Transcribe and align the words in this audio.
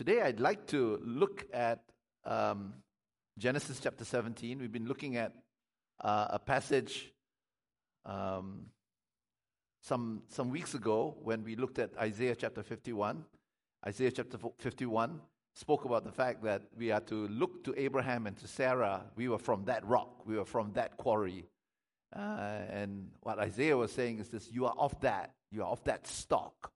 today 0.00 0.22
I'd 0.22 0.40
like 0.40 0.66
to 0.68 0.98
look 1.04 1.44
at 1.52 1.80
um, 2.24 2.72
Genesis 3.36 3.80
chapter 3.80 4.02
17. 4.02 4.58
We've 4.58 4.72
been 4.72 4.88
looking 4.88 5.18
at 5.18 5.34
uh, 6.00 6.28
a 6.30 6.38
passage 6.38 7.12
um, 8.06 8.68
some, 9.82 10.22
some 10.28 10.48
weeks 10.48 10.72
ago 10.72 11.18
when 11.22 11.44
we 11.44 11.54
looked 11.54 11.78
at 11.78 11.90
Isaiah 11.98 12.34
chapter 12.34 12.62
51. 12.62 13.26
Isaiah 13.86 14.10
chapter 14.10 14.38
51 14.60 15.20
spoke 15.54 15.84
about 15.84 16.04
the 16.04 16.12
fact 16.12 16.44
that 16.44 16.62
we 16.78 16.90
are 16.92 17.00
to 17.00 17.28
look 17.28 17.62
to 17.64 17.74
Abraham 17.76 18.26
and 18.26 18.38
to 18.38 18.48
Sarah. 18.48 19.04
We 19.16 19.28
were 19.28 19.36
from 19.36 19.66
that 19.66 19.86
rock, 19.86 20.26
we 20.26 20.36
were 20.36 20.46
from 20.46 20.72
that 20.76 20.96
quarry. 20.96 21.44
Uh, 22.16 22.20
and 22.70 23.10
what 23.20 23.38
Isaiah 23.38 23.76
was 23.76 23.92
saying 23.92 24.20
is 24.20 24.28
this 24.28 24.50
you 24.50 24.64
are 24.64 24.74
of 24.78 24.98
that, 25.02 25.34
you 25.52 25.62
are 25.62 25.68
of 25.70 25.84
that 25.84 26.06
stock. 26.06 26.72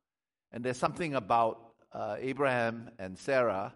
And 0.53 0.63
there's 0.63 0.77
something 0.77 1.15
about 1.15 1.74
uh, 1.95 2.17
Abraham 2.19 2.91
and 2.99 3.19
Sarah 3.19 3.73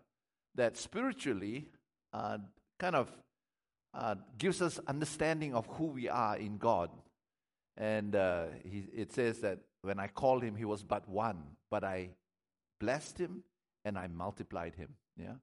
that 0.57 0.77
spiritually 0.77 1.71
uh, 2.13 2.39
kind 2.79 2.97
of 2.97 3.11
uh, 3.95 4.17
gives 4.37 4.61
us 4.61 4.79
understanding 4.87 5.55
of 5.55 5.67
who 5.67 5.87
we 5.87 6.09
are 6.09 6.37
in 6.37 6.59
God. 6.59 6.91
And 7.77 8.15
uh, 8.15 8.47
he, 8.65 8.85
it 8.95 9.13
says 9.13 9.39
that 9.41 9.61
when 9.83 9.99
I 9.99 10.09
called 10.09 10.43
him, 10.43 10.57
he 10.57 10.65
was 10.65 10.83
but 10.83 11.09
one, 11.09 11.43
but 11.71 11.85
I 11.85 12.11
blessed 12.81 13.19
him 13.19 13.45
and 13.85 13.97
I 13.97 14.09
multiplied 14.09 14.75
him. 14.75 14.91
Yeah. 15.17 15.35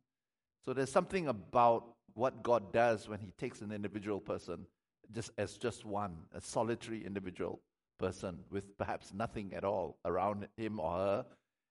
So 0.66 0.74
there's 0.74 0.92
something 0.92 1.28
about 1.28 1.86
what 2.16 2.42
God 2.42 2.74
does 2.74 3.08
when 3.08 3.20
He 3.20 3.32
takes 3.38 3.62
an 3.62 3.72
individual 3.72 4.20
person 4.20 4.66
just 5.12 5.32
as 5.38 5.58
just 5.58 5.86
one, 5.86 6.18
a 6.34 6.42
solitary 6.42 7.06
individual 7.06 7.62
person 8.00 8.40
with 8.50 8.76
perhaps 8.78 9.14
nothing 9.14 9.54
at 9.54 9.64
all 9.64 9.98
around 10.06 10.48
him 10.58 10.80
or 10.80 10.92
her, 10.92 11.26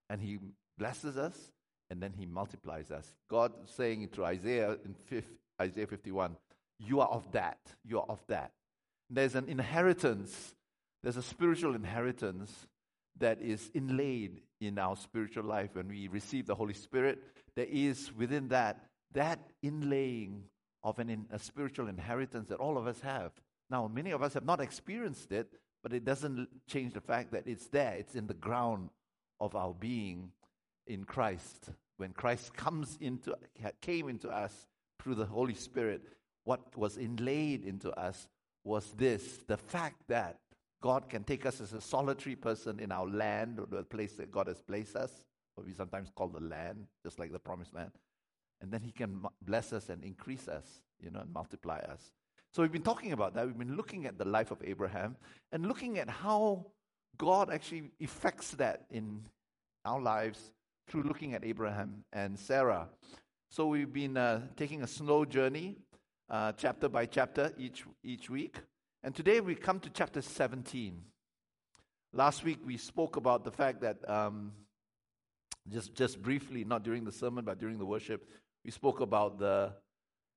and 0.08 0.20
He 0.20 0.38
blesses 0.78 1.16
us 1.16 1.52
and 1.90 2.02
then 2.02 2.12
He 2.16 2.26
multiplies 2.26 2.90
us. 2.90 3.14
God 3.28 3.52
saying 3.66 4.08
through 4.08 4.24
Isaiah 4.24 4.72
in 4.84 4.94
fifth, 5.06 5.38
Isaiah 5.60 5.86
51, 5.86 6.36
"You 6.78 7.00
are 7.00 7.08
of 7.08 7.30
that. 7.32 7.58
You 7.84 8.00
are 8.00 8.06
of 8.08 8.24
that." 8.28 8.52
There's 9.10 9.34
an 9.34 9.48
inheritance. 9.48 10.54
There's 11.02 11.16
a 11.16 11.22
spiritual 11.22 11.74
inheritance 11.74 12.66
that 13.18 13.40
is 13.40 13.70
inlaid 13.74 14.42
in 14.60 14.78
our 14.78 14.96
spiritual 14.96 15.44
life 15.44 15.74
when 15.74 15.88
we 15.88 16.08
receive 16.08 16.46
the 16.46 16.54
Holy 16.54 16.74
Spirit. 16.74 17.22
There 17.54 17.66
is 17.68 18.12
within 18.12 18.48
that 18.48 18.90
that 19.12 19.38
inlaying 19.62 20.42
of 20.82 20.98
an 20.98 21.08
in, 21.08 21.26
a 21.30 21.38
spiritual 21.38 21.88
inheritance 21.88 22.48
that 22.48 22.58
all 22.58 22.76
of 22.76 22.86
us 22.86 23.00
have. 23.00 23.32
Now, 23.70 23.88
many 23.88 24.10
of 24.10 24.22
us 24.22 24.34
have 24.34 24.44
not 24.44 24.60
experienced 24.60 25.32
it, 25.32 25.52
but 25.82 25.92
it 25.92 26.04
doesn't 26.04 26.48
change 26.66 26.92
the 26.92 27.00
fact 27.00 27.32
that 27.32 27.46
it's 27.46 27.68
there. 27.68 27.94
It's 27.94 28.14
in 28.14 28.26
the 28.26 28.34
ground 28.34 28.90
of 29.40 29.54
our 29.54 29.72
being 29.72 30.32
in 30.86 31.04
Christ. 31.04 31.70
When 31.96 32.12
Christ 32.12 32.54
comes 32.54 32.98
into 33.00 33.34
came 33.80 34.08
into 34.08 34.28
us 34.28 34.66
through 35.00 35.14
the 35.14 35.26
Holy 35.26 35.54
Spirit, 35.54 36.02
what 36.44 36.76
was 36.76 36.96
inlaid 36.96 37.64
into 37.64 37.92
us 37.92 38.26
was 38.64 38.92
this: 38.96 39.38
the 39.46 39.56
fact 39.56 40.02
that 40.08 40.38
God 40.82 41.08
can 41.08 41.24
take 41.24 41.46
us 41.46 41.60
as 41.60 41.72
a 41.72 41.80
solitary 41.80 42.36
person 42.36 42.78
in 42.80 42.92
our 42.92 43.06
land 43.06 43.58
or 43.58 43.66
the 43.66 43.84
place 43.84 44.12
that 44.14 44.30
God 44.30 44.48
has 44.48 44.60
placed 44.60 44.96
us, 44.96 45.22
what 45.54 45.66
we 45.66 45.72
sometimes 45.72 46.10
call 46.14 46.28
the 46.28 46.40
land, 46.40 46.86
just 47.02 47.18
like 47.18 47.32
the 47.32 47.38
promised 47.38 47.74
land. 47.74 47.92
And 48.60 48.72
then 48.72 48.82
He 48.82 48.92
can 48.92 49.22
bless 49.42 49.72
us 49.72 49.88
and 49.88 50.02
increase 50.04 50.48
us, 50.48 50.64
you 51.00 51.10
know, 51.10 51.20
and 51.20 51.32
multiply 51.32 51.78
us. 51.78 52.12
So 52.52 52.62
we've 52.62 52.72
been 52.72 52.82
talking 52.82 53.12
about 53.12 53.34
that. 53.34 53.46
We've 53.46 53.58
been 53.58 53.76
looking 53.76 54.06
at 54.06 54.18
the 54.18 54.24
life 54.24 54.50
of 54.50 54.58
Abraham 54.64 55.16
and 55.52 55.66
looking 55.66 55.98
at 55.98 56.08
how 56.08 56.66
God 57.16 57.50
actually 57.50 57.90
effects 57.98 58.52
that 58.52 58.84
in 58.90 59.22
our 59.84 60.00
lives 60.00 60.52
through 60.88 61.02
looking 61.02 61.34
at 61.34 61.44
Abraham 61.44 62.04
and 62.12 62.38
Sarah. 62.38 62.88
So 63.50 63.66
we've 63.66 63.92
been 63.92 64.16
uh, 64.16 64.42
taking 64.56 64.82
a 64.82 64.86
slow 64.86 65.24
journey, 65.24 65.76
uh, 66.28 66.52
chapter 66.52 66.88
by 66.88 67.06
chapter, 67.06 67.52
each 67.58 67.84
each 68.02 68.28
week. 68.28 68.58
And 69.02 69.14
today 69.14 69.40
we 69.40 69.54
come 69.54 69.80
to 69.80 69.90
chapter 69.90 70.22
17. 70.22 71.02
Last 72.12 72.42
week 72.42 72.58
we 72.64 72.76
spoke 72.76 73.16
about 73.16 73.44
the 73.44 73.50
fact 73.50 73.80
that, 73.82 74.08
um, 74.08 74.52
just, 75.68 75.94
just 75.94 76.22
briefly, 76.22 76.64
not 76.64 76.84
during 76.84 77.04
the 77.04 77.12
sermon, 77.12 77.44
but 77.44 77.58
during 77.58 77.76
the 77.78 77.84
worship, 77.84 78.28
we 78.64 78.70
spoke 78.70 79.00
about 79.00 79.38
the, 79.38 79.72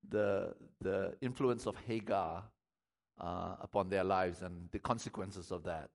the, 0.08 0.54
the 0.80 1.14
influence 1.22 1.66
of 1.66 1.76
Hagar 1.86 2.44
uh, 3.20 3.54
upon 3.60 3.88
their 3.88 4.04
lives 4.04 4.42
and 4.42 4.68
the 4.70 4.78
consequences 4.78 5.50
of 5.50 5.64
that. 5.64 5.88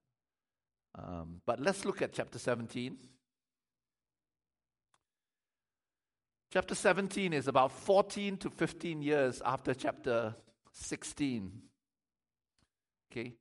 Um, 0.96 1.40
but 1.46 1.60
let's 1.60 1.84
look 1.84 2.02
at 2.02 2.12
chapter 2.12 2.38
17. 2.38 2.96
Chapter 6.54 6.76
17 6.76 7.32
is 7.32 7.48
about 7.48 7.72
14 7.72 8.36
to 8.36 8.48
15 8.48 9.02
years 9.02 9.42
after 9.44 9.74
chapter 9.74 10.36
16. 10.70 11.50
Okay? 13.10 13.34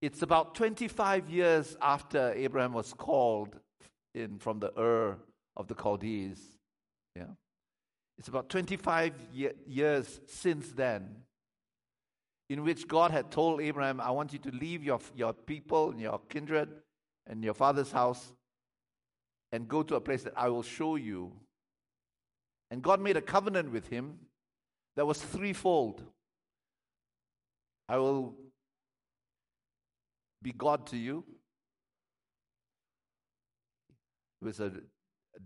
It's 0.00 0.22
about 0.22 0.54
25 0.54 1.28
years 1.28 1.76
after 1.82 2.32
Abraham 2.34 2.72
was 2.72 2.94
called 2.94 3.60
in 4.14 4.38
from 4.38 4.58
the 4.58 4.72
Ur 4.80 5.18
of 5.54 5.68
the 5.68 5.74
Chaldees. 5.74 6.40
Yeah? 7.14 7.34
It's 8.16 8.28
about 8.28 8.48
25 8.48 9.12
ye- 9.34 9.50
years 9.66 10.22
since 10.28 10.72
then 10.72 11.14
in 12.48 12.64
which 12.64 12.88
God 12.88 13.10
had 13.10 13.30
told 13.30 13.60
Abraham, 13.60 14.00
I 14.00 14.12
want 14.12 14.32
you 14.32 14.38
to 14.38 14.50
leave 14.50 14.82
your, 14.82 15.00
your 15.14 15.34
people 15.34 15.90
and 15.90 16.00
your 16.00 16.22
kindred 16.30 16.70
and 17.26 17.44
your 17.44 17.52
father's 17.52 17.92
house 17.92 18.32
and 19.52 19.68
go 19.68 19.82
to 19.82 19.96
a 19.96 20.00
place 20.00 20.22
that 20.22 20.32
I 20.38 20.48
will 20.48 20.62
show 20.62 20.96
you. 20.96 21.32
And 22.70 22.82
God 22.82 23.00
made 23.00 23.16
a 23.16 23.22
covenant 23.22 23.72
with 23.72 23.88
him 23.88 24.18
that 24.96 25.06
was 25.06 25.20
threefold. 25.20 26.02
I 27.88 27.96
will 27.96 28.34
be 30.42 30.52
God 30.52 30.86
to 30.88 30.96
you. 30.96 31.24
It 34.40 34.44
was 34.44 34.60
a, 34.60 34.72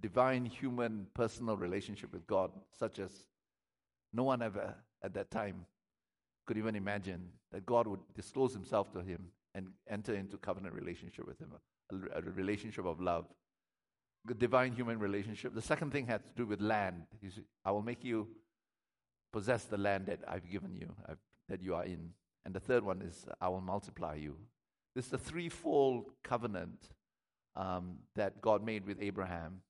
divine, 0.00 0.44
human, 0.44 1.06
personal 1.14 1.56
relationship 1.56 2.12
with 2.12 2.26
God, 2.26 2.50
such 2.78 2.98
as 2.98 3.10
no 4.12 4.24
one 4.24 4.42
ever 4.42 4.74
at 5.02 5.14
that 5.14 5.30
time 5.30 5.66
could 6.46 6.56
even 6.56 6.74
imagine 6.74 7.28
that 7.52 7.66
God 7.66 7.86
would 7.86 8.00
disclose 8.14 8.52
himself 8.52 8.92
to 8.92 9.00
him 9.00 9.26
and 9.54 9.68
enter 9.88 10.14
into 10.14 10.36
covenant 10.38 10.74
relationship 10.74 11.26
with 11.26 11.38
him, 11.38 11.50
a, 11.92 12.18
a 12.18 12.22
relationship 12.22 12.86
of 12.86 13.00
love. 13.00 13.26
A 14.30 14.34
divine 14.34 14.72
human 14.72 14.98
relationship. 14.98 15.54
The 15.54 15.62
second 15.62 15.90
thing 15.90 16.06
had 16.06 16.22
to 16.22 16.30
do 16.36 16.46
with 16.46 16.60
land. 16.60 17.02
I 17.64 17.70
will 17.72 17.82
make 17.82 18.04
you 18.04 18.28
possess 19.32 19.64
the 19.64 19.78
land 19.78 20.06
that 20.06 20.20
I've 20.28 20.48
given 20.50 20.74
you, 20.74 20.94
I've, 21.08 21.18
that 21.48 21.62
you 21.62 21.74
are 21.74 21.84
in. 21.84 22.10
And 22.44 22.54
the 22.54 22.60
third 22.60 22.84
one 22.84 23.02
is, 23.02 23.26
I 23.40 23.48
will 23.48 23.60
multiply 23.60 24.14
you. 24.14 24.36
This 24.94 25.06
is 25.06 25.10
the 25.10 25.18
threefold 25.18 26.10
covenant 26.22 26.90
um, 27.56 27.96
that 28.14 28.40
God 28.40 28.64
made 28.64 28.86
with 28.86 28.98
Abraham. 29.00 29.60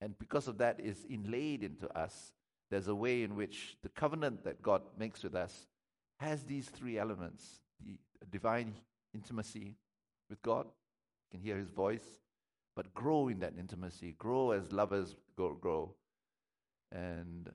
And 0.00 0.18
because 0.18 0.48
of 0.48 0.58
that 0.58 0.80
is 0.80 1.06
inlaid 1.08 1.62
into 1.62 1.88
us, 1.96 2.32
there's 2.70 2.88
a 2.88 2.94
way 2.94 3.22
in 3.22 3.36
which 3.36 3.76
the 3.82 3.88
covenant 3.90 4.44
that 4.44 4.62
God 4.62 4.82
makes 4.98 5.22
with 5.22 5.34
us 5.34 5.66
has 6.18 6.42
these 6.44 6.68
three 6.68 6.98
elements 6.98 7.60
the 7.84 7.98
divine 8.30 8.74
intimacy 9.14 9.74
with 10.30 10.40
God, 10.42 10.66
you 10.66 11.38
can 11.38 11.40
hear 11.40 11.56
his 11.56 11.68
voice, 11.70 12.04
but 12.74 12.92
grow 12.94 13.28
in 13.28 13.40
that 13.40 13.54
intimacy, 13.58 14.14
grow 14.18 14.52
as 14.52 14.72
lovers 14.72 15.16
grow. 15.36 15.54
grow. 15.54 15.94
And, 16.90 17.50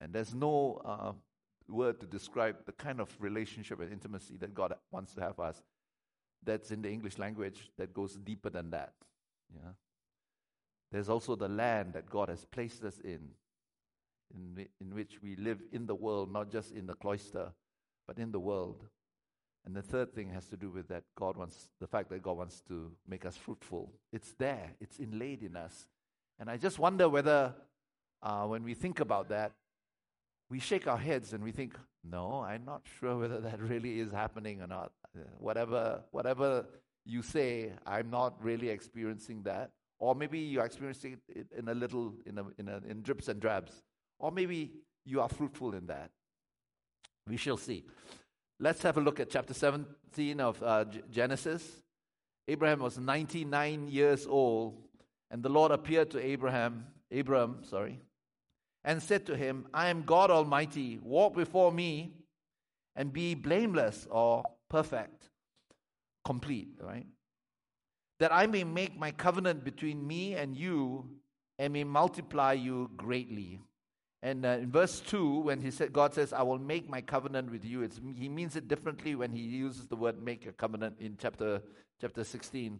and 0.00 0.12
there's 0.12 0.34
no 0.34 0.80
uh, 0.84 1.12
word 1.68 2.00
to 2.00 2.06
describe 2.06 2.56
the 2.66 2.72
kind 2.72 3.00
of 3.00 3.10
relationship 3.20 3.80
and 3.80 3.92
intimacy 3.92 4.36
that 4.38 4.54
God 4.54 4.74
wants 4.90 5.14
to 5.14 5.20
have 5.20 5.40
us 5.40 5.62
that's 6.44 6.70
in 6.70 6.82
the 6.82 6.90
English 6.90 7.18
language 7.18 7.70
that 7.78 7.94
goes 7.94 8.14
deeper 8.16 8.50
than 8.50 8.70
that. 8.70 8.92
Yeah. 9.54 9.72
There's 10.92 11.08
also 11.08 11.34
the 11.36 11.48
land 11.48 11.94
that 11.94 12.08
God 12.08 12.28
has 12.28 12.44
placed 12.44 12.84
us 12.84 13.00
in, 13.00 13.30
in, 14.34 14.66
in 14.80 14.94
which 14.94 15.22
we 15.22 15.36
live 15.36 15.62
in 15.72 15.86
the 15.86 15.94
world, 15.94 16.32
not 16.32 16.50
just 16.50 16.72
in 16.72 16.86
the 16.86 16.94
cloister, 16.94 17.52
but 18.06 18.18
in 18.18 18.30
the 18.30 18.40
world. 18.40 18.84
And 19.66 19.74
the 19.74 19.82
third 19.82 20.14
thing 20.14 20.30
has 20.30 20.46
to 20.46 20.56
do 20.56 20.70
with 20.70 20.88
that 20.88 21.04
God 21.16 21.36
wants, 21.36 21.70
the 21.80 21.86
fact 21.86 22.10
that 22.10 22.22
God 22.22 22.36
wants 22.36 22.60
to 22.68 22.92
make 23.08 23.24
us 23.24 23.36
fruitful. 23.36 23.90
It's 24.12 24.34
there, 24.38 24.72
it's 24.80 24.98
inlaid 24.98 25.42
in 25.42 25.56
us. 25.56 25.86
And 26.38 26.50
I 26.50 26.56
just 26.56 26.78
wonder 26.78 27.08
whether, 27.08 27.54
uh, 28.22 28.44
when 28.46 28.62
we 28.62 28.74
think 28.74 29.00
about 29.00 29.28
that, 29.30 29.52
we 30.50 30.58
shake 30.60 30.86
our 30.86 30.98
heads 30.98 31.32
and 31.32 31.42
we 31.42 31.52
think, 31.52 31.74
no, 32.02 32.42
I'm 32.42 32.64
not 32.66 32.82
sure 33.00 33.16
whether 33.16 33.40
that 33.40 33.60
really 33.60 34.00
is 34.00 34.12
happening 34.12 34.60
or 34.60 34.66
not. 34.66 34.92
Whatever, 35.38 36.02
whatever 36.10 36.66
you 37.06 37.22
say, 37.22 37.72
I'm 37.86 38.10
not 38.10 38.34
really 38.42 38.68
experiencing 38.68 39.42
that. 39.44 39.70
Or 39.98 40.14
maybe 40.14 40.40
you're 40.40 40.64
experiencing 40.64 41.18
it 41.28 41.46
in 41.56 41.68
a 41.68 41.74
little, 41.74 42.14
in, 42.26 42.38
a, 42.38 42.44
in, 42.58 42.68
a, 42.68 42.82
in 42.86 43.02
drips 43.02 43.28
and 43.28 43.40
drabs. 43.40 43.72
Or 44.18 44.30
maybe 44.30 44.72
you 45.06 45.20
are 45.20 45.28
fruitful 45.28 45.72
in 45.74 45.86
that. 45.86 46.10
We 47.26 47.36
shall 47.36 47.56
see. 47.56 47.84
Let's 48.60 48.82
have 48.82 48.96
a 48.96 49.00
look 49.00 49.20
at 49.20 49.30
chapter 49.30 49.54
17 49.54 50.40
of 50.40 50.62
uh, 50.62 50.84
Genesis. 51.10 51.82
Abraham 52.46 52.80
was 52.80 52.98
99 52.98 53.88
years 53.88 54.26
old, 54.26 54.76
and 55.30 55.42
the 55.42 55.48
Lord 55.48 55.72
appeared 55.72 56.10
to 56.12 56.24
Abraham 56.24 56.86
Abraham, 57.14 57.58
sorry, 57.62 58.00
and 58.84 59.02
said 59.02 59.24
to 59.26 59.36
him, 59.36 59.66
I 59.72 59.88
am 59.88 60.02
God 60.02 60.30
Almighty, 60.30 60.98
walk 61.02 61.34
before 61.34 61.72
me 61.72 62.12
and 62.96 63.12
be 63.12 63.34
blameless 63.34 64.06
or 64.10 64.42
perfect, 64.68 65.30
complete, 66.24 66.68
right? 66.80 67.06
That 68.18 68.32
I 68.32 68.46
may 68.46 68.64
make 68.64 68.98
my 68.98 69.12
covenant 69.12 69.64
between 69.64 70.06
me 70.06 70.34
and 70.34 70.56
you 70.56 71.08
and 71.58 71.72
may 71.72 71.84
multiply 71.84 72.52
you 72.52 72.90
greatly. 72.96 73.60
And 74.24 74.46
uh, 74.46 74.56
in 74.62 74.70
verse 74.70 75.00
2, 75.00 75.40
when 75.40 75.60
he 75.60 75.70
said, 75.70 75.92
God 75.92 76.14
says, 76.14 76.32
I 76.32 76.40
will 76.42 76.58
make 76.58 76.88
my 76.88 77.02
covenant 77.02 77.52
with 77.52 77.62
you, 77.62 77.82
it's, 77.82 78.00
he 78.16 78.30
means 78.30 78.56
it 78.56 78.68
differently 78.68 79.14
when 79.14 79.30
he 79.30 79.42
uses 79.42 79.86
the 79.86 79.96
word 79.96 80.24
make 80.24 80.46
a 80.46 80.52
covenant 80.52 80.96
in 80.98 81.18
chapter, 81.20 81.60
chapter 82.00 82.24
16. 82.24 82.78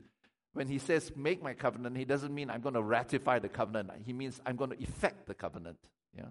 When 0.55 0.67
he 0.67 0.79
says 0.79 1.13
make 1.15 1.43
my 1.43 1.53
covenant, 1.53 1.99
he 1.99 2.07
doesn't 2.07 2.35
mean 2.35 2.49
I'm 2.49 2.63
going 2.63 2.77
to 2.77 2.83
ratify 2.83 3.41
the 3.41 3.51
covenant. 3.51 3.91
He 4.07 4.15
means 4.15 4.41
I'm 4.47 4.57
going 4.57 4.71
to 4.71 4.83
effect 4.83 5.27
the 5.27 5.35
covenant. 5.35 5.77
Yeah. 6.17 6.29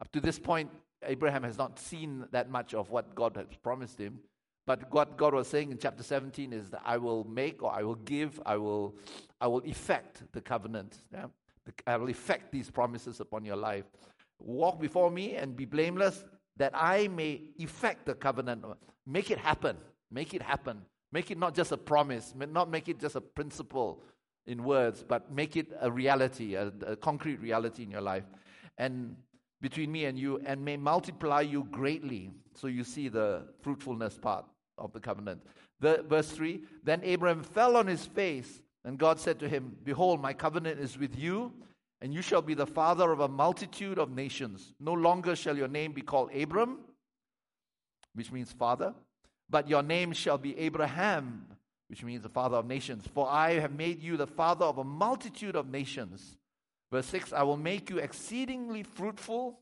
Up 0.00 0.10
to 0.12 0.20
this 0.22 0.38
point, 0.38 0.70
Abraham 1.04 1.42
has 1.42 1.58
not 1.58 1.78
seen 1.78 2.24
that 2.32 2.48
much 2.48 2.72
of 2.72 2.88
what 2.88 3.14
God 3.14 3.36
has 3.36 3.44
promised 3.62 3.98
him. 3.98 4.20
But 4.66 4.90
what 4.90 5.18
God 5.18 5.34
was 5.34 5.48
saying 5.48 5.70
in 5.70 5.76
chapter 5.76 6.02
17 6.02 6.54
is 6.54 6.70
that 6.70 6.80
I 6.86 6.96
will 6.96 7.24
make 7.24 7.62
or 7.62 7.74
I 7.74 7.82
will 7.82 7.96
give, 7.96 8.40
I 8.46 8.56
will, 8.56 8.94
I 9.38 9.48
will 9.48 9.62
effect 9.66 10.22
the 10.32 10.40
covenant. 10.40 10.96
Yeah? 11.12 11.26
I 11.86 11.98
will 11.98 12.08
effect 12.08 12.52
these 12.52 12.70
promises 12.70 13.20
upon 13.20 13.44
your 13.44 13.56
life. 13.56 13.84
Walk 14.40 14.80
before 14.80 15.10
me 15.10 15.36
and 15.36 15.56
be 15.56 15.64
blameless, 15.64 16.24
that 16.56 16.72
I 16.74 17.08
may 17.08 17.42
effect 17.58 18.06
the 18.06 18.14
covenant. 18.14 18.64
Make 19.06 19.30
it 19.30 19.38
happen. 19.38 19.76
Make 20.10 20.34
it 20.34 20.42
happen. 20.42 20.82
Make 21.12 21.30
it 21.30 21.38
not 21.38 21.54
just 21.54 21.72
a 21.72 21.76
promise, 21.76 22.34
not 22.36 22.70
make 22.70 22.88
it 22.88 23.00
just 23.00 23.16
a 23.16 23.20
principle 23.20 24.02
in 24.46 24.64
words, 24.64 25.04
but 25.06 25.32
make 25.32 25.56
it 25.56 25.68
a 25.80 25.90
reality, 25.90 26.54
a, 26.54 26.72
a 26.86 26.96
concrete 26.96 27.40
reality 27.40 27.82
in 27.82 27.90
your 27.90 28.00
life. 28.00 28.24
And 28.78 29.16
between 29.60 29.92
me 29.92 30.06
and 30.06 30.18
you, 30.18 30.40
and 30.44 30.64
may 30.64 30.76
multiply 30.76 31.40
you 31.42 31.64
greatly. 31.70 32.30
So 32.54 32.66
you 32.66 32.84
see 32.84 33.08
the 33.08 33.44
fruitfulness 33.62 34.18
part 34.18 34.44
of 34.78 34.92
the 34.92 35.00
covenant. 35.00 35.42
The, 35.80 36.04
verse 36.08 36.30
3 36.30 36.62
Then 36.82 37.00
Abraham 37.04 37.42
fell 37.42 37.76
on 37.76 37.86
his 37.86 38.06
face, 38.06 38.60
and 38.84 38.98
God 38.98 39.20
said 39.20 39.38
to 39.40 39.48
him, 39.48 39.76
Behold, 39.84 40.20
my 40.20 40.32
covenant 40.32 40.80
is 40.80 40.98
with 40.98 41.18
you, 41.18 41.52
and 42.02 42.14
you 42.14 42.22
shall 42.22 42.42
be 42.42 42.54
the 42.54 42.66
father 42.66 43.12
of 43.12 43.20
a 43.20 43.28
multitude 43.28 43.98
of 43.98 44.10
nations. 44.10 44.72
No 44.80 44.92
longer 44.92 45.36
shall 45.36 45.56
your 45.56 45.68
name 45.68 45.92
be 45.92 46.02
called 46.02 46.34
Abram, 46.34 46.78
which 48.14 48.32
means 48.32 48.52
father, 48.52 48.94
but 49.48 49.68
your 49.68 49.82
name 49.82 50.12
shall 50.12 50.38
be 50.38 50.58
Abraham, 50.58 51.46
which 51.88 52.02
means 52.02 52.22
the 52.22 52.28
father 52.28 52.56
of 52.56 52.66
nations. 52.66 53.04
For 53.14 53.28
I 53.28 53.54
have 53.54 53.72
made 53.72 54.02
you 54.02 54.16
the 54.16 54.26
father 54.26 54.64
of 54.64 54.78
a 54.78 54.84
multitude 54.84 55.56
of 55.56 55.68
nations. 55.68 56.36
Verse 56.90 57.06
6 57.06 57.32
I 57.32 57.42
will 57.42 57.56
make 57.56 57.90
you 57.90 57.98
exceedingly 57.98 58.82
fruitful. 58.82 59.58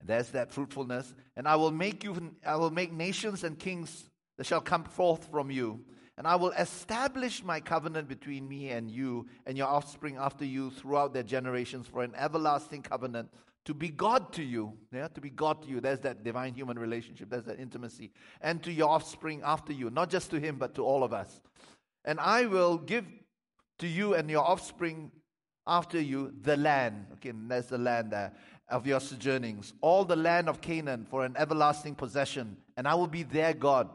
And 0.00 0.08
there's 0.08 0.30
that 0.30 0.50
fruitfulness. 0.50 1.14
And 1.36 1.46
I 1.46 1.56
will 1.56 1.70
make 1.70 2.02
you 2.02 2.34
I 2.44 2.56
will 2.56 2.70
make 2.70 2.92
nations 2.92 3.44
and 3.44 3.58
kings 3.58 4.04
that 4.36 4.46
shall 4.46 4.60
come 4.60 4.84
forth 4.84 5.30
from 5.30 5.50
you. 5.50 5.84
And 6.20 6.28
I 6.28 6.36
will 6.36 6.50
establish 6.50 7.42
my 7.42 7.60
covenant 7.60 8.06
between 8.06 8.46
me 8.46 8.68
and 8.68 8.90
you 8.90 9.26
and 9.46 9.56
your 9.56 9.68
offspring 9.68 10.18
after 10.18 10.44
you 10.44 10.70
throughout 10.70 11.14
their 11.14 11.22
generations 11.22 11.86
for 11.86 12.02
an 12.02 12.12
everlasting 12.14 12.82
covenant 12.82 13.30
to 13.64 13.72
be 13.72 13.88
God 13.88 14.30
to 14.34 14.42
you. 14.42 14.74
Yeah, 14.92 15.08
to 15.08 15.20
be 15.22 15.30
God 15.30 15.62
to 15.62 15.68
you. 15.70 15.80
There's 15.80 16.00
that 16.00 16.22
divine 16.22 16.52
human 16.52 16.78
relationship, 16.78 17.30
there's 17.30 17.46
that 17.46 17.58
intimacy. 17.58 18.10
And 18.42 18.62
to 18.64 18.70
your 18.70 18.90
offspring 18.90 19.40
after 19.42 19.72
you, 19.72 19.88
not 19.88 20.10
just 20.10 20.30
to 20.32 20.38
him, 20.38 20.56
but 20.56 20.74
to 20.74 20.84
all 20.84 21.04
of 21.04 21.14
us. 21.14 21.40
And 22.04 22.20
I 22.20 22.44
will 22.44 22.76
give 22.76 23.06
to 23.78 23.86
you 23.86 24.12
and 24.12 24.28
your 24.28 24.46
offspring 24.46 25.10
after 25.66 25.98
you 25.98 26.34
the 26.42 26.58
land. 26.58 27.06
Okay, 27.14 27.32
there's 27.34 27.68
the 27.68 27.78
land 27.78 28.10
there 28.10 28.34
of 28.68 28.86
your 28.86 29.00
sojournings, 29.00 29.72
all 29.80 30.04
the 30.04 30.16
land 30.16 30.50
of 30.50 30.60
Canaan 30.60 31.06
for 31.08 31.24
an 31.24 31.34
everlasting 31.38 31.94
possession, 31.94 32.58
and 32.76 32.86
I 32.86 32.94
will 32.94 33.06
be 33.06 33.22
their 33.22 33.54
God. 33.54 33.88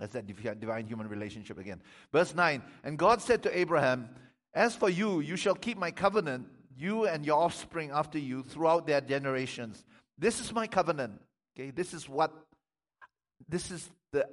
That's 0.00 0.14
that 0.14 0.26
divine 0.26 0.86
human 0.86 1.08
relationship 1.08 1.58
again. 1.58 1.80
Verse 2.12 2.34
9 2.34 2.62
And 2.84 2.98
God 2.98 3.20
said 3.20 3.42
to 3.44 3.58
Abraham, 3.58 4.08
As 4.54 4.74
for 4.74 4.88
you, 4.88 5.20
you 5.20 5.36
shall 5.36 5.54
keep 5.54 5.78
my 5.78 5.90
covenant, 5.90 6.46
you 6.76 7.06
and 7.06 7.24
your 7.24 7.40
offspring 7.40 7.90
after 7.92 8.18
you, 8.18 8.42
throughout 8.42 8.86
their 8.86 9.00
generations. 9.00 9.84
This 10.18 10.40
is 10.40 10.52
my 10.52 10.66
covenant. 10.66 11.20
Okay, 11.56 11.70
this 11.70 11.92
is 11.92 12.08
what, 12.08 12.32
this 13.48 13.70
is 13.70 13.88
the, 14.12 14.26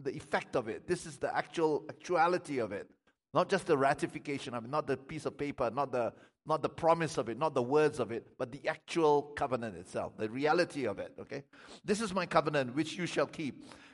the 0.00 0.10
effect 0.16 0.56
of 0.56 0.68
it. 0.68 0.86
This 0.86 1.06
is 1.06 1.16
the 1.16 1.34
actual 1.34 1.84
actuality 1.88 2.58
of 2.58 2.72
it. 2.72 2.88
Not 3.32 3.48
just 3.48 3.66
the 3.66 3.78
ratification 3.78 4.54
of 4.54 4.64
it, 4.64 4.70
not 4.70 4.88
the 4.88 4.96
piece 4.96 5.24
of 5.24 5.38
paper, 5.38 5.70
not 5.72 5.92
the, 5.92 6.12
not 6.46 6.62
the 6.62 6.68
promise 6.68 7.16
of 7.16 7.28
it, 7.28 7.38
not 7.38 7.54
the 7.54 7.62
words 7.62 8.00
of 8.00 8.10
it, 8.10 8.26
but 8.38 8.50
the 8.50 8.66
actual 8.66 9.22
covenant 9.36 9.76
itself, 9.76 10.16
the 10.16 10.28
reality 10.28 10.84
of 10.84 10.98
it. 10.98 11.12
Okay? 11.20 11.44
This 11.84 12.00
is 12.00 12.12
my 12.12 12.26
covenant 12.26 12.74
which 12.74 12.94
you 12.94 13.06
shall 13.06 13.26
keep 13.26 13.64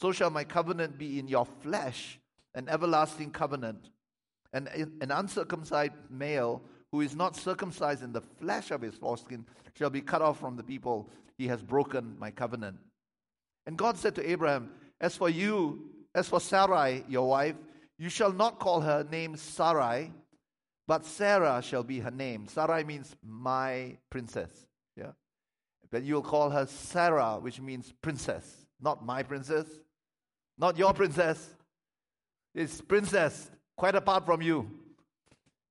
So 0.00 0.12
shall 0.12 0.30
my 0.30 0.44
covenant 0.44 0.98
be 0.98 1.18
in 1.18 1.28
your 1.28 1.46
flesh, 1.46 2.18
an 2.54 2.68
everlasting 2.68 3.30
covenant. 3.30 3.90
And 4.52 4.68
an 5.00 5.10
uncircumcised 5.10 5.92
male 6.10 6.62
who 6.92 7.00
is 7.00 7.16
not 7.16 7.34
circumcised 7.36 8.02
in 8.02 8.12
the 8.12 8.20
flesh 8.20 8.70
of 8.70 8.80
his 8.80 8.94
foreskin 8.94 9.44
shall 9.76 9.90
be 9.90 10.00
cut 10.00 10.22
off 10.22 10.38
from 10.38 10.56
the 10.56 10.62
people. 10.62 11.10
He 11.36 11.48
has 11.48 11.60
broken 11.60 12.16
my 12.18 12.30
covenant. 12.30 12.76
And 13.66 13.76
God 13.76 13.96
said 13.96 14.14
to 14.16 14.30
Abraham, 14.30 14.70
As 15.00 15.16
for 15.16 15.28
you, 15.28 15.90
as 16.14 16.28
for 16.28 16.40
Sarai, 16.40 17.04
your 17.08 17.28
wife, 17.28 17.56
you 17.98 18.08
shall 18.08 18.32
not 18.32 18.60
call 18.60 18.80
her 18.80 19.04
name 19.10 19.36
Sarai, 19.36 20.12
but 20.86 21.04
Sarah 21.04 21.62
shall 21.62 21.82
be 21.82 21.98
her 22.00 22.10
name. 22.10 22.46
Sarai 22.46 22.84
means 22.84 23.16
my 23.26 23.96
princess. 24.10 24.50
Yeah. 24.96 25.12
But 25.90 26.02
you'll 26.04 26.22
call 26.22 26.50
her 26.50 26.66
Sarah, 26.66 27.38
which 27.40 27.60
means 27.60 27.92
princess. 28.02 28.66
Not 28.80 29.04
my 29.04 29.22
princess, 29.22 29.66
not 30.58 30.78
your 30.78 30.92
princess. 30.92 31.54
It's 32.54 32.80
princess, 32.80 33.50
quite 33.76 33.94
apart 33.94 34.24
from 34.24 34.42
you. 34.42 34.70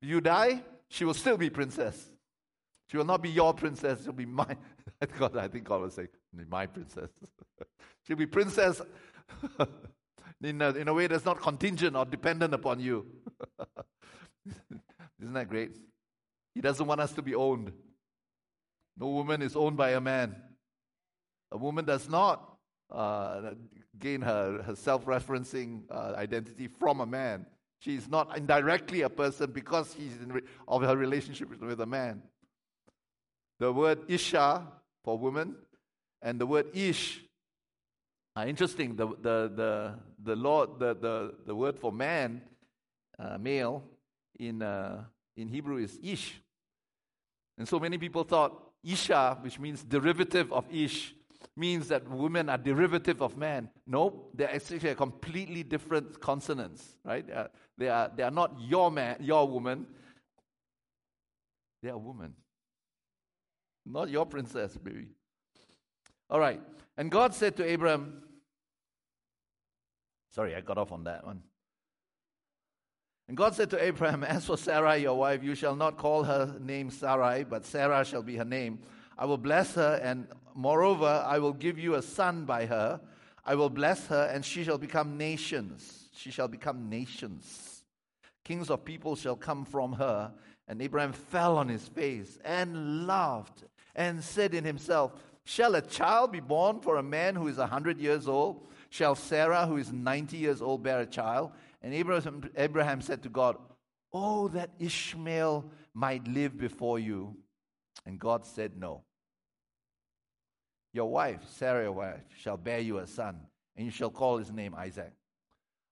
You 0.01 0.19
die, 0.19 0.61
she 0.89 1.05
will 1.05 1.13
still 1.13 1.37
be 1.37 1.49
princess. 1.49 2.09
She 2.89 2.97
will 2.97 3.05
not 3.05 3.21
be 3.21 3.29
your 3.29 3.53
princess, 3.53 4.03
she'll 4.03 4.13
be 4.13 4.25
my. 4.25 4.57
God, 5.17 5.37
I 5.37 5.47
think 5.47 5.63
God 5.63 5.81
will 5.81 5.89
say, 5.89 6.07
my 6.49 6.65
princess. 6.65 7.09
she'll 8.07 8.17
be 8.17 8.25
princess 8.25 8.81
in, 10.43 10.61
a, 10.61 10.69
in 10.71 10.87
a 10.87 10.93
way 10.93 11.07
that's 11.07 11.25
not 11.25 11.39
contingent 11.41 11.95
or 11.95 12.05
dependent 12.05 12.53
upon 12.53 12.79
you. 12.79 13.05
Isn't 15.21 15.33
that 15.33 15.49
great? 15.49 15.71
He 16.53 16.61
doesn't 16.61 16.85
want 16.85 16.99
us 16.99 17.13
to 17.13 17.21
be 17.21 17.33
owned. 17.33 17.71
No 18.97 19.07
woman 19.07 19.41
is 19.41 19.55
owned 19.55 19.77
by 19.77 19.91
a 19.91 20.01
man. 20.01 20.35
A 21.51 21.57
woman 21.57 21.85
does 21.85 22.09
not 22.09 22.52
uh, 22.93 23.51
gain 23.99 24.21
her, 24.21 24.61
her 24.63 24.75
self 24.75 25.05
referencing 25.05 25.83
uh, 25.89 26.13
identity 26.15 26.67
from 26.67 27.01
a 27.01 27.05
man. 27.05 27.45
She's 27.79 28.07
not 28.07 28.37
indirectly 28.37 29.01
a 29.01 29.09
person 29.09 29.51
because 29.51 29.93
she's 29.97 30.15
in 30.21 30.31
re- 30.31 30.41
of 30.67 30.83
her 30.83 30.95
relationship 30.95 31.49
with 31.61 31.81
a 31.81 31.85
man. 31.85 32.21
The 33.59 33.71
word 33.71 33.99
Isha 34.07 34.67
for 35.03 35.17
woman 35.17 35.55
and 36.21 36.39
the 36.39 36.45
word 36.45 36.67
Ish 36.73 37.21
are 38.35 38.47
interesting. 38.47 38.95
The, 38.95 39.07
the, 39.07 39.51
the, 39.53 39.99
the, 40.23 40.35
Lord, 40.35 40.79
the, 40.79 40.95
the, 40.95 41.33
the 41.45 41.55
word 41.55 41.77
for 41.77 41.91
man, 41.91 42.41
uh, 43.19 43.37
male, 43.37 43.83
in, 44.39 44.61
uh, 44.61 45.03
in 45.35 45.49
Hebrew 45.49 45.77
is 45.77 45.99
Ish. 46.01 46.41
And 47.57 47.67
so 47.67 47.79
many 47.79 47.97
people 47.97 48.23
thought 48.23 48.57
Isha, 48.83 49.39
which 49.41 49.59
means 49.59 49.83
derivative 49.83 50.51
of 50.51 50.65
Ish, 50.71 51.13
means 51.55 51.87
that 51.89 52.07
women 52.09 52.49
are 52.49 52.57
derivative 52.57 53.21
of 53.21 53.37
man. 53.37 53.69
No, 53.85 54.25
they're 54.33 54.53
actually 54.53 54.89
a 54.89 54.95
completely 54.95 55.63
different 55.63 56.19
consonants, 56.19 56.95
right? 57.03 57.25
They, 57.77 57.89
are, 57.89 58.11
they 58.15 58.23
are 58.23 58.31
not 58.31 58.55
your 58.59 58.91
man, 58.91 59.17
your 59.19 59.47
woman. 59.47 59.85
They 61.81 61.89
are 61.89 61.97
woman. 61.97 62.33
Not 63.85 64.09
your 64.09 64.25
princess, 64.25 64.75
baby. 64.77 65.07
All 66.29 66.39
right. 66.39 66.61
And 66.97 67.11
God 67.11 67.33
said 67.33 67.57
to 67.57 67.65
Abraham, 67.65 68.23
sorry, 70.31 70.55
I 70.55 70.61
got 70.61 70.77
off 70.77 70.91
on 70.91 71.03
that 71.03 71.25
one. 71.25 71.43
And 73.27 73.37
God 73.37 73.55
said 73.55 73.69
to 73.71 73.83
Abraham, 73.83 74.23
As 74.27 74.45
for 74.45 74.57
Sarah, 74.57 74.97
your 74.97 75.17
wife, 75.17 75.43
you 75.43 75.55
shall 75.55 75.75
not 75.75 75.97
call 75.97 76.23
her 76.23 76.55
name 76.59 76.89
Sarai, 76.89 77.43
but 77.43 77.65
Sarah 77.65 78.03
shall 78.05 78.23
be 78.23 78.37
her 78.37 78.45
name. 78.45 78.79
I 79.17 79.25
will 79.25 79.37
bless 79.37 79.75
her, 79.75 79.99
and 80.03 80.27
moreover, 80.55 81.23
I 81.25 81.39
will 81.39 81.53
give 81.53 81.77
you 81.79 81.95
a 81.95 82.01
son 82.01 82.45
by 82.45 82.65
her. 82.65 83.01
I 83.45 83.55
will 83.55 83.69
bless 83.69 84.07
her, 84.07 84.29
and 84.33 84.45
she 84.45 84.63
shall 84.63 84.77
become 84.77 85.17
nations. 85.17 86.09
She 86.13 86.31
shall 86.31 86.47
become 86.47 86.89
nations. 86.89 87.83
Kings 88.43 88.69
of 88.69 88.85
people 88.85 89.15
shall 89.15 89.35
come 89.35 89.65
from 89.65 89.93
her. 89.93 90.33
And 90.67 90.81
Abraham 90.81 91.13
fell 91.13 91.57
on 91.57 91.67
his 91.67 91.87
face 91.89 92.39
and 92.43 93.05
laughed 93.05 93.63
and 93.95 94.23
said 94.23 94.53
in 94.53 94.63
himself, 94.63 95.13
Shall 95.45 95.75
a 95.75 95.81
child 95.81 96.31
be 96.31 96.39
born 96.39 96.79
for 96.79 96.95
a 96.95 97.03
man 97.03 97.35
who 97.35 97.47
is 97.47 97.57
a 97.57 97.67
hundred 97.67 97.99
years 97.99 98.27
old? 98.27 98.67
Shall 98.89 99.15
Sarah, 99.15 99.65
who 99.65 99.77
is 99.77 99.91
ninety 99.91 100.37
years 100.37 100.61
old, 100.61 100.83
bear 100.83 101.01
a 101.01 101.05
child? 101.05 101.51
And 101.81 101.93
Abraham, 101.93 102.49
Abraham 102.55 103.01
said 103.01 103.23
to 103.23 103.29
God, 103.29 103.57
Oh, 104.13 104.47
that 104.49 104.69
Ishmael 104.79 105.69
might 105.93 106.27
live 106.27 106.57
before 106.57 106.99
you. 106.99 107.35
And 108.05 108.19
God 108.19 108.45
said, 108.45 108.77
No. 108.77 109.03
Your 110.93 111.09
wife, 111.09 111.41
Sarah, 111.47 111.83
your 111.83 111.91
wife, 111.91 112.21
shall 112.37 112.55
bear 112.55 112.79
you 112.79 112.99
a 112.99 113.07
son, 113.07 113.39
and 113.75 113.85
you 113.85 113.91
shall 113.91 114.11
call 114.11 114.37
his 114.37 114.51
name 114.51 114.75
Isaac. 114.75 115.11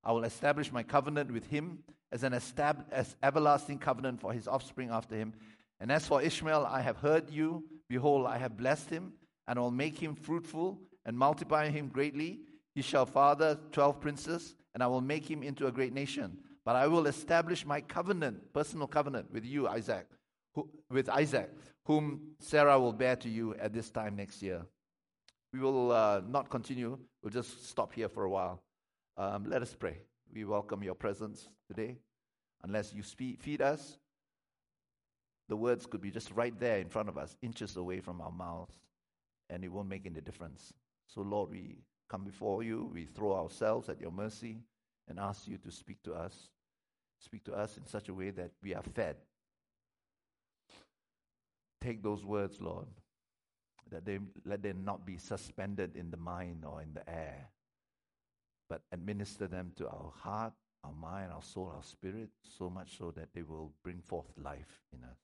I 0.04 0.12
will 0.12 0.24
establish 0.24 0.72
my 0.72 0.84
covenant 0.84 1.32
with 1.32 1.48
him 1.48 1.80
as 2.12 2.24
an 2.24 2.34
estab- 2.34 2.86
as 2.92 3.16
everlasting 3.24 3.80
covenant 3.80 4.22
for 4.22 4.32
his 4.32 4.48
offspring 4.48 4.90
after 4.92 5.16
him. 5.16 5.34
And 5.80 5.92
as 5.92 6.06
for 6.06 6.22
Ishmael, 6.22 6.68
I 6.70 6.82
have 6.82 6.98
heard 6.98 7.32
you. 7.32 7.64
Behold, 7.90 8.28
I 8.28 8.38
have 8.38 8.58
blessed 8.58 8.90
him, 8.90 9.14
and 9.48 9.58
I 9.58 9.62
will 9.62 9.72
make 9.72 9.98
him 9.98 10.14
fruitful 10.16 10.80
and 11.06 11.18
multiply 11.18 11.70
him 11.70 11.88
greatly. 11.88 12.42
He 12.76 12.84
shall 12.84 13.08
father 13.08 13.60
twelve 13.72 14.00
princes, 14.00 14.56
and 14.74 14.84
I 14.84 14.88
will 14.88 15.02
make 15.02 15.30
him 15.30 15.42
into 15.42 15.66
a 15.66 15.72
great 15.72 15.94
nation. 15.94 16.38
But 16.64 16.76
I 16.76 16.86
will 16.88 17.08
establish 17.08 17.66
my 17.66 17.82
covenant, 17.82 18.54
personal 18.54 18.86
covenant, 18.86 19.34
with 19.34 19.46
you, 19.46 19.68
Isaac, 19.68 20.06
who, 20.54 20.70
with 20.92 21.10
Isaac, 21.10 21.50
whom 21.86 22.22
Sarah 22.40 22.80
will 22.80 22.94
bear 22.94 23.16
to 23.16 23.30
you 23.30 23.56
at 23.56 23.74
this 23.74 23.90
time 23.90 24.16
next 24.16 24.44
year. 24.44 24.62
We 25.54 25.60
will 25.60 25.92
uh, 25.92 26.22
not 26.28 26.50
continue. 26.50 26.98
We'll 27.22 27.32
just 27.32 27.68
stop 27.70 27.94
here 27.94 28.08
for 28.08 28.24
a 28.24 28.30
while. 28.30 28.62
Um, 29.18 29.46
let 29.50 29.62
us 29.62 29.76
pray. 29.78 29.98
We 30.34 30.46
welcome 30.46 30.82
your 30.82 30.96
presence 30.96 31.50
today. 31.68 31.98
Unless 32.64 32.94
you 32.94 33.04
speak, 33.04 33.42
feed 33.42 33.62
us, 33.62 33.98
the 35.50 35.56
words 35.58 35.86
could 35.86 36.02
be 36.02 36.12
just 36.12 36.32
right 36.32 36.58
there 36.58 36.78
in 36.78 36.88
front 36.88 37.10
of 37.10 37.18
us, 37.18 37.36
inches 37.42 37.76
away 37.76 38.00
from 38.00 38.22
our 38.22 38.32
mouths, 38.32 38.76
and 39.50 39.64
it 39.66 39.68
won't 39.68 39.90
make 39.90 40.06
any 40.06 40.22
difference. 40.22 40.72
So, 41.08 41.22
Lord, 41.22 41.50
we 41.50 41.80
come 42.10 42.24
before 42.24 42.64
you. 42.64 42.90
We 42.94 43.06
throw 43.06 43.34
ourselves 43.34 43.90
at 43.90 44.00
your 44.00 44.12
mercy 44.12 44.60
and 45.10 45.20
ask 45.20 45.48
you 45.48 45.58
to 45.58 45.72
speak 45.72 46.02
to 46.04 46.14
us. 46.14 46.50
Speak 47.20 47.44
to 47.46 47.54
us 47.54 47.76
in 47.78 47.86
such 47.86 48.08
a 48.08 48.14
way 48.14 48.30
that 48.30 48.52
we 48.64 48.74
are 48.74 48.84
fed. 48.84 49.18
Take 51.82 52.02
those 52.02 52.24
words, 52.24 52.62
Lord, 52.62 52.88
that 53.90 54.06
they 54.06 54.20
let 54.46 54.62
them 54.64 54.84
not 54.86 55.06
be 55.06 55.18
suspended 55.18 55.96
in 55.96 56.12
the 56.12 56.18
mind 56.18 56.64
or 56.66 56.82
in 56.82 56.94
the 56.94 57.08
air, 57.10 57.50
but 58.70 58.82
administer 58.92 59.48
them 59.48 59.72
to 59.78 59.88
our 59.88 60.12
heart, 60.16 60.54
our 60.84 60.94
mind, 60.94 61.32
our 61.32 61.42
soul, 61.42 61.72
our 61.76 61.84
spirit, 61.84 62.30
so 62.58 62.70
much 62.70 62.98
so 62.98 63.12
that 63.12 63.30
they 63.34 63.44
will 63.44 63.72
bring 63.84 64.02
forth 64.02 64.32
life 64.42 64.82
in 64.94 65.04
us. 65.04 65.18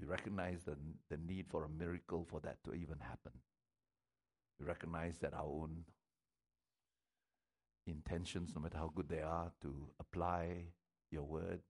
We 0.00 0.06
recognize 0.06 0.62
the, 0.64 0.76
the 1.10 1.18
need 1.26 1.46
for 1.48 1.64
a 1.64 1.68
miracle 1.68 2.26
for 2.28 2.40
that 2.40 2.62
to 2.64 2.74
even 2.74 2.98
happen. 3.00 3.32
We 4.60 4.66
recognize 4.66 5.18
that 5.18 5.34
our 5.34 5.44
own 5.44 5.84
intentions, 7.86 8.52
no 8.54 8.60
matter 8.60 8.78
how 8.78 8.92
good 8.94 9.08
they 9.08 9.22
are, 9.22 9.50
to 9.62 9.74
apply 9.98 10.64
your 11.10 11.24
word 11.24 11.60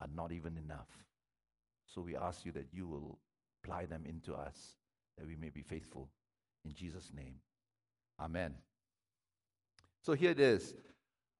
are 0.00 0.08
not 0.14 0.32
even 0.32 0.56
enough. 0.58 0.88
So 1.86 2.00
we 2.00 2.16
ask 2.16 2.44
you 2.44 2.52
that 2.52 2.66
you 2.72 2.86
will 2.86 3.18
apply 3.64 3.86
them 3.86 4.04
into 4.06 4.34
us, 4.34 4.76
that 5.16 5.26
we 5.26 5.36
may 5.36 5.48
be 5.48 5.62
faithful. 5.62 6.08
In 6.64 6.72
Jesus' 6.72 7.10
name. 7.14 7.36
Amen. 8.20 8.54
So 10.02 10.12
here 10.12 10.30
it 10.30 10.40
is. 10.40 10.74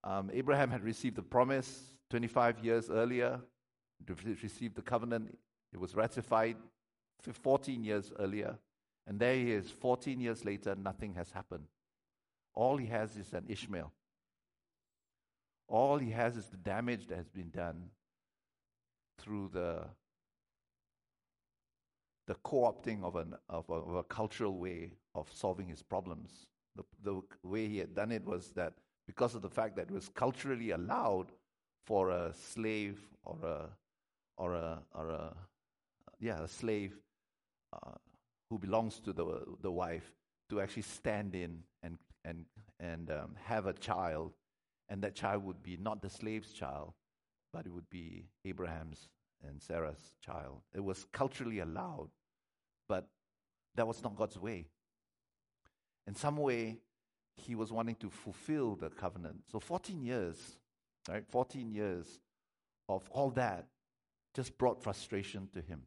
Um, 0.02 0.30
Abraham 0.32 0.70
had 0.70 0.82
received 0.82 1.16
the 1.16 1.22
promise 1.22 1.82
25 2.10 2.64
years 2.64 2.90
earlier, 2.90 3.40
received 4.42 4.74
the 4.74 4.82
covenant. 4.82 5.36
It 5.72 5.80
was 5.80 5.94
ratified 5.94 6.56
14 7.20 7.82
years 7.82 8.12
earlier. 8.18 8.58
And 9.06 9.18
there 9.18 9.34
he 9.34 9.52
is, 9.52 9.70
14 9.70 10.20
years 10.20 10.44
later, 10.44 10.74
nothing 10.74 11.14
has 11.14 11.30
happened. 11.30 11.64
All 12.54 12.76
he 12.76 12.86
has 12.86 13.16
is 13.16 13.32
an 13.32 13.44
Ishmael. 13.48 13.92
All 15.68 15.98
he 15.98 16.10
has 16.10 16.36
is 16.36 16.46
the 16.46 16.56
damage 16.56 17.06
that 17.08 17.16
has 17.16 17.28
been 17.28 17.50
done 17.50 17.90
through 19.18 19.50
the, 19.52 19.84
the 22.26 22.34
co 22.36 22.62
opting 22.62 23.02
of, 23.02 23.16
an, 23.16 23.34
of, 23.48 23.68
a, 23.68 23.74
of 23.74 23.94
a 23.96 24.02
cultural 24.04 24.58
way 24.58 24.92
of 25.14 25.28
solving 25.32 25.68
his 25.68 25.82
problems. 25.82 26.46
The, 26.76 26.82
the 27.02 27.20
way 27.42 27.68
he 27.68 27.78
had 27.78 27.94
done 27.94 28.10
it 28.10 28.24
was 28.24 28.48
that 28.56 28.74
because 29.06 29.34
of 29.34 29.42
the 29.42 29.50
fact 29.50 29.76
that 29.76 29.82
it 29.82 29.90
was 29.90 30.08
culturally 30.08 30.70
allowed 30.70 31.26
for 31.86 32.10
a 32.10 32.32
slave 32.32 32.98
or 33.24 33.38
a, 33.44 33.68
or 34.36 34.54
a, 34.54 34.82
or 34.94 35.10
a 35.10 35.36
yeah, 36.20 36.42
a 36.42 36.48
slave 36.48 36.92
uh, 37.72 37.92
who 38.50 38.58
belongs 38.58 38.98
to 39.00 39.12
the, 39.12 39.42
the 39.62 39.70
wife 39.70 40.14
to 40.50 40.60
actually 40.60 40.82
stand 40.82 41.34
in 41.34 41.58
and, 41.82 41.98
and, 42.24 42.46
and 42.80 43.10
um, 43.10 43.34
have 43.44 43.66
a 43.66 43.72
child. 43.74 44.32
And 44.88 45.02
that 45.02 45.14
child 45.14 45.44
would 45.44 45.62
be 45.62 45.76
not 45.76 46.02
the 46.02 46.10
slave's 46.10 46.52
child, 46.52 46.92
but 47.52 47.66
it 47.66 47.72
would 47.72 47.88
be 47.90 48.26
Abraham's 48.44 49.08
and 49.48 49.60
Sarah's 49.62 50.16
child. 50.24 50.62
It 50.74 50.82
was 50.82 51.06
culturally 51.12 51.60
allowed, 51.60 52.10
but 52.88 53.08
that 53.74 53.86
was 53.86 54.02
not 54.02 54.16
God's 54.16 54.38
way. 54.38 54.66
In 56.06 56.14
some 56.14 56.36
way, 56.36 56.78
he 57.36 57.54
was 57.54 57.72
wanting 57.72 57.96
to 57.96 58.10
fulfill 58.10 58.76
the 58.76 58.90
covenant. 58.90 59.42
So 59.50 59.58
14 59.58 60.02
years, 60.02 60.36
right? 61.08 61.24
14 61.28 61.70
years 61.70 62.06
of 62.88 63.08
all 63.10 63.30
that 63.30 63.66
just 64.34 64.56
brought 64.58 64.82
frustration 64.82 65.48
to 65.54 65.60
him. 65.60 65.82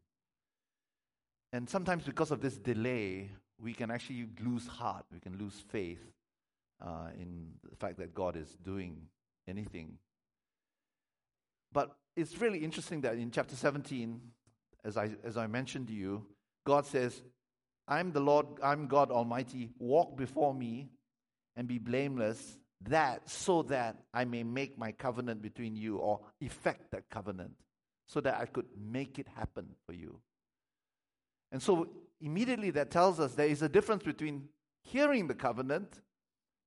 And 1.54 1.70
sometimes, 1.70 2.04
because 2.04 2.32
of 2.32 2.42
this 2.42 2.58
delay, 2.58 3.30
we 3.62 3.74
can 3.74 3.92
actually 3.92 4.28
lose 4.44 4.68
heart, 4.68 5.06
we 5.12 5.20
can 5.20 5.38
lose 5.38 5.64
faith 5.70 6.02
uh, 6.82 7.10
in 7.18 7.52
the 7.70 7.76
fact 7.76 7.98
that 7.98 8.14
God 8.14 8.36
is 8.36 8.50
doing 8.64 9.02
anything. 9.48 9.98
But 11.72 11.96
it's 12.18 12.42
really 12.42 12.60
interesting 12.60 13.02
that 13.02 13.14
in 13.16 13.30
chapter 13.30 13.56
17, 13.56 14.20
as 14.84 14.98
I, 14.98 15.12
as 15.24 15.38
I 15.38 15.46
mentioned 15.46 15.88
to 15.88 15.94
you, 15.94 16.26
God 16.66 16.86
says, 16.86 17.22
I'm 17.88 18.12
the 18.12 18.20
Lord, 18.20 18.48
I'm 18.64 18.88
God 18.88 19.12
Almighty, 19.12 19.70
walk 19.78 20.18
before 20.18 20.54
me 20.54 20.90
and 21.56 21.68
be 21.68 21.78
blameless, 21.78 22.58
that 22.82 23.30
so 23.30 23.62
that 23.64 23.98
I 24.14 24.26
may 24.26 24.44
make 24.44 24.78
my 24.78 24.92
covenant 24.92 25.44
between 25.44 25.76
you 25.76 25.98
or 25.98 26.22
effect 26.42 26.92
that 26.92 27.10
covenant, 27.10 27.54
so 28.08 28.20
that 28.22 28.40
I 28.42 28.46
could 28.46 28.66
make 28.76 29.20
it 29.20 29.28
happen 29.36 29.68
for 29.86 29.94
you. 29.94 30.20
And 31.52 31.62
so 31.62 31.88
immediately 32.20 32.72
that 32.72 32.90
tells 32.90 33.20
us 33.20 33.36
there 33.36 33.48
is 33.48 33.62
a 33.62 33.70
difference 33.70 34.04
between 34.04 34.50
hearing 34.84 35.28
the 35.28 35.36
covenant, 35.36 36.02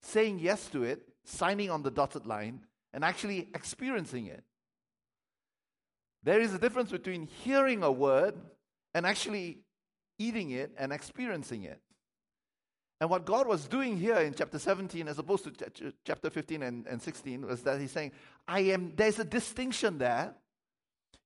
saying 0.00 0.38
yes 0.38 0.68
to 0.68 0.84
it, 0.84 1.02
signing 1.24 1.70
on 1.70 1.82
the 1.82 1.90
dotted 1.90 2.24
line, 2.24 2.60
and 2.92 3.04
actually 3.04 3.48
experiencing 3.54 4.26
it. 4.26 4.44
There 6.22 6.40
is 6.40 6.52
a 6.52 6.58
difference 6.58 6.90
between 6.90 7.26
hearing 7.26 7.82
a 7.82 7.90
word 7.90 8.34
and 8.94 9.06
actually 9.06 9.58
eating 10.18 10.50
it 10.50 10.72
and 10.76 10.92
experiencing 10.92 11.64
it. 11.64 11.80
And 13.00 13.08
what 13.08 13.24
God 13.24 13.46
was 13.46 13.66
doing 13.66 13.96
here 13.96 14.16
in 14.16 14.34
chapter 14.34 14.58
17, 14.58 15.08
as 15.08 15.18
opposed 15.18 15.44
to 15.44 15.50
ch- 15.70 15.94
chapter 16.04 16.28
15 16.28 16.62
and, 16.62 16.86
and 16.86 17.00
16, 17.00 17.46
was 17.46 17.62
that 17.62 17.80
He's 17.80 17.92
saying, 17.92 18.12
I 18.46 18.60
am, 18.60 18.92
there's 18.94 19.18
a 19.18 19.24
distinction 19.24 19.96
there. 19.96 20.34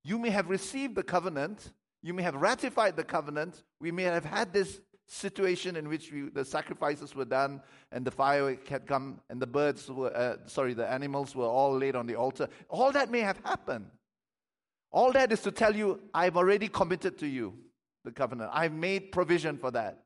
You 0.04 0.18
may 0.18 0.30
have 0.30 0.48
received 0.48 0.94
the 0.94 1.02
covenant, 1.02 1.72
you 2.04 2.12
may 2.12 2.22
have 2.22 2.34
ratified 2.34 2.96
the 2.96 3.02
covenant. 3.02 3.64
We 3.80 3.90
may 3.90 4.02
have 4.02 4.26
had 4.26 4.52
this 4.52 4.78
situation 5.06 5.74
in 5.74 5.88
which 5.88 6.12
we, 6.12 6.28
the 6.28 6.44
sacrifices 6.44 7.14
were 7.14 7.24
done 7.24 7.62
and 7.92 8.04
the 8.04 8.10
fire 8.10 8.58
had 8.68 8.86
come 8.86 9.20
and 9.30 9.40
the 9.40 9.46
birds 9.46 9.90
were, 9.90 10.14
uh, 10.14 10.36
sorry, 10.46 10.74
the 10.74 10.86
animals 10.86 11.34
were 11.34 11.46
all 11.46 11.76
laid 11.76 11.96
on 11.96 12.06
the 12.06 12.14
altar. 12.14 12.48
All 12.68 12.92
that 12.92 13.10
may 13.10 13.20
have 13.20 13.40
happened. 13.42 13.86
All 14.94 15.10
that 15.10 15.32
is 15.32 15.40
to 15.40 15.50
tell 15.50 15.74
you, 15.74 16.00
I've 16.14 16.36
already 16.36 16.68
committed 16.68 17.18
to 17.18 17.26
you 17.26 17.54
the 18.04 18.12
covenant. 18.12 18.50
I've 18.54 18.72
made 18.72 19.10
provision 19.10 19.58
for 19.58 19.72
that. 19.72 20.04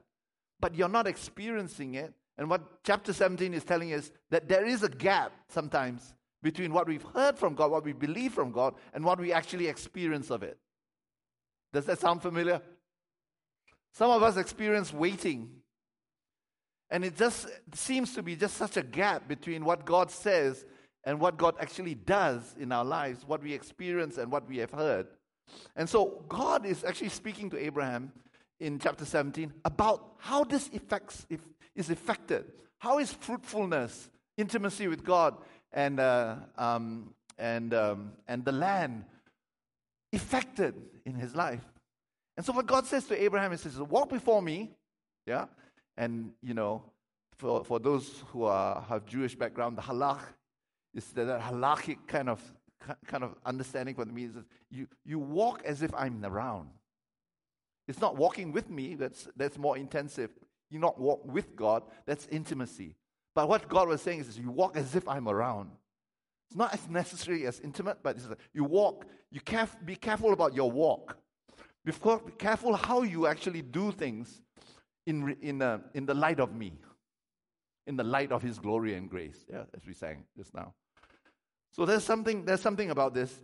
But 0.61 0.75
you're 0.75 0.89
not 0.89 1.07
experiencing 1.07 1.95
it. 1.95 2.15
And 2.39 2.49
what 2.49 2.83
chapter 2.85 3.13
17 3.13 3.53
is 3.53 3.65
telling 3.65 3.93
us 3.93 4.11
that 4.31 4.49
there 4.49 4.65
is 4.65 4.83
a 4.83 4.89
gap 4.89 5.33
sometimes 5.49 6.15
between 6.43 6.73
what 6.73 6.87
we've 6.87 7.05
heard 7.15 7.37
from 7.37 7.55
God, 7.55 7.71
what 7.71 7.85
we 7.85 7.93
believe 7.93 8.33
from 8.33 8.51
God, 8.51 8.77
and 8.95 9.05
what 9.05 9.21
we 9.21 9.31
actually 9.31 9.67
experience 9.67 10.31
of 10.31 10.43
it. 10.43 10.57
Does 11.75 11.85
that 11.85 11.99
sound 11.99 12.23
familiar? 12.23 12.63
Some 13.93 14.11
of 14.11 14.23
us 14.23 14.39
experience 14.39 14.91
waiting. 14.91 15.51
And 16.89 17.05
it 17.05 17.15
just 17.15 17.47
seems 17.75 18.15
to 18.15 18.23
be 18.23 18.37
just 18.37 18.57
such 18.57 18.79
a 18.79 18.83
gap 18.83 19.29
between 19.29 19.67
what 19.67 19.85
God 19.85 20.11
says 20.11 20.65
and 21.09 21.19
what 21.19 21.39
God 21.39 21.55
actually 21.59 21.95
does 21.95 22.55
in 22.61 22.71
our 22.71 22.85
lives, 22.85 23.27
what 23.27 23.43
we 23.43 23.55
experience 23.55 24.19
and 24.19 24.31
what 24.31 24.47
we 24.47 24.59
have 24.59 24.73
heard. 24.73 25.07
And 25.75 25.89
so 25.89 26.23
God 26.29 26.67
is 26.67 26.85
actually 26.85 27.09
speaking 27.09 27.49
to 27.49 27.59
Abraham 27.59 28.13
in 28.61 28.79
chapter 28.79 29.07
17 29.07 29.55
about 29.65 30.17
how 30.19 30.45
this 30.45 30.69
affects, 30.69 31.25
if, 31.31 31.41
is 31.75 31.89
affected. 31.89 32.53
How 32.77 32.99
is 32.99 33.11
fruitfulness, 33.11 34.11
intimacy 34.37 34.87
with 34.87 35.03
God, 35.03 35.39
and, 35.73 35.99
uh, 35.99 36.37
um, 36.59 37.15
and, 37.39 37.73
um, 37.73 38.13
and 38.29 38.45
the 38.45 38.53
land 38.53 39.07
affected 40.13 40.75
in 41.07 41.15
his 41.15 41.35
life? 41.35 41.65
And 42.37 42.45
so 42.45 42.53
what 42.53 42.67
God 42.67 42.85
says 42.85 43.07
to 43.07 43.19
Abraham 43.19 43.53
is, 43.53 43.63
says, 43.63 43.79
walk 43.79 44.11
before 44.11 44.43
me, 44.43 44.73
yeah? 45.25 45.47
And, 45.97 46.33
you 46.43 46.53
know, 46.53 46.83
for, 47.39 47.65
for 47.65 47.79
those 47.79 48.25
who 48.31 48.45
are, 48.45 48.85
have 48.91 49.07
Jewish 49.07 49.35
background, 49.35 49.79
the 49.79 49.83
halach 49.83 50.21
is 50.95 51.05
that 51.13 51.41
halachic 51.41 51.99
kind 52.07 52.29
of 52.29 52.41
kind 53.07 53.25
of 53.25 53.35
understanding 53.45 53.95
what 53.95 54.09
it 54.09 54.15
means. 54.15 54.37
You 54.71 54.87
you 55.05 55.19
walk 55.19 55.63
as 55.65 55.83
if 55.83 55.95
I'm 55.95 56.25
around. 56.25 56.69
It's 57.87 58.01
not 58.01 58.17
walking 58.17 58.53
with 58.53 58.71
me. 58.71 58.95
That's 58.95 59.29
that's 59.37 59.59
more 59.59 59.77
intensive. 59.77 60.31
You 60.71 60.79
not 60.79 61.01
walk 61.01 61.21
with 61.25 61.57
God. 61.57 61.83
That's 62.07 62.27
intimacy. 62.29 62.97
But 63.35 63.49
what 63.49 63.69
God 63.69 63.89
was 63.89 64.03
saying 64.03 64.21
is, 64.21 64.39
you 64.39 64.51
walk 64.51 64.77
as 64.77 64.95
if 64.95 65.07
I'm 65.09 65.29
around. 65.29 65.71
It's 66.49 66.57
not 66.57 66.75
as 66.75 66.89
necessary 66.89 67.47
as 67.47 67.61
intimate, 67.61 67.99
but 68.03 68.17
you 68.53 68.65
walk. 68.65 69.05
You 69.31 69.41
caref- 69.41 69.85
be 69.85 69.97
careful 69.97 70.33
about 70.33 70.55
your 70.55 70.71
walk. 70.71 71.17
Be 71.85 71.93
careful 72.39 72.75
how 72.75 73.03
you 73.03 73.27
actually 73.27 73.63
do 73.63 73.93
things 73.93 74.43
in 75.07 75.37
in 75.41 75.63
uh, 75.63 75.79
in 75.95 76.07
the 76.07 76.15
light 76.15 76.41
of 76.41 76.55
me 76.55 76.73
in 77.89 77.97
the 77.97 78.05
light 78.05 78.31
of 78.31 78.43
his 78.43 78.59
glory 78.59 78.95
and 78.95 79.09
grace, 79.09 79.47
yeah, 79.51 79.63
as 79.75 79.85
we 79.87 79.95
sang 79.95 80.23
just 80.37 80.55
now. 80.55 80.75
So 81.73 81.87
there's 81.87 82.05
something, 82.05 82.45
there's 82.45 82.61
something 82.61 82.91
about 82.91 83.15
this. 83.15 83.35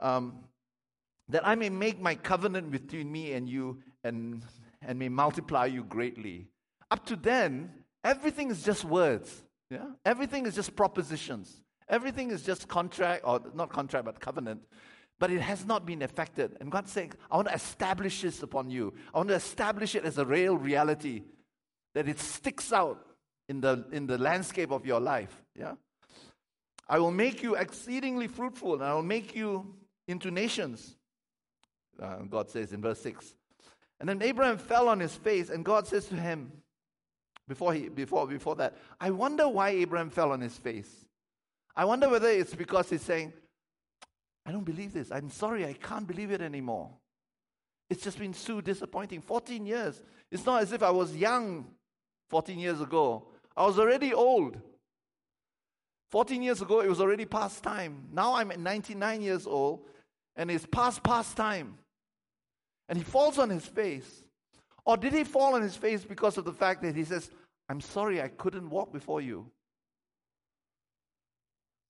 Um, 0.00 0.38
that 1.28 1.46
I 1.46 1.54
may 1.54 1.68
make 1.68 2.00
my 2.00 2.14
covenant 2.14 2.70
between 2.70 3.12
me 3.12 3.34
and 3.34 3.48
you 3.48 3.80
and, 4.02 4.42
and 4.80 4.98
may 4.98 5.08
multiply 5.08 5.66
you 5.66 5.84
greatly. 5.84 6.48
Up 6.90 7.06
to 7.06 7.16
then, 7.16 7.70
everything 8.02 8.50
is 8.50 8.62
just 8.62 8.84
words. 8.84 9.44
Yeah? 9.70 9.86
Everything 10.04 10.46
is 10.46 10.54
just 10.54 10.74
propositions. 10.74 11.62
Everything 11.88 12.30
is 12.30 12.42
just 12.42 12.68
contract, 12.68 13.22
or 13.24 13.40
not 13.54 13.70
contract, 13.70 14.06
but 14.06 14.20
covenant. 14.20 14.62
But 15.20 15.30
it 15.30 15.40
has 15.40 15.64
not 15.64 15.86
been 15.86 16.02
effected. 16.02 16.56
And 16.60 16.72
God's 16.72 16.90
saying, 16.90 17.12
I 17.30 17.36
want 17.36 17.48
to 17.48 17.54
establish 17.54 18.22
this 18.22 18.42
upon 18.42 18.70
you. 18.70 18.94
I 19.14 19.18
want 19.18 19.28
to 19.28 19.34
establish 19.34 19.94
it 19.94 20.04
as 20.04 20.18
a 20.18 20.24
real 20.24 20.56
reality, 20.56 21.22
that 21.94 22.08
it 22.08 22.18
sticks 22.18 22.72
out 22.72 23.06
in 23.52 23.60
the, 23.60 23.84
in 23.92 24.06
the 24.06 24.16
landscape 24.16 24.70
of 24.70 24.86
your 24.86 24.98
life. 24.98 25.42
Yeah? 25.54 25.74
I 26.88 26.98
will 26.98 27.10
make 27.10 27.42
you 27.42 27.54
exceedingly 27.54 28.26
fruitful, 28.26 28.74
and 28.74 28.82
I 28.82 28.94
will 28.94 29.02
make 29.02 29.34
you 29.34 29.74
into 30.08 30.30
nations. 30.30 30.96
Uh, 32.00 32.16
God 32.30 32.48
says 32.48 32.72
in 32.72 32.80
verse 32.80 33.00
6. 33.02 33.34
And 34.00 34.08
then 34.08 34.22
Abraham 34.22 34.56
fell 34.56 34.88
on 34.88 35.00
his 35.00 35.14
face, 35.14 35.50
and 35.50 35.66
God 35.66 35.86
says 35.86 36.06
to 36.06 36.14
him, 36.14 36.50
before, 37.46 37.74
he, 37.74 37.90
before, 37.90 38.26
before 38.26 38.56
that, 38.56 38.78
I 38.98 39.10
wonder 39.10 39.46
why 39.46 39.70
Abraham 39.70 40.08
fell 40.08 40.32
on 40.32 40.40
his 40.40 40.56
face. 40.56 40.90
I 41.76 41.84
wonder 41.84 42.08
whether 42.08 42.28
it's 42.28 42.54
because 42.54 42.88
he's 42.88 43.02
saying, 43.02 43.34
I 44.46 44.52
don't 44.52 44.64
believe 44.64 44.94
this. 44.94 45.12
I'm 45.12 45.28
sorry, 45.28 45.66
I 45.66 45.74
can't 45.74 46.06
believe 46.06 46.30
it 46.30 46.40
anymore. 46.40 46.88
It's 47.90 48.02
just 48.02 48.18
been 48.18 48.32
so 48.32 48.62
disappointing. 48.62 49.20
14 49.20 49.66
years. 49.66 50.00
It's 50.30 50.46
not 50.46 50.62
as 50.62 50.72
if 50.72 50.82
I 50.82 50.90
was 50.90 51.14
young 51.14 51.66
14 52.32 52.58
years 52.58 52.80
ago. 52.80 53.28
I 53.56 53.66
was 53.66 53.78
already 53.78 54.14
old. 54.14 54.58
14 56.10 56.42
years 56.42 56.60
ago, 56.60 56.80
it 56.80 56.88
was 56.88 57.00
already 57.00 57.24
past 57.24 57.62
time. 57.62 58.08
Now 58.12 58.34
I'm 58.34 58.50
at 58.50 58.60
99 58.60 59.22
years 59.22 59.46
old, 59.46 59.86
and 60.36 60.50
it's 60.50 60.66
past 60.66 61.02
past 61.02 61.36
time. 61.36 61.78
And 62.88 62.98
he 62.98 63.04
falls 63.04 63.38
on 63.38 63.48
his 63.48 63.66
face. 63.66 64.24
Or 64.84 64.96
did 64.96 65.12
he 65.12 65.24
fall 65.24 65.54
on 65.54 65.62
his 65.62 65.76
face 65.76 66.04
because 66.04 66.36
of 66.36 66.44
the 66.44 66.52
fact 66.52 66.82
that 66.82 66.94
he 66.94 67.04
says, 67.04 67.30
I'm 67.68 67.80
sorry 67.80 68.20
I 68.20 68.28
couldn't 68.28 68.68
walk 68.68 68.92
before 68.92 69.20
you? 69.20 69.50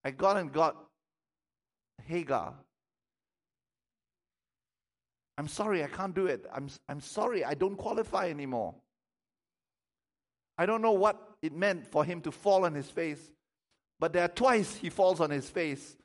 I 0.04 0.10
got 0.10 0.36
and 0.36 0.52
got 0.52 0.76
Hagar. 2.04 2.54
I'm 5.38 5.48
sorry, 5.48 5.82
I 5.82 5.86
can't 5.86 6.14
do 6.14 6.26
it. 6.26 6.44
I'm, 6.54 6.68
I'm 6.88 7.00
sorry, 7.00 7.44
I 7.44 7.54
don't 7.54 7.76
qualify 7.76 8.28
anymore. 8.28 8.74
I 10.58 10.66
don't 10.66 10.82
know 10.82 10.92
what 10.92 11.31
it 11.42 11.52
meant 11.52 11.86
for 11.86 12.04
him 12.04 12.20
to 12.22 12.32
fall 12.32 12.64
on 12.64 12.74
his 12.74 12.88
face, 12.88 13.20
but 13.98 14.12
there 14.12 14.28
twice 14.28 14.76
he 14.76 14.88
falls 14.88 15.20
on 15.20 15.30
his 15.30 15.48
face 15.50 15.96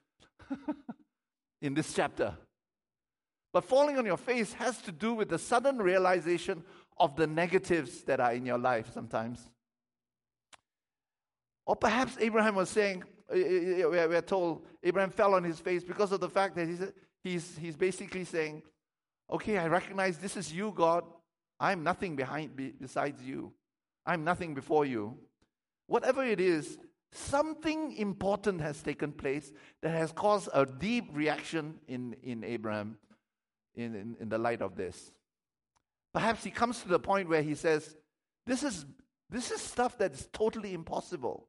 in 1.62 1.74
this 1.74 1.94
chapter. 1.94 2.34
But 3.54 3.64
falling 3.64 3.98
on 3.98 4.06
your 4.06 4.18
face 4.18 4.54
has 4.54 4.82
to 4.84 4.92
do 4.92 5.14
with 5.14 5.30
the 5.30 5.40
sudden 5.40 5.78
realization 5.78 6.64
of 6.98 7.16
the 7.16 7.28
negatives 7.28 8.04
that 8.04 8.20
are 8.20 8.34
in 8.34 8.46
your 8.46 8.58
life 8.58 8.92
sometimes. 8.94 9.40
Or 11.66 11.76
perhaps 11.76 12.18
Abraham 12.20 12.56
was 12.56 12.70
saying, 12.70 13.04
eh, 13.32 13.38
eh, 13.38 13.82
eh, 13.82 14.06
we're 14.06 14.22
told 14.22 14.66
Abraham 14.84 15.12
fell 15.12 15.34
on 15.36 15.44
his 15.44 15.60
face 15.60 15.84
because 15.84 16.12
of 16.12 16.20
the 16.20 16.30
fact 16.30 16.56
that 16.56 16.68
he's, 16.68 16.82
he's, 17.24 17.58
he's 17.58 17.76
basically 17.76 18.24
saying, 18.24 18.64
Okay, 19.30 19.58
I 19.58 19.68
recognize 19.68 20.18
this 20.18 20.38
is 20.38 20.54
you, 20.54 20.72
God. 20.76 21.04
I'm 21.60 21.84
nothing 21.84 22.16
behind 22.16 22.52
besides 22.80 23.22
you. 23.22 23.52
I'm 24.06 24.24
nothing 24.24 24.54
before 24.54 24.86
you. 24.86 25.18
Whatever 25.88 26.24
it 26.24 26.40
is, 26.40 26.78
something 27.12 27.96
important 27.98 28.62
has 28.62 28.82
taken 28.82 29.12
place 29.12 29.52
that 29.82 29.92
has 29.92 30.12
caused 30.12 30.50
a 30.54 30.66
deep 30.66 31.10
reaction 31.14 31.76
in, 31.88 32.16
in 32.22 32.44
Abraham 32.44 32.98
in, 33.76 33.96
in, 33.96 34.16
in 34.20 34.30
the 34.30 34.38
light 34.38 34.62
of 34.62 34.76
this. 34.76 35.12
Perhaps 36.14 36.44
he 36.44 36.52
comes 36.52 36.82
to 36.82 36.88
the 36.88 37.00
point 37.00 37.30
where 37.30 37.42
he 37.42 37.56
says, 37.56 37.96
This 38.46 38.64
is, 38.64 38.86
this 39.30 39.52
is 39.52 39.62
stuff 39.62 39.98
that 40.00 40.14
is 40.14 40.28
totally 40.34 40.74
impossible. 40.74 41.48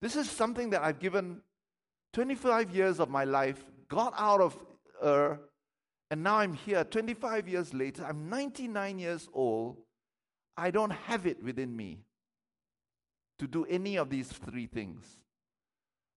This 0.00 0.16
is 0.16 0.30
something 0.30 0.70
that 0.70 0.82
I've 0.82 1.00
given 1.00 1.40
25 2.14 2.70
years 2.70 3.00
of 3.00 3.10
my 3.10 3.24
life, 3.24 3.62
got 3.88 4.14
out 4.16 4.40
of 4.40 4.56
Ur, 5.04 5.40
and 6.10 6.22
now 6.22 6.36
I'm 6.36 6.54
here 6.54 6.84
25 6.84 7.48
years 7.48 7.74
later. 7.74 8.06
I'm 8.08 8.28
99 8.30 8.98
years 8.98 9.28
old. 9.34 9.76
I 10.56 10.70
don't 10.70 10.92
have 10.92 11.26
it 11.26 11.42
within 11.42 11.76
me 11.76 12.04
to 13.38 13.46
do 13.46 13.64
any 13.66 13.96
of 13.96 14.10
these 14.10 14.28
three 14.28 14.66
things. 14.66 15.04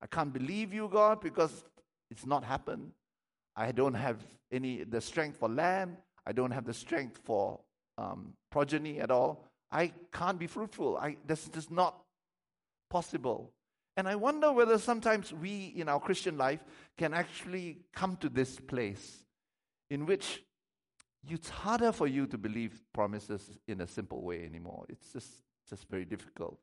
I 0.01 0.07
can't 0.07 0.33
believe 0.33 0.73
you, 0.73 0.89
God, 0.91 1.21
because 1.21 1.63
it's 2.09 2.25
not 2.25 2.43
happened. 2.43 2.91
I 3.55 3.71
don't 3.71 3.93
have 3.93 4.17
any 4.51 4.83
the 4.83 5.01
strength 5.01 5.37
for 5.37 5.49
land. 5.49 5.97
I 6.25 6.31
don't 6.31 6.51
have 6.51 6.65
the 6.65 6.73
strength 6.73 7.19
for 7.23 7.59
um, 7.97 8.33
progeny 8.49 8.99
at 8.99 9.11
all. 9.11 9.45
I 9.71 9.91
can't 10.11 10.37
be 10.37 10.47
fruitful. 10.47 10.97
I, 10.97 11.17
this 11.25 11.49
is 11.55 11.69
not 11.71 11.95
possible. 12.89 13.51
And 13.97 14.07
I 14.07 14.15
wonder 14.15 14.51
whether 14.51 14.77
sometimes 14.77 15.33
we 15.33 15.73
in 15.75 15.89
our 15.89 15.99
Christian 15.99 16.37
life 16.37 16.59
can 16.97 17.13
actually 17.13 17.79
come 17.93 18.15
to 18.17 18.29
this 18.29 18.59
place 18.59 19.23
in 19.89 20.05
which 20.05 20.43
it's 21.29 21.49
harder 21.49 21.91
for 21.91 22.07
you 22.07 22.25
to 22.27 22.37
believe 22.37 22.81
promises 22.93 23.59
in 23.67 23.81
a 23.81 23.87
simple 23.87 24.21
way 24.21 24.43
anymore. 24.43 24.85
It's 24.89 25.13
just, 25.13 25.29
just 25.69 25.87
very 25.89 26.05
difficult. 26.05 26.57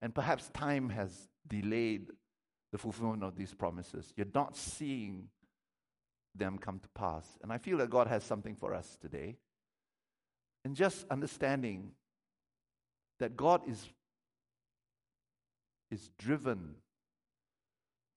And 0.00 0.14
perhaps 0.14 0.48
time 0.50 0.90
has 0.90 1.28
delayed 1.46 2.08
the 2.72 2.78
fulfillment 2.78 3.24
of 3.24 3.36
these 3.36 3.54
promises. 3.54 4.12
You're 4.16 4.26
not 4.34 4.56
seeing 4.56 5.28
them 6.34 6.58
come 6.58 6.78
to 6.78 6.88
pass. 6.90 7.26
And 7.42 7.52
I 7.52 7.58
feel 7.58 7.78
that 7.78 7.90
God 7.90 8.06
has 8.06 8.22
something 8.22 8.54
for 8.54 8.74
us 8.74 8.96
today. 9.00 9.36
And 10.64 10.76
just 10.76 11.06
understanding 11.10 11.92
that 13.18 13.36
God 13.36 13.68
is, 13.68 13.88
is 15.90 16.10
driven 16.18 16.74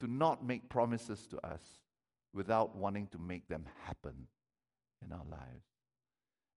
to 0.01 0.07
not 0.07 0.45
make 0.45 0.69
promises 0.69 1.25
to 1.27 1.45
us 1.45 1.61
without 2.33 2.75
wanting 2.75 3.07
to 3.07 3.17
make 3.17 3.47
them 3.47 3.65
happen 3.85 4.27
in 5.03 5.11
our 5.11 5.25
lives. 5.29 5.65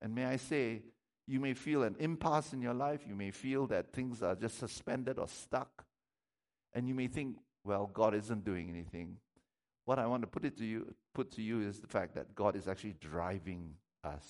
And 0.00 0.14
may 0.14 0.24
I 0.24 0.36
say, 0.36 0.82
you 1.26 1.40
may 1.40 1.54
feel 1.54 1.82
an 1.82 1.96
impasse 1.98 2.52
in 2.52 2.60
your 2.60 2.74
life. 2.74 3.02
You 3.08 3.14
may 3.14 3.30
feel 3.30 3.66
that 3.68 3.92
things 3.92 4.22
are 4.22 4.34
just 4.34 4.58
suspended 4.58 5.18
or 5.18 5.28
stuck. 5.28 5.84
And 6.74 6.86
you 6.86 6.94
may 6.94 7.06
think, 7.06 7.36
well, 7.64 7.90
God 7.92 8.14
isn't 8.14 8.44
doing 8.44 8.68
anything. 8.68 9.16
What 9.86 9.98
I 9.98 10.06
want 10.06 10.22
to 10.22 10.26
put 10.26 10.44
it 10.44 10.56
to 10.58 10.64
you 10.64 10.94
put 11.14 11.30
to 11.32 11.42
you 11.42 11.60
is 11.60 11.80
the 11.80 11.86
fact 11.86 12.14
that 12.14 12.34
God 12.34 12.56
is 12.56 12.68
actually 12.68 12.94
driving 13.00 13.74
us 14.02 14.24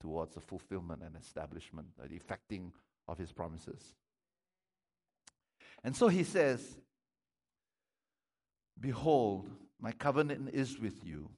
towards 0.00 0.34
the 0.34 0.40
fulfillment 0.40 1.02
and 1.04 1.14
establishment, 1.16 1.88
the 1.98 2.14
effecting 2.14 2.72
of 3.06 3.18
his 3.18 3.32
promises. 3.32 3.94
And 5.84 5.94
so 5.94 6.08
he 6.08 6.24
says, 6.24 6.76
Behold, 8.80 9.48
my 9.80 9.92
covenant 9.92 10.50
is 10.52 10.78
with 10.78 11.04
you 11.04 11.28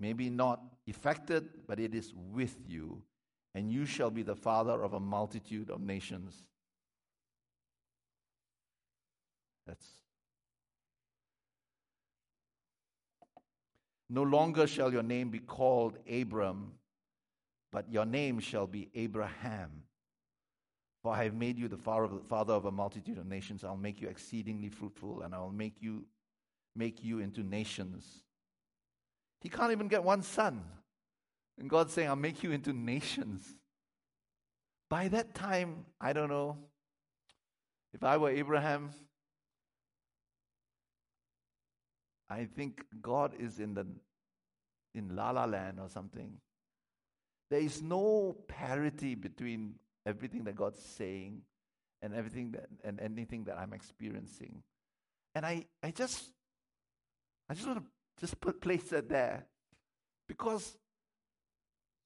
maybe 0.00 0.30
not 0.30 0.60
effected, 0.86 1.48
but 1.68 1.78
it 1.78 1.94
is 1.94 2.12
with 2.32 2.56
you, 2.66 3.02
and 3.54 3.70
you 3.70 3.86
shall 3.86 4.10
be 4.10 4.22
the 4.22 4.34
father 4.34 4.82
of 4.82 4.94
a 4.94 5.00
multitude 5.00 5.70
of 5.70 5.80
nations. 5.80 6.42
That's 9.66 9.86
No 14.12 14.24
longer 14.24 14.66
shall 14.66 14.92
your 14.92 15.04
name 15.04 15.30
be 15.30 15.38
called 15.38 15.96
Abram, 16.10 16.72
but 17.70 17.88
your 17.88 18.04
name 18.04 18.40
shall 18.40 18.66
be 18.66 18.90
Abraham. 18.92 19.84
For 21.04 21.14
I 21.14 21.22
have 21.24 21.34
made 21.34 21.56
you 21.56 21.68
the 21.68 21.78
father 21.78 22.52
of 22.52 22.64
a 22.64 22.72
multitude 22.72 23.18
of 23.18 23.26
nations. 23.26 23.62
I'll 23.62 23.76
make 23.76 24.00
you 24.02 24.08
exceedingly 24.08 24.68
fruitful, 24.68 25.22
and 25.22 25.32
I'll 25.32 25.52
make 25.52 25.74
you 25.80 26.04
make 26.74 27.04
you 27.04 27.20
into 27.20 27.42
nations. 27.42 28.24
He 29.40 29.48
can't 29.48 29.72
even 29.72 29.88
get 29.88 30.04
one 30.04 30.22
son. 30.22 30.62
And 31.58 31.68
God's 31.68 31.92
saying, 31.92 32.08
I'll 32.08 32.16
make 32.16 32.42
you 32.42 32.52
into 32.52 32.72
nations. 32.72 33.42
By 34.88 35.08
that 35.08 35.34
time, 35.34 35.86
I 36.00 36.12
don't 36.12 36.28
know. 36.28 36.56
If 37.92 38.02
I 38.04 38.16
were 38.16 38.30
Abraham, 38.30 38.90
I 42.28 42.44
think 42.44 42.84
God 43.02 43.34
is 43.38 43.58
in 43.58 43.74
the 43.74 43.86
in 44.94 45.14
La 45.14 45.30
La 45.30 45.44
Land 45.44 45.78
or 45.80 45.88
something. 45.88 46.32
There 47.50 47.60
is 47.60 47.82
no 47.82 48.36
parity 48.48 49.14
between 49.14 49.74
everything 50.06 50.44
that 50.44 50.56
God's 50.56 50.82
saying 50.82 51.42
and 52.02 52.14
everything 52.14 52.52
that 52.52 52.66
and 52.84 53.00
anything 53.00 53.44
that 53.44 53.58
I'm 53.58 53.72
experiencing. 53.72 54.62
And 55.34 55.44
I, 55.44 55.66
I 55.82 55.90
just 55.90 56.30
I 57.48 57.54
just 57.54 57.66
want 57.66 57.80
to 57.80 57.84
just 58.20 58.40
put 58.40 58.60
place 58.60 58.84
that 58.90 59.08
there. 59.08 59.46
Because 60.28 60.76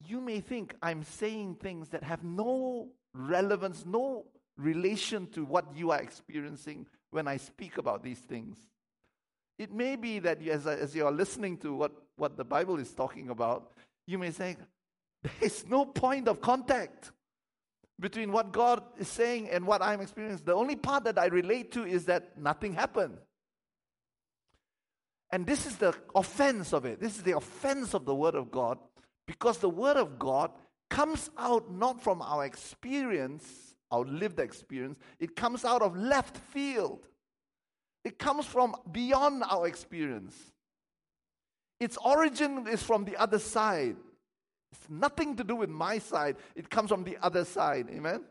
you 0.07 0.21
may 0.21 0.39
think 0.39 0.75
I'm 0.81 1.03
saying 1.03 1.55
things 1.55 1.89
that 1.89 2.03
have 2.03 2.23
no 2.23 2.89
relevance, 3.13 3.85
no 3.85 4.25
relation 4.57 5.27
to 5.27 5.43
what 5.43 5.65
you 5.75 5.91
are 5.91 6.01
experiencing 6.01 6.85
when 7.11 7.27
I 7.27 7.37
speak 7.37 7.77
about 7.77 8.03
these 8.03 8.19
things. 8.19 8.57
It 9.57 9.73
may 9.73 9.95
be 9.95 10.19
that 10.19 10.41
you, 10.41 10.51
as, 10.51 10.67
as 10.67 10.95
you 10.95 11.05
are 11.05 11.11
listening 11.11 11.57
to 11.59 11.73
what, 11.73 11.91
what 12.17 12.35
the 12.35 12.43
Bible 12.43 12.77
is 12.77 12.93
talking 12.93 13.29
about, 13.29 13.71
you 14.05 14.17
may 14.17 14.31
say, 14.31 14.57
There 15.23 15.31
is 15.41 15.65
no 15.67 15.85
point 15.85 16.27
of 16.27 16.41
contact 16.41 17.11
between 17.99 18.31
what 18.31 18.51
God 18.51 18.83
is 18.97 19.07
saying 19.07 19.49
and 19.49 19.65
what 19.65 19.81
I'm 19.81 20.01
experiencing. 20.01 20.45
The 20.45 20.53
only 20.53 20.75
part 20.75 21.05
that 21.05 21.17
I 21.17 21.27
relate 21.27 21.71
to 21.73 21.85
is 21.85 22.05
that 22.05 22.37
nothing 22.37 22.73
happened. 22.73 23.17
And 25.35 25.45
this 25.45 25.65
is 25.65 25.75
the 25.75 25.93
offense 26.15 26.71
of 26.71 26.85
it. 26.85 27.01
This 27.01 27.17
is 27.17 27.23
the 27.23 27.35
offense 27.35 27.93
of 27.93 28.05
the 28.05 28.15
Word 28.15 28.35
of 28.35 28.51
God 28.51 28.77
because 29.27 29.57
the 29.57 29.67
Word 29.67 29.97
of 29.97 30.17
God 30.17 30.49
comes 30.89 31.29
out 31.37 31.69
not 31.69 32.01
from 32.01 32.21
our 32.21 32.45
experience, 32.45 33.75
our 33.91 34.05
lived 34.05 34.39
experience, 34.39 34.97
it 35.19 35.35
comes 35.35 35.65
out 35.65 35.81
of 35.81 35.97
left 35.97 36.37
field. 36.37 37.05
It 38.05 38.17
comes 38.17 38.45
from 38.45 38.77
beyond 38.93 39.43
our 39.43 39.67
experience. 39.67 40.37
Its 41.81 41.97
origin 41.97 42.65
is 42.67 42.81
from 42.81 43.03
the 43.03 43.17
other 43.17 43.39
side. 43.39 43.97
It's 44.71 44.89
nothing 44.89 45.35
to 45.35 45.43
do 45.43 45.57
with 45.57 45.69
my 45.69 45.97
side, 45.97 46.37
it 46.55 46.69
comes 46.69 46.91
from 46.91 47.03
the 47.03 47.17
other 47.21 47.43
side. 47.43 47.89
Amen? 47.89 48.23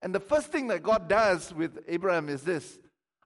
And 0.00 0.14
the 0.14 0.20
first 0.20 0.52
thing 0.52 0.68
that 0.68 0.84
God 0.84 1.08
does 1.08 1.52
with 1.52 1.80
Abraham 1.88 2.28
is 2.28 2.42
this 2.42 2.78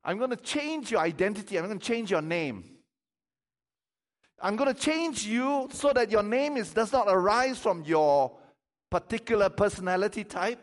I'm 0.02 0.16
going 0.16 0.30
to 0.30 0.36
change 0.36 0.90
your 0.90 1.02
identity, 1.02 1.58
I'm 1.58 1.66
going 1.66 1.78
to 1.78 1.86
change 1.86 2.10
your 2.10 2.22
name. 2.22 2.70
I'm 4.40 4.56
going 4.56 4.72
to 4.72 4.78
change 4.78 5.24
you 5.24 5.68
so 5.72 5.92
that 5.92 6.10
your 6.10 6.22
name 6.22 6.56
is, 6.56 6.72
does 6.72 6.92
not 6.92 7.06
arise 7.08 7.58
from 7.58 7.84
your 7.84 8.36
particular 8.90 9.48
personality 9.48 10.24
type 10.24 10.60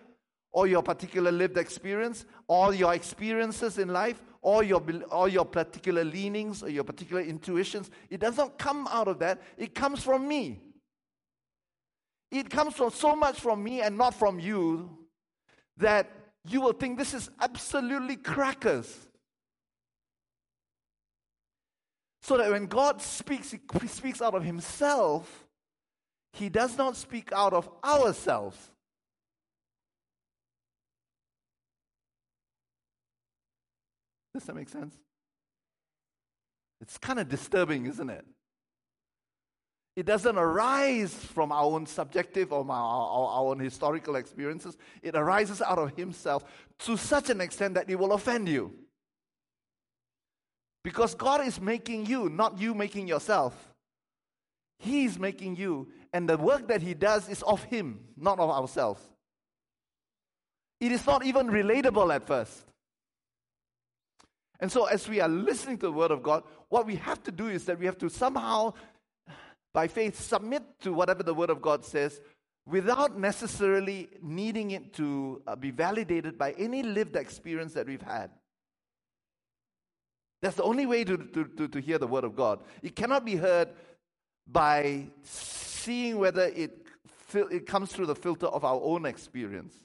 or 0.52 0.68
your 0.68 0.84
particular 0.84 1.32
lived 1.32 1.58
experience 1.58 2.26
or 2.48 2.74
your 2.74 2.94
experiences 2.94 3.78
in 3.78 3.88
life 3.88 4.22
or 4.42 4.64
your, 4.64 4.84
or 5.10 5.30
your 5.30 5.46
particular 5.46 6.04
leanings 6.04 6.64
or 6.64 6.70
your 6.70 6.84
particular 6.84 7.22
intuitions. 7.22 7.90
It 8.10 8.20
does 8.20 8.38
not 8.38 8.58
come 8.58 8.88
out 8.92 9.08
of 9.08 9.20
that, 9.20 9.42
it 9.58 9.74
comes 9.74 10.04
from 10.04 10.28
me. 10.28 10.60
It 12.32 12.50
comes 12.50 12.76
from 12.76 12.92
so 12.92 13.16
much 13.16 13.40
from 13.40 13.62
me 13.64 13.82
and 13.82 13.98
not 13.98 14.14
from 14.14 14.40
you 14.40 14.90
that 15.78 16.10
you 16.48 16.62
will 16.62 16.74
think 16.74 16.98
this 16.98 17.14
is 17.14 17.30
absolutely 17.42 18.16
crackers. 18.16 19.08
So 22.22 22.38
that 22.38 22.52
when 22.52 22.68
God 22.68 23.02
speaks, 23.02 23.52
He 23.52 23.88
speaks 23.88 24.22
out 24.22 24.36
of 24.36 24.44
Himself, 24.44 25.48
He 26.34 26.50
does 26.50 26.78
not 26.78 26.96
speak 26.96 27.32
out 27.32 27.54
of 27.54 27.70
ourselves. 27.84 28.58
Does 34.34 34.44
that 34.46 34.56
make 34.56 34.70
sense? 34.70 34.96
It's 36.80 36.98
kind 36.98 37.20
of 37.20 37.30
disturbing, 37.30 37.86
isn't 37.86 38.10
it? 38.10 38.26
It 39.96 40.06
doesn't 40.06 40.38
arise 40.38 41.14
from 41.14 41.52
our 41.52 41.64
own 41.64 41.86
subjective 41.86 42.54
or 42.54 42.66
our, 42.68 42.72
our, 42.72 43.28
our, 43.28 43.52
own 43.52 43.60
historical 43.60 44.16
experiences. 44.16 44.78
It 45.04 45.16
arises 45.16 45.62
out 45.62 45.80
of 45.80 45.96
Himself 45.98 46.46
to 46.80 46.98
such 46.98 47.30
an 47.30 47.42
extent 47.42 47.74
that 47.74 47.90
it 47.90 48.00
will 48.00 48.14
offend 48.14 48.48
you. 48.48 48.74
Because 50.84 51.14
God 51.16 51.46
is 51.46 51.62
making 51.62 52.08
you, 52.08 52.30
not 52.30 52.60
you 52.60 52.74
making 52.74 53.08
yourself. 53.08 53.54
He 54.80 55.06
is 55.06 55.20
making 55.20 55.58
you, 55.58 55.90
and 56.12 56.28
the 56.28 56.38
work 56.38 56.68
that 56.70 56.82
He 56.82 56.96
does 56.96 57.30
is 57.30 57.44
of 57.44 57.64
Him, 57.64 58.00
not 58.18 58.40
of 58.40 58.50
ourselves. 58.50 59.02
It 60.80 60.92
is 60.92 61.06
not 61.06 61.24
even 61.24 61.48
relatable 61.48 62.14
at 62.14 62.26
first. 62.26 62.66
And 64.60 64.72
so, 64.72 64.86
as 64.86 65.08
we 65.08 65.22
are 65.22 65.28
listening 65.28 65.78
to 65.80 65.88
the 65.88 65.92
Word 65.92 66.10
of 66.10 66.24
God, 66.24 66.44
what 66.70 66.88
we 66.88 66.96
have 66.96 67.22
to 67.24 67.32
do 67.32 67.48
is 67.48 67.66
that 67.66 67.78
we 67.78 67.86
have 67.86 67.98
to 68.00 68.10
somehow, 68.10 68.74
by 69.74 69.88
faith, 69.88 70.20
submit 70.20 70.64
to 70.82 70.94
whatever 70.94 71.22
the 71.22 71.34
Word 71.34 71.52
of 71.52 71.62
God 71.62 71.86
says 71.86 72.20
without 72.66 73.18
necessarily 73.18 74.10
needing 74.22 74.72
it 74.72 74.94
to 74.94 75.42
uh, 75.48 75.56
be 75.56 75.72
validated 75.72 76.38
by 76.38 76.52
any 76.54 76.84
lived 76.84 77.16
experience 77.16 77.74
that 77.74 77.88
we've 77.88 78.02
had. 78.02 78.30
That's 80.42 80.56
the 80.56 80.64
only 80.64 80.86
way 80.86 81.04
to, 81.04 81.18
to, 81.18 81.46
to, 81.46 81.68
to 81.68 81.80
hear 81.80 81.98
the 81.98 82.08
Word 82.08 82.24
of 82.24 82.36
God. 82.36 82.62
It 82.82 82.96
cannot 82.96 83.26
be 83.26 83.36
heard 83.36 83.70
by 84.48 85.08
seeing 85.24 86.18
whether 86.18 86.46
it, 86.46 86.86
it 87.34 87.66
comes 87.66 87.92
through 87.92 88.08
the 88.08 88.16
filter 88.16 88.48
of 88.48 88.66
our 88.66 88.80
own 88.82 89.06
experience. 89.06 89.76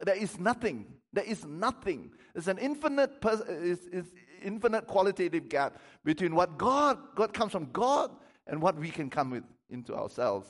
There 0.00 0.16
is 0.16 0.38
nothing. 0.38 0.86
There 1.12 1.24
is 1.24 1.44
nothing. 1.44 2.10
There's 2.32 2.48
an 2.48 2.58
infinite, 2.58 3.20
pers- 3.20 3.40
is, 3.40 3.86
is 3.88 4.06
infinite 4.42 4.86
qualitative 4.86 5.48
gap 5.48 5.78
between 6.04 6.34
what 6.34 6.58
God, 6.58 6.98
God 7.14 7.32
comes 7.32 7.52
from 7.52 7.70
God, 7.72 8.10
and 8.46 8.60
what 8.60 8.76
we 8.76 8.90
can 8.90 9.08
come 9.08 9.30
with 9.30 9.44
into 9.70 9.94
ourselves. 9.94 10.48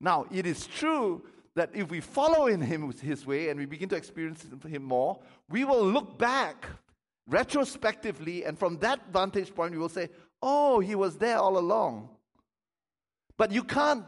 Now, 0.00 0.26
it 0.30 0.46
is 0.46 0.66
true 0.66 1.24
that 1.54 1.70
if 1.74 1.90
we 1.90 2.00
follow 2.00 2.46
in 2.46 2.60
Him 2.60 2.92
His 2.92 3.26
way 3.26 3.48
and 3.48 3.58
we 3.58 3.66
begin 3.66 3.88
to 3.90 3.96
experience 3.96 4.46
Him 4.66 4.82
more, 4.82 5.20
we 5.48 5.64
will 5.64 5.84
look 5.84 6.18
back 6.18 6.66
retrospectively, 7.26 8.44
and 8.44 8.58
from 8.58 8.78
that 8.78 9.12
vantage 9.12 9.54
point, 9.54 9.72
you 9.72 9.80
will 9.80 9.88
say, 9.88 10.08
"Oh, 10.40 10.80
He 10.80 10.94
was 10.94 11.16
there 11.16 11.38
all 11.38 11.58
along." 11.58 12.10
But 13.36 13.50
you 13.50 13.64
can't 13.64 14.04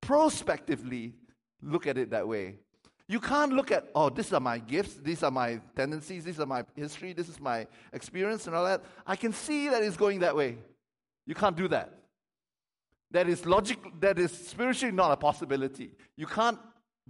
prospectively 0.00 1.14
look 1.62 1.86
at 1.86 1.98
it 1.98 2.10
that 2.10 2.26
way. 2.28 2.58
You 3.06 3.20
can't 3.20 3.52
look 3.52 3.70
at, 3.70 3.90
oh, 3.94 4.08
these 4.08 4.32
are 4.32 4.40
my 4.40 4.58
gifts, 4.58 4.94
these 4.94 5.22
are 5.22 5.30
my 5.30 5.60
tendencies, 5.76 6.24
these 6.24 6.40
are 6.40 6.46
my 6.46 6.64
history, 6.74 7.12
this 7.12 7.28
is 7.28 7.38
my 7.38 7.66
experience 7.92 8.46
and 8.46 8.56
all 8.56 8.64
that. 8.64 8.82
I 9.06 9.16
can 9.16 9.32
see 9.32 9.68
that 9.68 9.82
it's 9.82 9.96
going 9.96 10.20
that 10.20 10.34
way. 10.34 10.56
You 11.26 11.34
can't 11.34 11.56
do 11.56 11.68
that. 11.68 11.92
That 13.10 13.28
is 13.28 13.44
logic, 13.44 13.78
that 14.00 14.18
is 14.18 14.32
spiritually 14.32 14.94
not 14.94 15.12
a 15.12 15.16
possibility. 15.16 15.90
You 16.16 16.26
can't 16.26 16.58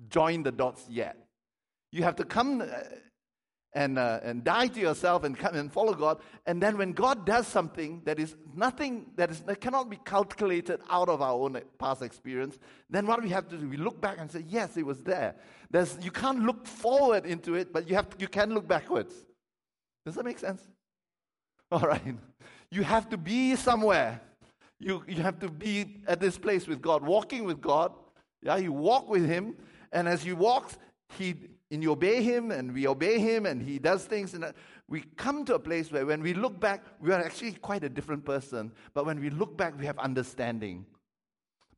join 0.09 0.43
the 0.43 0.51
dots 0.51 0.85
yet. 0.89 1.17
You 1.93 2.03
have 2.03 2.17
to 2.17 2.25
come 2.25 2.61
uh, 2.61 2.67
and, 3.75 3.99
uh, 3.99 4.21
and 4.23 4.45
die 4.45 4.69
to 4.69 4.81
yourself 4.81 5.25
and 5.25 5.37
come 5.37 5.55
and 5.55 5.73
follow 5.73 5.95
God. 5.95 6.21
And 6.47 6.63
then 6.63 6.79
when 6.79 6.93
God 6.93 7.27
does 7.27 7.47
something 7.47 8.03
that 8.05 8.21
is 8.21 8.37
nothing 8.55 9.07
that 9.17 9.31
is 9.31 9.41
that 9.43 9.61
cannot 9.61 9.91
be 9.91 9.99
calculated 10.05 10.81
out 10.89 11.09
of 11.09 11.21
our 11.21 11.33
own 11.33 11.61
past 11.79 12.03
experience, 12.03 12.59
then 12.89 13.07
what 13.07 13.23
we 13.23 13.29
have 13.31 13.49
to 13.49 13.57
do, 13.57 13.69
we 13.69 13.77
look 13.77 14.01
back 14.01 14.19
and 14.19 14.31
say, 14.31 14.45
yes, 14.49 14.77
it 14.77 14.87
was 14.87 15.03
there. 15.03 15.35
There's, 15.71 15.99
you 16.03 16.13
can't 16.13 16.45
look 16.45 16.67
forward 16.67 17.27
into 17.27 17.57
it, 17.57 17.73
but 17.73 17.89
you, 17.89 17.97
have 17.97 18.09
to, 18.11 18.17
you 18.21 18.29
can 18.29 18.55
look 18.55 18.69
backwards. 18.69 19.13
Does 20.07 20.15
that 20.15 20.25
make 20.25 20.39
sense? 20.39 20.63
All 21.73 21.81
right. 21.81 22.17
You 22.71 22.83
have 22.85 23.09
to 23.11 23.17
be 23.17 23.57
somewhere. 23.57 24.21
You, 24.79 25.03
you 25.09 25.23
have 25.23 25.41
to 25.41 25.49
be 25.49 26.03
at 26.07 26.21
this 26.21 26.39
place 26.39 26.67
with 26.67 26.81
God, 26.81 27.05
walking 27.05 27.45
with 27.45 27.61
God. 27.61 27.93
Yeah, 28.43 28.57
you 28.57 28.73
walk 28.73 29.09
with 29.09 29.27
Him, 29.27 29.57
and 29.93 30.07
as 30.07 30.25
you 30.25 30.37
walk, 30.37 30.71
He 31.17 31.35
and 31.71 31.83
you 31.83 31.93
obey 31.93 32.23
him 32.23 32.51
and 32.51 32.73
we 32.73 32.87
obey 32.87 33.19
him 33.19 33.47
and 33.47 33.63
he 33.63 33.79
does 33.79 34.05
things 34.05 34.35
and 34.35 34.45
uh, 34.45 34.53
we 34.89 35.03
come 35.17 35.45
to 35.45 35.55
a 35.55 35.59
place 35.59 35.91
where 35.91 36.07
when 36.07 36.23
we 36.23 36.35
look 36.35 36.61
back 36.61 36.85
we 37.01 37.11
are 37.11 37.21
actually 37.23 37.53
quite 37.53 37.83
a 37.83 37.89
different 37.89 38.25
person 38.25 38.71
but 38.93 39.07
when 39.07 39.21
we 39.21 39.31
look 39.31 39.57
back 39.57 39.79
we 39.79 39.87
have 39.87 39.99
understanding 39.99 40.85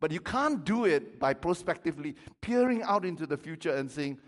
but 0.00 0.10
you 0.12 0.20
can't 0.20 0.64
do 0.64 0.84
it 0.84 1.18
by 1.18 1.32
prospectively 1.32 2.14
peering 2.42 2.82
out 2.82 3.04
into 3.04 3.26
the 3.26 3.36
future 3.36 3.74
and 3.74 3.90
saying 3.90 4.18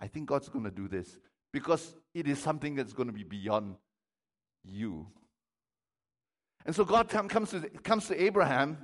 i 0.00 0.06
think 0.06 0.28
god's 0.28 0.48
going 0.48 0.64
to 0.64 0.70
do 0.70 0.88
this 0.88 1.18
because 1.52 1.94
it 2.14 2.26
is 2.26 2.40
something 2.40 2.74
that's 2.74 2.92
going 2.92 3.06
to 3.06 3.12
be 3.12 3.22
beyond 3.22 3.76
you. 4.64 5.06
And 6.66 6.74
so 6.74 6.84
God 6.84 7.08
come, 7.08 7.28
comes, 7.28 7.50
to, 7.50 7.60
comes 7.82 8.08
to 8.08 8.20
Abraham 8.20 8.78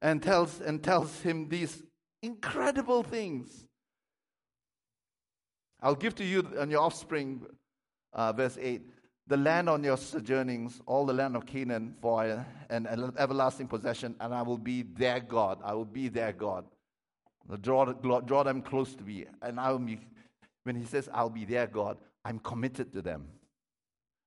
and 0.00 0.22
tells, 0.22 0.60
and 0.60 0.82
tells 0.82 1.20
him 1.22 1.48
these 1.48 1.82
incredible 2.22 3.02
things. 3.02 3.66
I'll 5.82 5.96
give 5.96 6.14
to 6.16 6.24
you 6.24 6.46
and 6.58 6.70
your 6.70 6.80
offspring, 6.80 7.44
uh, 8.12 8.32
verse 8.32 8.56
8, 8.60 8.82
the 9.26 9.36
land 9.36 9.68
on 9.68 9.82
your 9.82 9.96
sojournings, 9.96 10.80
all 10.86 11.04
the 11.04 11.12
land 11.12 11.36
of 11.36 11.44
Canaan, 11.44 11.94
for 12.00 12.44
an, 12.70 12.86
everlasting 13.18 13.66
possession, 13.66 14.14
and 14.20 14.32
I 14.34 14.42
will 14.42 14.58
be 14.58 14.82
their 14.82 15.20
God. 15.20 15.58
I 15.64 15.74
will 15.74 15.84
be 15.84 16.08
their 16.08 16.32
God. 16.32 16.64
Draw, 17.60 17.92
draw 17.92 18.42
them 18.42 18.62
close 18.62 18.94
to 18.94 19.02
me. 19.02 19.26
And 19.42 19.58
I 19.58 19.72
will 19.72 19.80
be, 19.80 20.00
when 20.62 20.76
he 20.76 20.84
says, 20.84 21.08
I'll 21.12 21.30
be 21.30 21.44
their 21.44 21.66
God, 21.66 21.98
I'm 22.24 22.38
committed 22.38 22.92
to 22.92 23.02
them. 23.02 23.26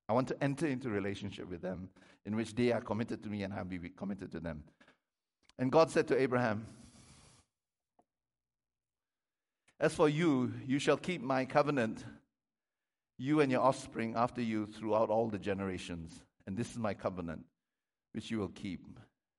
I 0.08 0.12
want 0.12 0.28
to 0.28 0.42
enter 0.42 0.66
into 0.66 0.88
relationship 0.90 1.48
with 1.48 1.62
them 1.62 1.88
in 2.26 2.36
which 2.36 2.54
they 2.54 2.72
are 2.72 2.80
committed 2.80 3.22
to 3.22 3.28
me 3.28 3.42
and 3.42 3.52
I'll 3.52 3.64
be 3.64 3.78
committed 3.96 4.30
to 4.32 4.40
them. 4.40 4.62
And 5.58 5.72
God 5.72 5.90
said 5.90 6.06
to 6.08 6.20
Abraham, 6.20 6.66
As 9.78 9.94
for 9.94 10.08
you, 10.08 10.52
you 10.66 10.78
shall 10.78 10.96
keep 10.96 11.22
my 11.22 11.44
covenant, 11.44 12.04
you 13.18 13.40
and 13.40 13.52
your 13.52 13.60
offspring 13.60 14.14
after 14.16 14.40
you 14.40 14.66
throughout 14.66 15.10
all 15.10 15.28
the 15.28 15.38
generations. 15.38 16.22
And 16.46 16.56
this 16.56 16.70
is 16.70 16.78
my 16.78 16.94
covenant, 16.94 17.44
which 18.12 18.30
you 18.30 18.38
will 18.38 18.48
keep 18.48 18.86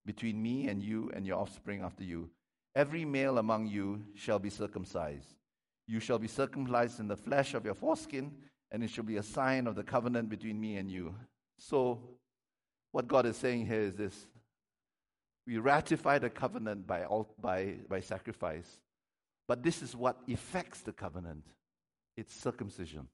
between 0.06 0.42
me 0.42 0.68
and 0.68 0.82
you 0.82 1.12
and 1.14 1.26
your 1.26 1.38
offspring 1.38 1.82
after 1.82 2.04
you. 2.04 2.30
Every 2.76 3.06
male 3.06 3.38
among 3.40 3.68
you 3.68 4.04
shall 4.16 4.40
be 4.40 4.50
circumcised. 4.50 5.36
You 5.88 6.00
shall 6.00 6.20
be 6.20 6.28
circumcised 6.28 7.00
in 7.00 7.08
the 7.08 7.16
flesh 7.16 7.54
of 7.54 7.66
your 7.66 7.74
foreskin, 7.74 8.32
and 8.72 8.84
it 8.84 8.90
shall 8.90 9.04
be 9.04 9.18
a 9.18 9.24
sign 9.24 9.68
of 9.68 9.76
the 9.76 9.84
covenant 9.84 10.30
between 10.30 10.60
me 10.60 10.78
and 10.78 10.92
you. 10.92 11.16
So, 11.58 12.00
what 12.92 13.08
God 13.08 13.26
is 13.26 13.38
saying 13.38 13.66
here 13.66 13.82
is 13.82 13.96
this 13.96 14.28
we 15.48 15.58
ratify 15.58 16.20
the 16.20 16.30
covenant 16.30 16.86
by, 16.86 17.06
by, 17.42 17.76
by 17.88 18.02
sacrifice, 18.02 18.80
but 19.48 19.64
this 19.64 19.82
is 19.82 19.96
what 19.96 20.18
effects 20.28 20.82
the 20.82 20.94
covenant 20.94 21.44
it's 22.18 22.34
circumcision. 22.34 23.08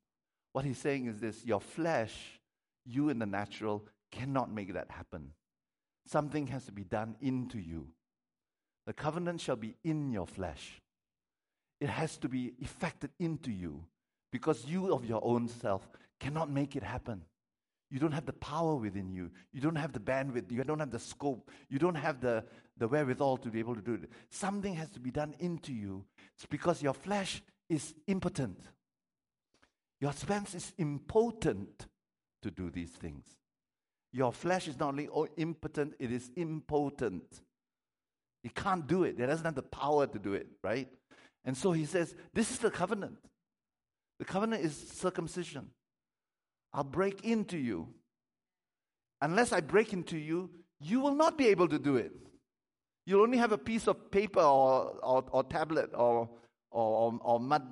What 0.53 0.65
he's 0.65 0.77
saying 0.77 1.07
is 1.07 1.19
this 1.19 1.43
your 1.43 1.59
flesh, 1.59 2.39
you 2.85 3.09
in 3.09 3.19
the 3.19 3.25
natural, 3.25 3.85
cannot 4.11 4.51
make 4.51 4.73
that 4.73 4.89
happen. 4.89 5.31
Something 6.07 6.47
has 6.47 6.65
to 6.65 6.71
be 6.71 6.83
done 6.83 7.15
into 7.21 7.59
you. 7.59 7.87
The 8.85 8.93
covenant 8.93 9.41
shall 9.41 9.55
be 9.55 9.75
in 9.83 10.11
your 10.11 10.27
flesh. 10.27 10.81
It 11.79 11.89
has 11.89 12.17
to 12.17 12.29
be 12.29 12.53
effected 12.59 13.11
into 13.19 13.51
you 13.51 13.83
because 14.31 14.65
you 14.65 14.93
of 14.93 15.05
your 15.05 15.21
own 15.23 15.47
self 15.47 15.87
cannot 16.19 16.49
make 16.49 16.75
it 16.75 16.83
happen. 16.83 17.23
You 17.93 17.99
don't 17.99 18.11
have 18.11 18.25
the 18.25 18.33
power 18.33 18.73
within 18.73 19.11
you. 19.13 19.29
You 19.51 19.61
don't 19.61 19.75
have 19.75 19.93
the 19.93 19.99
bandwidth. 19.99 20.51
You 20.51 20.63
don't 20.63 20.79
have 20.79 20.89
the 20.89 20.97
scope. 20.97 21.51
You 21.69 21.77
don't 21.77 21.93
have 21.93 22.21
the, 22.21 22.43
the 22.75 22.87
wherewithal 22.87 23.37
to 23.37 23.49
be 23.49 23.59
able 23.59 23.75
to 23.75 23.81
do 23.81 23.93
it. 23.93 24.09
Something 24.31 24.73
has 24.73 24.89
to 24.93 24.99
be 24.99 25.11
done 25.11 25.35
into 25.37 25.71
you. 25.71 26.03
It's 26.35 26.47
because 26.47 26.81
your 26.81 26.95
flesh 26.95 27.43
is 27.69 27.93
impotent. 28.07 28.57
Your 30.01 30.11
flesh 30.11 30.55
is 30.55 30.73
impotent 30.79 31.85
to 32.41 32.49
do 32.49 32.71
these 32.71 32.89
things. 32.89 33.27
Your 34.11 34.33
flesh 34.33 34.67
is 34.67 34.79
not 34.79 34.89
only 34.89 35.07
impotent, 35.37 35.93
it 35.99 36.11
is 36.11 36.31
impotent. 36.35 37.41
It 38.43 38.55
can't 38.55 38.87
do 38.87 39.03
it. 39.03 39.19
It 39.19 39.27
doesn't 39.27 39.45
have 39.45 39.53
the 39.53 39.61
power 39.61 40.07
to 40.07 40.17
do 40.17 40.33
it, 40.33 40.47
right? 40.63 40.87
And 41.45 41.55
so 41.55 41.71
he 41.71 41.85
says, 41.85 42.15
This 42.33 42.49
is 42.49 42.57
the 42.57 42.71
covenant. 42.71 43.19
The 44.17 44.25
covenant 44.25 44.65
is 44.65 44.75
circumcision. 44.75 45.69
I'll 46.73 46.83
break 46.83 47.23
into 47.23 47.57
you. 47.57 47.87
Unless 49.21 49.53
I 49.53 49.61
break 49.61 49.93
into 49.93 50.17
you, 50.17 50.49
you 50.79 50.99
will 50.99 51.15
not 51.15 51.37
be 51.37 51.47
able 51.47 51.67
to 51.67 51.79
do 51.79 51.95
it. 51.95 52.11
You'll 53.05 53.21
only 53.21 53.37
have 53.37 53.51
a 53.51 53.57
piece 53.57 53.87
of 53.87 54.11
paper 54.11 54.39
or, 54.39 54.97
or, 55.03 55.23
or 55.31 55.43
tablet 55.43 55.91
or, 55.93 56.29
or, 56.71 57.19
or, 57.21 57.39
mud, 57.39 57.63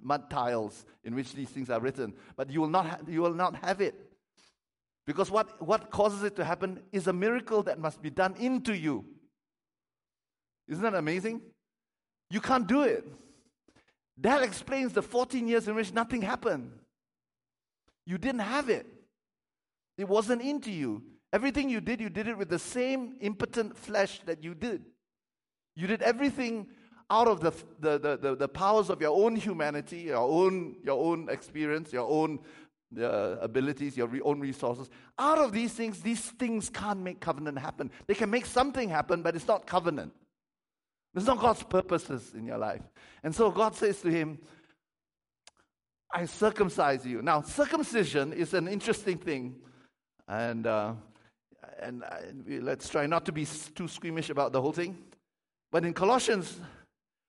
mud 0.00 0.30
tiles 0.30 0.84
in 1.04 1.14
which 1.14 1.34
these 1.34 1.48
things 1.50 1.68
are 1.68 1.80
written, 1.80 2.14
but 2.36 2.50
you 2.50 2.60
will 2.60 2.68
not, 2.68 2.86
ha- 2.86 2.98
you 3.06 3.20
will 3.20 3.34
not 3.34 3.56
have 3.56 3.80
it. 3.80 3.94
Because 5.06 5.30
what, 5.30 5.60
what 5.64 5.90
causes 5.90 6.22
it 6.22 6.36
to 6.36 6.44
happen 6.44 6.80
is 6.92 7.06
a 7.06 7.12
miracle 7.12 7.62
that 7.64 7.78
must 7.78 8.00
be 8.02 8.10
done 8.10 8.34
into 8.38 8.76
you. 8.76 9.04
Isn't 10.68 10.82
that 10.82 10.94
amazing? 10.94 11.40
You 12.30 12.40
can't 12.40 12.66
do 12.66 12.82
it. 12.82 13.06
That 14.18 14.42
explains 14.42 14.92
the 14.92 15.02
14 15.02 15.48
years 15.48 15.66
in 15.66 15.74
which 15.74 15.92
nothing 15.92 16.22
happened. 16.22 16.72
You 18.08 18.16
didn't 18.16 18.40
have 18.40 18.70
it, 18.70 18.86
it 19.98 20.08
wasn't 20.08 20.40
into 20.40 20.70
you. 20.70 21.02
Everything 21.30 21.68
you 21.68 21.82
did, 21.82 22.00
you 22.00 22.08
did 22.08 22.26
it 22.26 22.38
with 22.38 22.48
the 22.48 22.58
same 22.58 23.16
impotent 23.20 23.76
flesh 23.76 24.22
that 24.24 24.42
you 24.42 24.54
did. 24.54 24.82
You 25.76 25.86
did 25.86 26.00
everything 26.00 26.68
out 27.10 27.28
of 27.28 27.40
the, 27.40 27.52
the, 27.80 27.98
the, 27.98 28.16
the, 28.16 28.34
the 28.34 28.48
powers 28.48 28.88
of 28.88 29.02
your 29.02 29.14
own 29.14 29.36
humanity, 29.36 29.98
your 29.98 30.16
own, 30.26 30.76
your 30.82 30.98
own 31.04 31.28
experience, 31.28 31.92
your 31.92 32.08
own 32.08 32.38
uh, 32.98 33.36
abilities, 33.42 33.94
your 33.94 34.06
re- 34.06 34.22
own 34.22 34.40
resources. 34.40 34.88
Out 35.18 35.36
of 35.36 35.52
these 35.52 35.74
things, 35.74 36.00
these 36.00 36.22
things 36.22 36.70
can't 36.70 37.00
make 37.00 37.20
covenant 37.20 37.58
happen. 37.58 37.90
They 38.06 38.14
can 38.14 38.30
make 38.30 38.46
something 38.46 38.88
happen, 38.88 39.20
but 39.20 39.36
it's 39.36 39.46
not 39.46 39.66
covenant. 39.66 40.14
It's 41.14 41.26
not 41.26 41.40
God's 41.40 41.62
purposes 41.62 42.32
in 42.34 42.46
your 42.46 42.58
life. 42.58 42.82
And 43.22 43.34
so 43.34 43.50
God 43.50 43.74
says 43.74 44.00
to 44.00 44.08
him, 44.08 44.38
I 46.10 46.24
circumcise 46.24 47.04
you. 47.04 47.22
Now, 47.22 47.42
circumcision 47.42 48.32
is 48.32 48.54
an 48.54 48.66
interesting 48.66 49.18
thing. 49.18 49.56
And, 50.26 50.66
uh, 50.66 50.94
and, 51.80 52.02
uh, 52.02 52.16
let's 52.62 52.88
try 52.88 53.06
not 53.06 53.24
to 53.26 53.32
be 53.32 53.46
too 53.74 53.88
squeamish 53.88 54.30
about 54.30 54.52
the 54.52 54.60
whole 54.60 54.72
thing. 54.72 54.96
But 55.70 55.84
in 55.84 55.92
Colossians, 55.92 56.60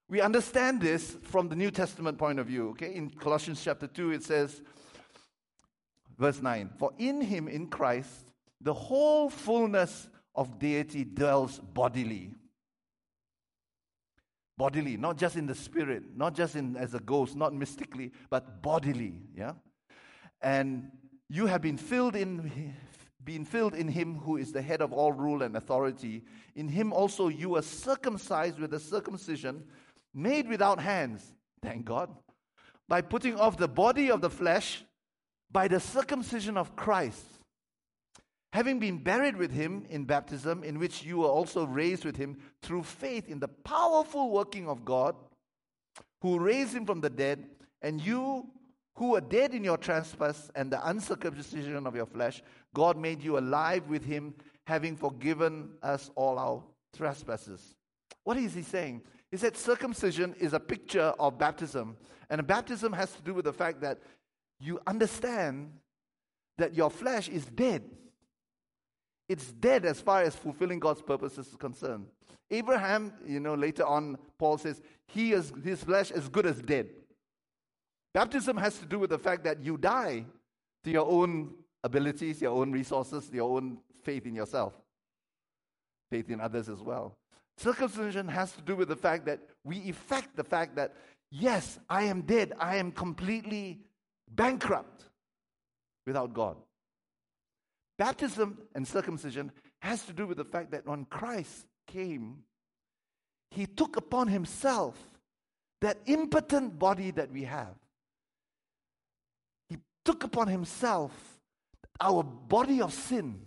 we 0.08 0.22
understand 0.22 0.82
this 0.82 1.18
from 1.24 1.50
the 1.50 1.56
New 1.56 1.72
Testament 1.72 2.18
point 2.18 2.39
of 2.39 2.48
view. 2.48 2.70
Okay, 2.70 2.96
in 2.96 3.10
Colossians 3.10 3.62
chapter 3.63 3.86
2, 3.86 4.12
it 4.12 4.24
says, 4.24 4.62
verse 6.18 6.42
9, 6.42 6.72
For 6.78 6.92
in 6.98 7.22
him, 7.22 7.48
in 7.48 7.68
Christ, 7.68 8.32
the 8.62 8.74
whole 8.74 9.30
fullness 9.30 10.10
of 10.36 10.58
deity 10.58 11.04
dwells 11.04 11.60
bodily 11.60 12.34
bodily, 14.60 14.98
not 14.98 15.17
just 15.17 15.38
in 15.38 15.48
the 15.48 15.56
spirit, 15.56 16.04
not 16.15 16.36
just 16.36 16.56
in 16.56 16.76
as 16.76 16.93
a 16.93 17.00
ghost, 17.00 17.36
not 17.36 17.54
mystically, 17.54 18.12
but 18.30 18.62
bodily. 18.62 19.13
Yeah, 19.36 19.54
and 20.41 20.91
you 21.30 21.48
have 21.48 21.62
been 21.62 21.78
filled 21.78 22.15
in, 22.15 22.76
been 23.24 23.45
filled 23.45 23.74
in 23.74 23.88
Him 23.88 24.17
who 24.17 24.38
is 24.38 24.52
the 24.52 24.62
head 24.62 24.82
of 24.82 24.91
all 24.91 25.13
rule 25.13 25.41
and 25.41 25.56
authority. 25.56 26.26
In 26.56 26.67
Him 26.67 26.91
also 26.91 27.30
you 27.30 27.56
are 27.56 27.62
circumcised 27.63 28.60
with 28.60 28.74
a 28.74 28.80
circumcision 28.80 29.63
made 30.13 30.48
without 30.48 30.80
hands. 30.80 31.34
Thank 31.63 31.86
God, 31.86 32.10
by 32.88 33.02
putting 33.02 33.36
off 33.36 33.58
the 33.58 33.67
body 33.67 34.12
of 34.12 34.22
the 34.22 34.30
flesh 34.30 34.84
by 35.52 35.67
the 35.67 35.80
circumcision 35.80 36.58
of 36.58 36.76
Christ 36.76 37.38
having 38.54 38.80
been 38.80 38.98
buried 38.98 39.36
with 39.38 39.52
him 39.52 39.86
in 39.90 40.06
baptism, 40.06 40.64
in 40.64 40.80
which 40.80 41.04
you 41.04 41.20
were 41.20 41.28
also 41.28 41.66
raised 41.66 42.06
with 42.06 42.16
him 42.16 42.38
through 42.62 42.84
faith 42.84 43.28
in 43.28 43.40
the 43.40 43.48
powerful 43.48 44.32
working 44.32 44.68
of 44.68 44.84
God, 44.84 45.16
who 46.22 46.40
raised 46.40 46.74
him 46.74 46.86
from 46.86 47.02
the 47.02 47.10
dead, 47.10 47.46
and 47.82 48.02
you 48.02 48.50
who 48.96 49.12
were 49.12 49.22
dead 49.22 49.54
in 49.54 49.64
your 49.64 49.78
trespass 49.78 50.52
and 50.56 50.72
the 50.72 50.90
uncircumcision 50.90 51.88
of 51.88 51.96
your 51.96 52.06
flesh, 52.06 52.42
God 52.74 52.98
made 52.98 53.24
you 53.24 53.38
alive 53.38 53.88
with 53.88 54.04
him, 54.04 54.34
having 54.68 54.98
forgiven 54.98 55.70
us 55.82 56.12
all 56.16 56.38
our 56.38 56.64
trespasses. 56.96 57.76
What 58.24 58.36
is 58.38 58.54
he 58.54 58.62
saying? 58.62 59.02
He 59.32 59.38
said 59.38 59.56
circumcision 59.56 60.36
is 60.40 60.54
a 60.54 60.60
picture 60.60 61.14
of 61.18 61.38
baptism. 61.38 61.96
And 62.30 62.46
baptism 62.46 62.92
has 62.94 63.12
to 63.14 63.22
do 63.22 63.34
with 63.34 63.46
the 63.46 63.54
fact 63.54 63.80
that 63.82 64.00
you 64.60 64.80
understand 64.86 65.72
that 66.58 66.76
your 66.76 66.90
flesh 66.90 67.30
is 67.30 67.46
dead 67.46 67.84
it's 69.30 69.52
dead 69.54 69.86
as 69.86 70.02
far 70.02 70.24
as 70.24 70.36
fulfilling 70.36 70.80
God's 70.80 71.02
purposes 71.02 71.48
is 71.48 71.56
concerned. 71.56 72.08
Abraham, 72.52 73.13
you 73.26 73.39
know, 73.39 73.54
later 73.54 73.86
on, 73.86 74.18
Paul 74.39 74.58
says, 74.58 74.82
he 75.08 75.34
is, 75.34 75.54
his 75.63 75.84
flesh 75.84 76.10
is 76.10 76.28
good 76.28 76.48
as 76.48 76.60
dead. 76.60 76.89
Baptism 78.13 78.58
has 78.58 78.80
to 78.80 78.88
do 78.88 78.98
with 78.98 79.12
the 79.12 79.20
fact 79.20 79.44
that 79.44 79.63
you 79.63 79.78
die 79.78 80.26
to 80.84 80.89
your 80.89 81.08
own 81.08 81.54
abilities, 81.84 82.42
your 82.42 82.60
own 82.60 82.72
resources, 82.72 83.30
your 83.32 83.56
own 83.56 83.78
faith 84.04 84.26
in 84.26 84.34
yourself, 84.34 84.74
faith 86.10 86.30
in 86.32 86.42
others 86.42 86.68
as 86.68 86.82
well. 86.82 87.15
Circumcision 87.58 88.28
has 88.28 88.52
to 88.54 88.62
do 88.62 88.76
with 88.76 88.88
the 88.88 88.96
fact 88.96 89.26
that 89.26 89.42
we 89.63 89.78
effect 89.89 90.36
the 90.36 90.44
fact 90.44 90.76
that, 90.76 90.96
yes, 91.30 91.78
I 91.88 92.06
am 92.06 92.22
dead, 92.22 92.54
I 92.58 92.78
am 92.78 92.92
completely 92.92 93.82
bankrupt 94.32 95.04
without 96.08 96.34
God. 96.34 96.58
Baptism 98.00 98.58
and 98.76 98.88
circumcision 98.88 99.52
has 99.82 100.06
to 100.06 100.14
do 100.14 100.26
with 100.26 100.38
the 100.38 100.46
fact 100.46 100.72
that 100.72 100.88
when 100.88 101.04
Christ 101.04 101.66
came, 101.86 102.38
he 103.52 103.66
took 103.66 103.98
upon 103.98 104.30
himself 104.30 104.96
that 105.82 105.98
impotent 106.06 106.80
body 106.80 107.12
that 107.12 107.30
we 107.30 107.44
have. 107.44 107.76
He 109.68 109.78
took 110.06 110.24
upon 110.24 110.48
himself 110.48 111.12
our 112.00 112.24
body 112.24 112.82
of 112.82 112.94
sin. 112.94 113.42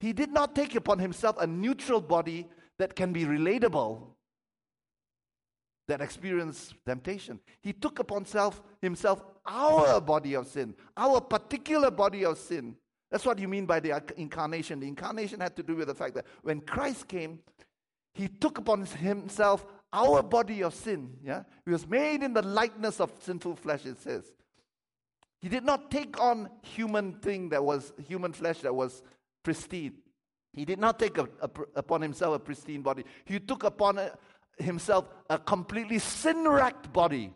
He 0.00 0.12
did 0.12 0.30
not 0.30 0.54
take 0.54 0.74
upon 0.74 0.98
himself 0.98 1.36
a 1.40 1.46
neutral 1.46 2.02
body 2.02 2.46
that 2.78 2.94
can 2.94 3.14
be 3.14 3.24
relatable, 3.24 4.02
that 5.88 6.02
experience 6.02 6.74
temptation. 6.84 7.40
He 7.62 7.72
took 7.72 8.00
upon 8.00 8.26
self, 8.26 8.62
himself 8.82 9.24
our 9.46 9.98
body 9.98 10.34
of 10.34 10.46
sin, 10.46 10.74
our 10.94 11.22
particular 11.22 11.90
body 11.90 12.22
of 12.26 12.36
sin. 12.36 12.76
That's 13.14 13.24
what 13.24 13.38
you 13.38 13.46
mean 13.46 13.64
by 13.64 13.78
the 13.78 14.02
incarnation. 14.16 14.80
The 14.80 14.88
incarnation 14.88 15.38
had 15.38 15.54
to 15.54 15.62
do 15.62 15.76
with 15.76 15.86
the 15.86 15.94
fact 15.94 16.16
that 16.16 16.26
when 16.42 16.60
Christ 16.60 17.06
came, 17.06 17.38
he 18.12 18.26
took 18.26 18.58
upon 18.58 18.84
himself 18.84 19.64
our 19.92 20.20
body 20.20 20.64
of 20.64 20.74
sin. 20.74 21.12
Yeah? 21.22 21.44
He 21.64 21.70
was 21.70 21.86
made 21.86 22.24
in 22.24 22.32
the 22.32 22.42
likeness 22.42 22.98
of 22.98 23.12
sinful 23.20 23.54
flesh, 23.54 23.86
it 23.86 24.00
says. 24.00 24.32
He 25.40 25.48
did 25.48 25.62
not 25.62 25.92
take 25.92 26.20
on 26.20 26.50
human 26.62 27.20
thing 27.20 27.50
that 27.50 27.62
was 27.62 27.92
human 28.08 28.32
flesh 28.32 28.62
that 28.62 28.74
was 28.74 29.00
pristine. 29.44 29.92
He 30.52 30.64
did 30.64 30.80
not 30.80 30.98
take 30.98 31.16
a, 31.16 31.28
a, 31.40 31.50
upon 31.76 32.02
himself 32.02 32.34
a 32.34 32.40
pristine 32.40 32.82
body. 32.82 33.04
He 33.26 33.38
took 33.38 33.62
upon 33.62 33.98
a, 33.98 34.10
himself 34.58 35.08
a 35.30 35.38
completely 35.38 36.00
sin 36.00 36.48
racked 36.48 36.92
body. 36.92 37.32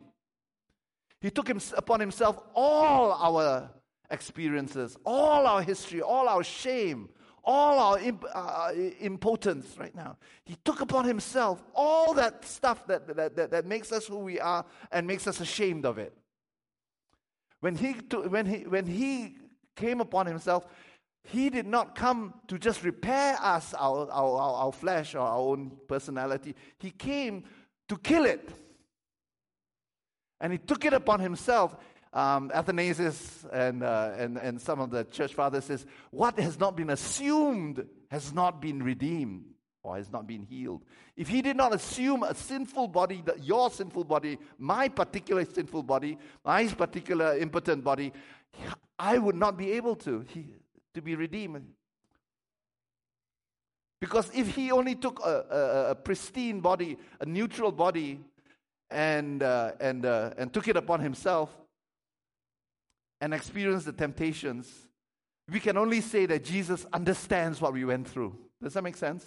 He 1.21 1.31
took 1.31 1.47
him, 1.49 1.61
upon 1.77 2.01
himself 2.01 2.41
all 2.53 3.13
our 3.13 3.71
experiences, 4.11 4.97
all 5.05 5.47
our 5.47 5.63
history, 5.63 6.03
all 6.03 6.29
our 6.29 6.43
shame, 6.43 7.09
all 7.45 7.79
our 7.79 7.99
imp- 7.99 8.25
uh, 8.35 8.73
impotence 9.01 9.77
right 9.79 9.95
now. 9.95 10.17
He 10.45 10.57
took 10.65 10.81
upon 10.81 11.05
himself 11.05 11.63
all 11.75 12.15
that 12.15 12.45
stuff 12.45 12.87
that, 12.87 13.07
that, 13.17 13.37
that, 13.37 13.51
that, 13.51 13.67
makes 13.67 13.93
us 13.93 14.07
who 14.07 14.19
we 14.19 14.39
are 14.39 14.65
and 14.93 15.07
makes 15.07 15.27
us 15.27 15.41
ashamed 15.41 15.87
of 15.87 15.99
it. 15.99 16.13
When 17.61 17.75
he, 17.75 17.93
when, 17.93 18.47
he, 18.47 18.67
when 18.67 18.87
he 18.87 19.37
came 19.75 20.01
upon 20.01 20.27
himself, 20.27 20.67
he 21.25 21.51
did 21.51 21.67
not 21.67 21.95
come 21.95 22.35
to 22.49 22.59
just 22.59 22.83
repair 22.83 23.37
us, 23.41 23.75
our, 23.75 24.11
our, 24.11 24.41
our 24.41 24.73
flesh 24.73 25.15
or 25.15 25.21
our 25.21 25.39
own 25.39 25.73
personality. 25.87 26.55
He 26.79 26.91
came 26.91 27.45
to 27.89 27.97
kill 27.97 28.25
it. 28.25 28.49
And 30.41 30.53
he 30.53 30.59
took 30.59 30.85
it 30.85 30.93
upon 30.93 31.21
himself. 31.21 31.77
Um, 32.19 32.51
Athanasius 32.53 33.47
and, 33.53 33.85
uh, 33.85 34.11
and, 34.19 34.39
and 34.39 34.61
some 34.61 34.81
of 34.81 34.91
the 34.91 35.05
church 35.05 35.35
fathers 35.35 35.67
says, 35.67 35.87
what 36.11 36.37
has 36.41 36.59
not 36.59 36.77
been 36.77 36.91
assumed 36.91 37.87
has 38.11 38.33
not 38.33 38.61
been 38.61 38.83
redeemed 38.83 39.45
or 39.85 39.97
has 39.97 40.11
not 40.11 40.27
been 40.27 40.43
healed. 40.43 40.83
If 41.17 41.29
he 41.29 41.43
did 41.43 41.57
not 41.57 41.73
assume 41.73 42.25
a 42.25 42.35
sinful 42.35 42.89
body, 42.89 43.23
that 43.27 43.45
your 43.45 43.71
sinful 43.71 44.03
body, 44.03 44.37
my 44.59 44.89
particular 44.89 45.45
sinful 45.45 45.85
body, 45.85 46.19
my 46.45 46.67
particular 46.67 47.39
impotent 47.39 47.85
body, 47.85 48.13
I 48.99 49.19
would 49.19 49.37
not 49.37 49.57
be 49.57 49.71
able 49.73 49.95
to. 49.97 50.25
He, 50.35 50.57
to 50.95 51.03
be 51.03 51.15
redeemed. 51.15 51.69
Because 54.01 54.29
if 54.35 54.57
he 54.57 54.73
only 54.73 54.97
took 54.97 55.21
a, 55.25 55.45
a, 55.51 55.91
a 55.91 55.95
pristine 55.95 56.59
body, 56.59 56.99
a 57.21 57.27
neutral 57.27 57.71
body, 57.71 58.19
and, 58.91 59.41
uh, 59.41 59.73
and, 59.79 60.05
uh, 60.05 60.31
and 60.37 60.53
took 60.53 60.67
it 60.67 60.77
upon 60.77 60.99
himself 60.99 61.55
and 63.21 63.35
experienced 63.35 63.87
the 63.87 63.93
temptations, 63.93 64.71
we 65.51 65.61
can 65.61 65.77
only 65.77 66.01
say 66.01 66.27
that 66.27 66.45
Jesus 66.45 66.87
understands 66.93 67.61
what 67.61 67.73
we 67.73 67.85
went 67.85 68.09
through. 68.09 68.37
Does 68.63 68.75
that 68.75 68.83
make 68.83 68.97
sense? 68.97 69.25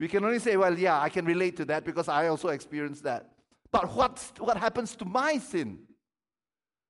We 0.00 0.08
can 0.08 0.24
only 0.24 0.38
say, 0.38 0.56
well, 0.56 0.76
yeah, 0.76 1.00
I 1.00 1.08
can 1.08 1.24
relate 1.24 1.56
to 1.58 1.64
that 1.66 1.84
because 1.84 2.08
I 2.08 2.28
also 2.28 2.48
experienced 2.48 3.04
that. 3.04 3.30
But 3.70 3.94
what's, 3.94 4.32
what 4.38 4.56
happens 4.56 4.96
to 4.96 5.04
my 5.04 5.38
sin? 5.38 5.78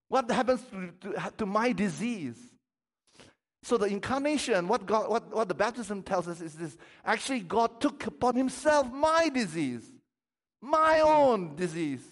What 0.08 0.30
happens 0.30 0.62
to, 0.70 1.10
to, 1.10 1.32
to 1.38 1.46
my 1.46 1.72
disease? 1.72 2.36
So 3.62 3.76
the 3.76 3.86
incarnation, 3.86 4.66
what, 4.66 4.86
God, 4.86 5.08
what, 5.08 5.34
what 5.34 5.48
the 5.48 5.54
baptism 5.54 6.02
tells 6.02 6.26
us 6.26 6.40
is 6.40 6.54
this 6.54 6.76
actually, 7.04 7.40
God 7.40 7.80
took 7.80 8.06
upon 8.06 8.34
himself 8.34 8.92
my 8.92 9.28
disease, 9.28 9.88
my 10.60 11.00
own 11.00 11.54
disease. 11.54 12.02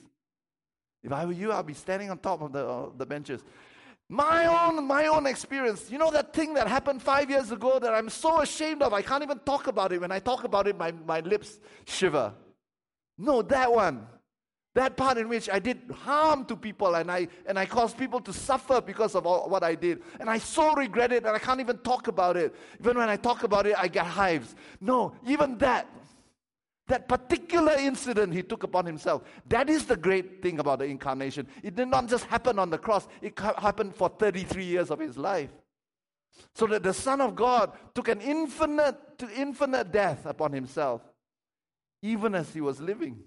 If 1.02 1.12
I 1.12 1.24
were 1.24 1.32
you, 1.32 1.52
I'd 1.52 1.66
be 1.66 1.74
standing 1.74 2.10
on 2.10 2.18
top 2.18 2.42
of 2.42 2.52
the, 2.52 2.66
uh, 2.66 2.90
the 2.96 3.06
benches. 3.06 3.42
My 4.12 4.66
own, 4.66 4.84
my 4.88 5.06
own 5.06 5.24
experience. 5.24 5.88
You 5.88 5.96
know 5.96 6.10
that 6.10 6.32
thing 6.32 6.54
that 6.54 6.66
happened 6.66 7.00
five 7.00 7.30
years 7.30 7.52
ago 7.52 7.78
that 7.78 7.94
I'm 7.94 8.08
so 8.08 8.40
ashamed 8.40 8.82
of, 8.82 8.92
I 8.92 9.02
can't 9.02 9.22
even 9.22 9.38
talk 9.38 9.68
about 9.68 9.92
it. 9.92 10.00
When 10.00 10.10
I 10.10 10.18
talk 10.18 10.42
about 10.42 10.66
it, 10.66 10.76
my, 10.76 10.90
my 11.06 11.20
lips 11.20 11.60
shiver. 11.84 12.34
No, 13.16 13.40
that 13.42 13.72
one. 13.72 14.08
That 14.74 14.96
part 14.96 15.16
in 15.16 15.28
which 15.28 15.48
I 15.48 15.60
did 15.60 15.78
harm 16.02 16.44
to 16.46 16.56
people 16.56 16.96
and 16.96 17.08
I, 17.08 17.28
and 17.46 17.56
I 17.56 17.66
caused 17.66 17.96
people 17.96 18.18
to 18.22 18.32
suffer 18.32 18.80
because 18.80 19.14
of 19.14 19.26
all, 19.26 19.48
what 19.48 19.62
I 19.62 19.76
did. 19.76 20.02
And 20.18 20.28
I 20.28 20.38
so 20.38 20.74
regret 20.74 21.12
it 21.12 21.24
and 21.24 21.36
I 21.36 21.38
can't 21.38 21.60
even 21.60 21.78
talk 21.78 22.08
about 22.08 22.36
it. 22.36 22.52
Even 22.80 22.98
when 22.98 23.08
I 23.08 23.14
talk 23.14 23.44
about 23.44 23.64
it, 23.68 23.76
I 23.78 23.86
get 23.86 24.06
hives. 24.06 24.56
No, 24.80 25.14
even 25.24 25.56
that, 25.58 25.86
that 26.90 27.08
particular 27.08 27.72
incident 27.78 28.32
he 28.32 28.42
took 28.42 28.64
upon 28.64 28.84
himself, 28.84 29.22
that 29.48 29.70
is 29.70 29.86
the 29.86 29.96
great 29.96 30.42
thing 30.42 30.58
about 30.58 30.80
the 30.80 30.84
incarnation. 30.84 31.46
It 31.62 31.76
did 31.76 31.88
not 31.88 32.08
just 32.08 32.24
happen 32.24 32.58
on 32.58 32.68
the 32.68 32.78
cross, 32.78 33.06
it 33.22 33.38
happened 33.38 33.94
for 33.94 34.08
33 34.08 34.64
years 34.64 34.90
of 34.90 34.98
his 34.98 35.16
life. 35.16 35.50
So 36.54 36.66
that 36.66 36.82
the 36.82 36.92
Son 36.92 37.20
of 37.20 37.36
God 37.36 37.72
took 37.94 38.08
an 38.08 38.20
infinite 38.20 39.18
to 39.18 39.30
infinite 39.30 39.92
death 39.92 40.26
upon 40.26 40.52
himself, 40.52 41.02
even 42.02 42.34
as 42.34 42.52
he 42.52 42.60
was 42.60 42.80
living. 42.80 43.22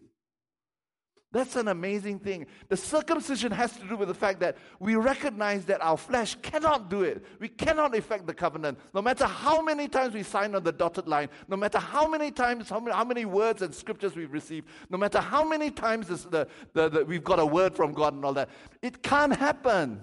That's 1.33 1.55
an 1.55 1.67
amazing 1.67 2.19
thing. 2.19 2.45
The 2.69 2.77
circumcision 2.77 3.51
has 3.51 3.75
to 3.77 3.87
do 3.87 3.97
with 3.97 4.07
the 4.07 4.13
fact 4.13 4.39
that 4.41 4.55
we 4.79 4.95
recognize 4.95 5.65
that 5.65 5.81
our 5.81 5.97
flesh 5.97 6.37
cannot 6.43 6.91
do 6.91 7.01
it. 7.01 7.25
We 7.39 7.49
cannot 7.49 7.95
effect 7.97 8.27
the 8.27 8.35
covenant. 8.35 8.77
No 8.93 9.01
matter 9.01 9.25
how 9.25 9.59
many 9.63 9.87
times 9.87 10.13
we 10.13 10.21
sign 10.21 10.53
on 10.53 10.63
the 10.63 10.71
dotted 10.71 11.07
line, 11.07 11.29
no 11.47 11.57
matter 11.57 11.79
how 11.79 12.07
many 12.07 12.29
times, 12.29 12.69
how 12.69 12.79
many, 12.79 12.95
how 12.95 13.03
many 13.03 13.25
words 13.25 13.63
and 13.63 13.73
scriptures 13.73 14.15
we've 14.15 14.31
received, 14.31 14.67
no 14.91 14.97
matter 14.97 15.19
how 15.19 15.43
many 15.43 15.71
times 15.71 16.07
this, 16.07 16.23
the, 16.25 16.47
the, 16.73 16.87
the, 16.87 17.05
we've 17.05 17.23
got 17.23 17.39
a 17.39 17.45
word 17.45 17.75
from 17.75 17.93
God 17.93 18.13
and 18.13 18.23
all 18.23 18.33
that, 18.33 18.49
it 18.83 19.01
can't 19.01 19.35
happen. 19.35 20.01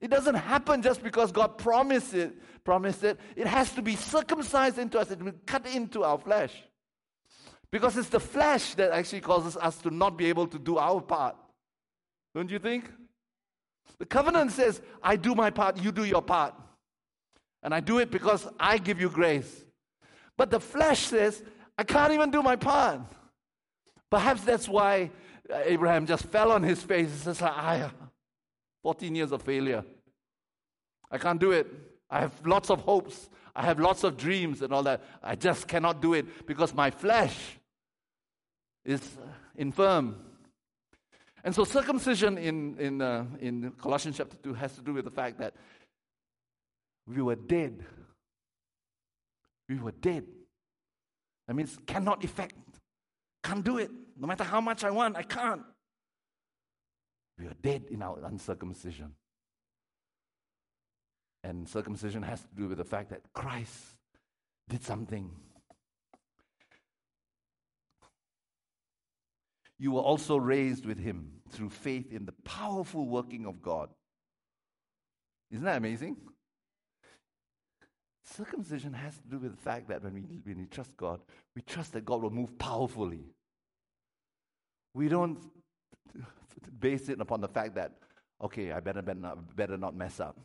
It 0.00 0.08
doesn't 0.08 0.36
happen 0.36 0.82
just 0.82 1.02
because 1.02 1.32
God 1.32 1.58
promised 1.58 2.14
it. 2.14 2.32
Promised 2.62 3.02
it. 3.02 3.18
It 3.34 3.48
has 3.48 3.72
to 3.72 3.82
be 3.82 3.96
circumcised 3.96 4.78
into 4.78 5.00
us. 5.00 5.10
It 5.10 5.20
will 5.20 5.34
cut 5.46 5.66
into 5.66 6.04
our 6.04 6.16
flesh. 6.16 6.54
Because 7.72 7.96
it's 7.96 8.08
the 8.08 8.20
flesh 8.20 8.74
that 8.74 8.90
actually 8.90 9.20
causes 9.20 9.56
us 9.56 9.76
to 9.78 9.90
not 9.90 10.16
be 10.16 10.26
able 10.26 10.46
to 10.48 10.58
do 10.58 10.78
our 10.78 11.00
part. 11.00 11.36
Don't 12.34 12.50
you 12.50 12.58
think? 12.58 12.90
The 13.98 14.06
covenant 14.06 14.52
says, 14.52 14.80
I 15.02 15.16
do 15.16 15.34
my 15.34 15.50
part, 15.50 15.76
you 15.76 15.92
do 15.92 16.04
your 16.04 16.22
part. 16.22 16.54
And 17.62 17.74
I 17.74 17.80
do 17.80 17.98
it 17.98 18.10
because 18.10 18.48
I 18.58 18.78
give 18.78 19.00
you 19.00 19.08
grace. 19.08 19.64
But 20.36 20.50
the 20.50 20.60
flesh 20.60 21.00
says, 21.00 21.42
I 21.76 21.84
can't 21.84 22.12
even 22.12 22.30
do 22.30 22.42
my 22.42 22.56
part. 22.56 23.00
Perhaps 24.10 24.42
that's 24.42 24.68
why 24.68 25.10
Abraham 25.64 26.06
just 26.06 26.24
fell 26.26 26.52
on 26.52 26.62
his 26.62 26.82
face. 26.82 27.10
He 27.10 27.18
says, 27.18 27.42
I, 27.42 27.90
14 28.82 29.14
years 29.14 29.32
of 29.32 29.42
failure. 29.42 29.84
I 31.10 31.18
can't 31.18 31.40
do 31.40 31.52
it. 31.52 31.66
I 32.08 32.20
have 32.20 32.46
lots 32.46 32.70
of 32.70 32.80
hopes. 32.80 33.28
I 33.54 33.62
have 33.64 33.78
lots 33.78 34.04
of 34.04 34.16
dreams 34.16 34.62
and 34.62 34.72
all 34.72 34.82
that. 34.84 35.02
I 35.22 35.34
just 35.34 35.68
cannot 35.68 36.00
do 36.00 36.14
it 36.14 36.46
because 36.46 36.72
my 36.74 36.90
flesh 36.90 37.36
is 38.90 39.18
infirm. 39.56 40.16
And 41.42 41.54
so 41.54 41.64
circumcision 41.64 42.36
in, 42.36 42.78
in, 42.78 43.00
uh, 43.00 43.24
in 43.40 43.72
Colossians 43.72 44.16
chapter 44.18 44.36
2 44.42 44.54
has 44.54 44.74
to 44.74 44.82
do 44.82 44.92
with 44.92 45.04
the 45.04 45.10
fact 45.10 45.38
that 45.38 45.54
we 47.06 47.22
were 47.22 47.36
dead. 47.36 47.84
We 49.68 49.78
were 49.78 49.92
dead. 49.92 50.26
That 51.46 51.54
means 51.54 51.76
cannot 51.86 52.22
effect, 52.22 52.54
can't 53.42 53.64
do 53.64 53.78
it. 53.78 53.90
No 54.18 54.26
matter 54.26 54.44
how 54.44 54.60
much 54.60 54.84
I 54.84 54.90
want, 54.90 55.16
I 55.16 55.22
can't. 55.22 55.62
We 57.38 57.46
are 57.46 57.54
dead 57.62 57.84
in 57.90 58.02
our 58.02 58.22
uncircumcision. 58.24 59.14
And 61.42 61.66
circumcision 61.66 62.22
has 62.22 62.40
to 62.40 62.48
do 62.54 62.68
with 62.68 62.78
the 62.78 62.84
fact 62.84 63.10
that 63.10 63.22
Christ 63.32 63.74
did 64.68 64.84
something 64.84 65.30
you 69.80 69.92
were 69.92 70.02
also 70.02 70.36
raised 70.36 70.84
with 70.84 70.98
him 70.98 71.30
through 71.48 71.70
faith 71.70 72.12
in 72.12 72.26
the 72.26 72.34
powerful 72.44 73.08
working 73.08 73.46
of 73.46 73.62
God. 73.62 73.88
Isn't 75.50 75.64
that 75.64 75.78
amazing? 75.78 76.18
Circumcision 78.22 78.92
has 78.92 79.16
to 79.16 79.26
do 79.26 79.38
with 79.38 79.56
the 79.56 79.62
fact 79.62 79.88
that 79.88 80.04
when 80.04 80.12
we, 80.12 80.20
when 80.44 80.58
we 80.58 80.66
trust 80.66 80.94
God, 80.98 81.20
we 81.56 81.62
trust 81.62 81.94
that 81.94 82.04
God 82.04 82.20
will 82.20 82.30
move 82.30 82.58
powerfully. 82.58 83.24
We 84.92 85.08
don't 85.08 85.38
base 86.78 87.08
it 87.08 87.18
upon 87.18 87.40
the 87.40 87.48
fact 87.48 87.74
that, 87.76 87.94
okay, 88.42 88.72
I 88.72 88.80
better, 88.80 89.00
better, 89.00 89.18
not, 89.18 89.56
better 89.56 89.78
not 89.78 89.96
mess 89.96 90.20
up. 90.20 90.38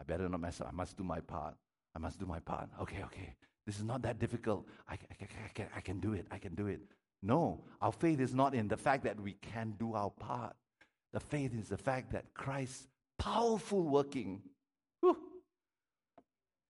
I 0.00 0.04
better 0.04 0.30
not 0.30 0.40
mess 0.40 0.62
up. 0.62 0.68
I 0.68 0.74
must 0.74 0.96
do 0.96 1.04
my 1.04 1.20
part. 1.20 1.54
I 1.94 1.98
must 1.98 2.18
do 2.18 2.24
my 2.24 2.40
part. 2.40 2.70
Okay, 2.80 3.02
okay. 3.04 3.34
This 3.66 3.76
is 3.76 3.84
not 3.84 4.00
that 4.02 4.18
difficult. 4.18 4.66
I, 4.88 4.94
I, 4.94 5.24
I, 5.44 5.48
can, 5.52 5.66
I 5.76 5.80
can 5.82 6.00
do 6.00 6.14
it. 6.14 6.26
I 6.30 6.38
can 6.38 6.54
do 6.54 6.68
it. 6.68 6.80
No, 7.22 7.64
our 7.80 7.92
faith 7.92 8.20
is 8.20 8.34
not 8.34 8.54
in 8.54 8.68
the 8.68 8.76
fact 8.76 9.04
that 9.04 9.18
we 9.20 9.32
can 9.34 9.74
do 9.78 9.94
our 9.94 10.10
part. 10.10 10.54
The 11.12 11.20
faith 11.20 11.54
is 11.58 11.68
the 11.68 11.78
fact 11.78 12.12
that 12.12 12.34
Christ's 12.34 12.86
powerful 13.18 13.82
working 13.82 14.42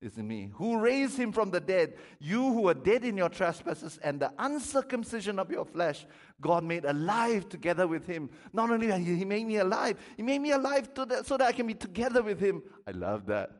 is 0.02 0.18
in 0.18 0.28
me, 0.28 0.50
who 0.54 0.78
raised 0.78 1.16
him 1.18 1.32
from 1.32 1.50
the 1.50 1.58
dead. 1.58 1.94
You 2.20 2.52
who 2.52 2.62
were 2.62 2.74
dead 2.74 3.02
in 3.04 3.16
your 3.16 3.30
trespasses 3.30 3.98
and 4.02 4.20
the 4.20 4.30
uncircumcision 4.38 5.38
of 5.38 5.50
your 5.50 5.64
flesh, 5.64 6.06
God 6.40 6.64
made 6.64 6.84
alive 6.84 7.48
together 7.48 7.86
with 7.86 8.06
him. 8.06 8.28
Not 8.52 8.70
only 8.70 8.88
that, 8.88 9.00
he 9.00 9.24
made 9.24 9.46
me 9.46 9.56
alive, 9.56 9.96
he 10.16 10.22
made 10.22 10.40
me 10.40 10.52
alive 10.52 10.90
that, 10.94 11.26
so 11.26 11.38
that 11.38 11.46
I 11.46 11.52
can 11.52 11.66
be 11.66 11.74
together 11.74 12.22
with 12.22 12.38
him. 12.38 12.62
I 12.86 12.90
love 12.90 13.26
that. 13.26 13.50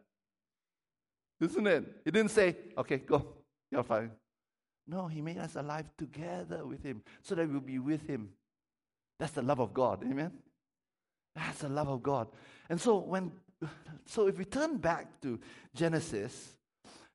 Isn't 1.41 1.67
it? 1.67 1.85
He 2.05 2.11
didn't 2.11 2.31
say, 2.31 2.57
okay, 2.79 2.99
go, 2.99 3.27
you're 3.71 3.83
fine. 3.83 4.11
No, 4.87 5.09
he 5.09 5.21
made 5.21 5.39
us 5.39 5.57
alive 5.57 5.87
together 5.99 6.65
with 6.65 6.83
him 6.83 7.03
so 7.23 7.35
that 7.35 7.49
we'll 7.49 7.61
be 7.61 7.79
with 7.79 8.07
him. 8.07 8.31
That's 9.19 9.33
the 9.33 9.43
love 9.43 9.61
of 9.61 9.75
God. 9.75 10.05
Amen? 10.05 10.33
That's 11.35 11.59
the 11.59 11.69
love 11.69 11.89
of 11.89 12.03
God. 12.03 12.29
And 12.69 12.81
so 12.81 12.99
when 12.99 13.33
so 14.07 14.29
if 14.29 14.39
we 14.39 14.45
turn 14.45 14.77
back 14.77 15.21
to 15.23 15.41
Genesis, 15.75 16.57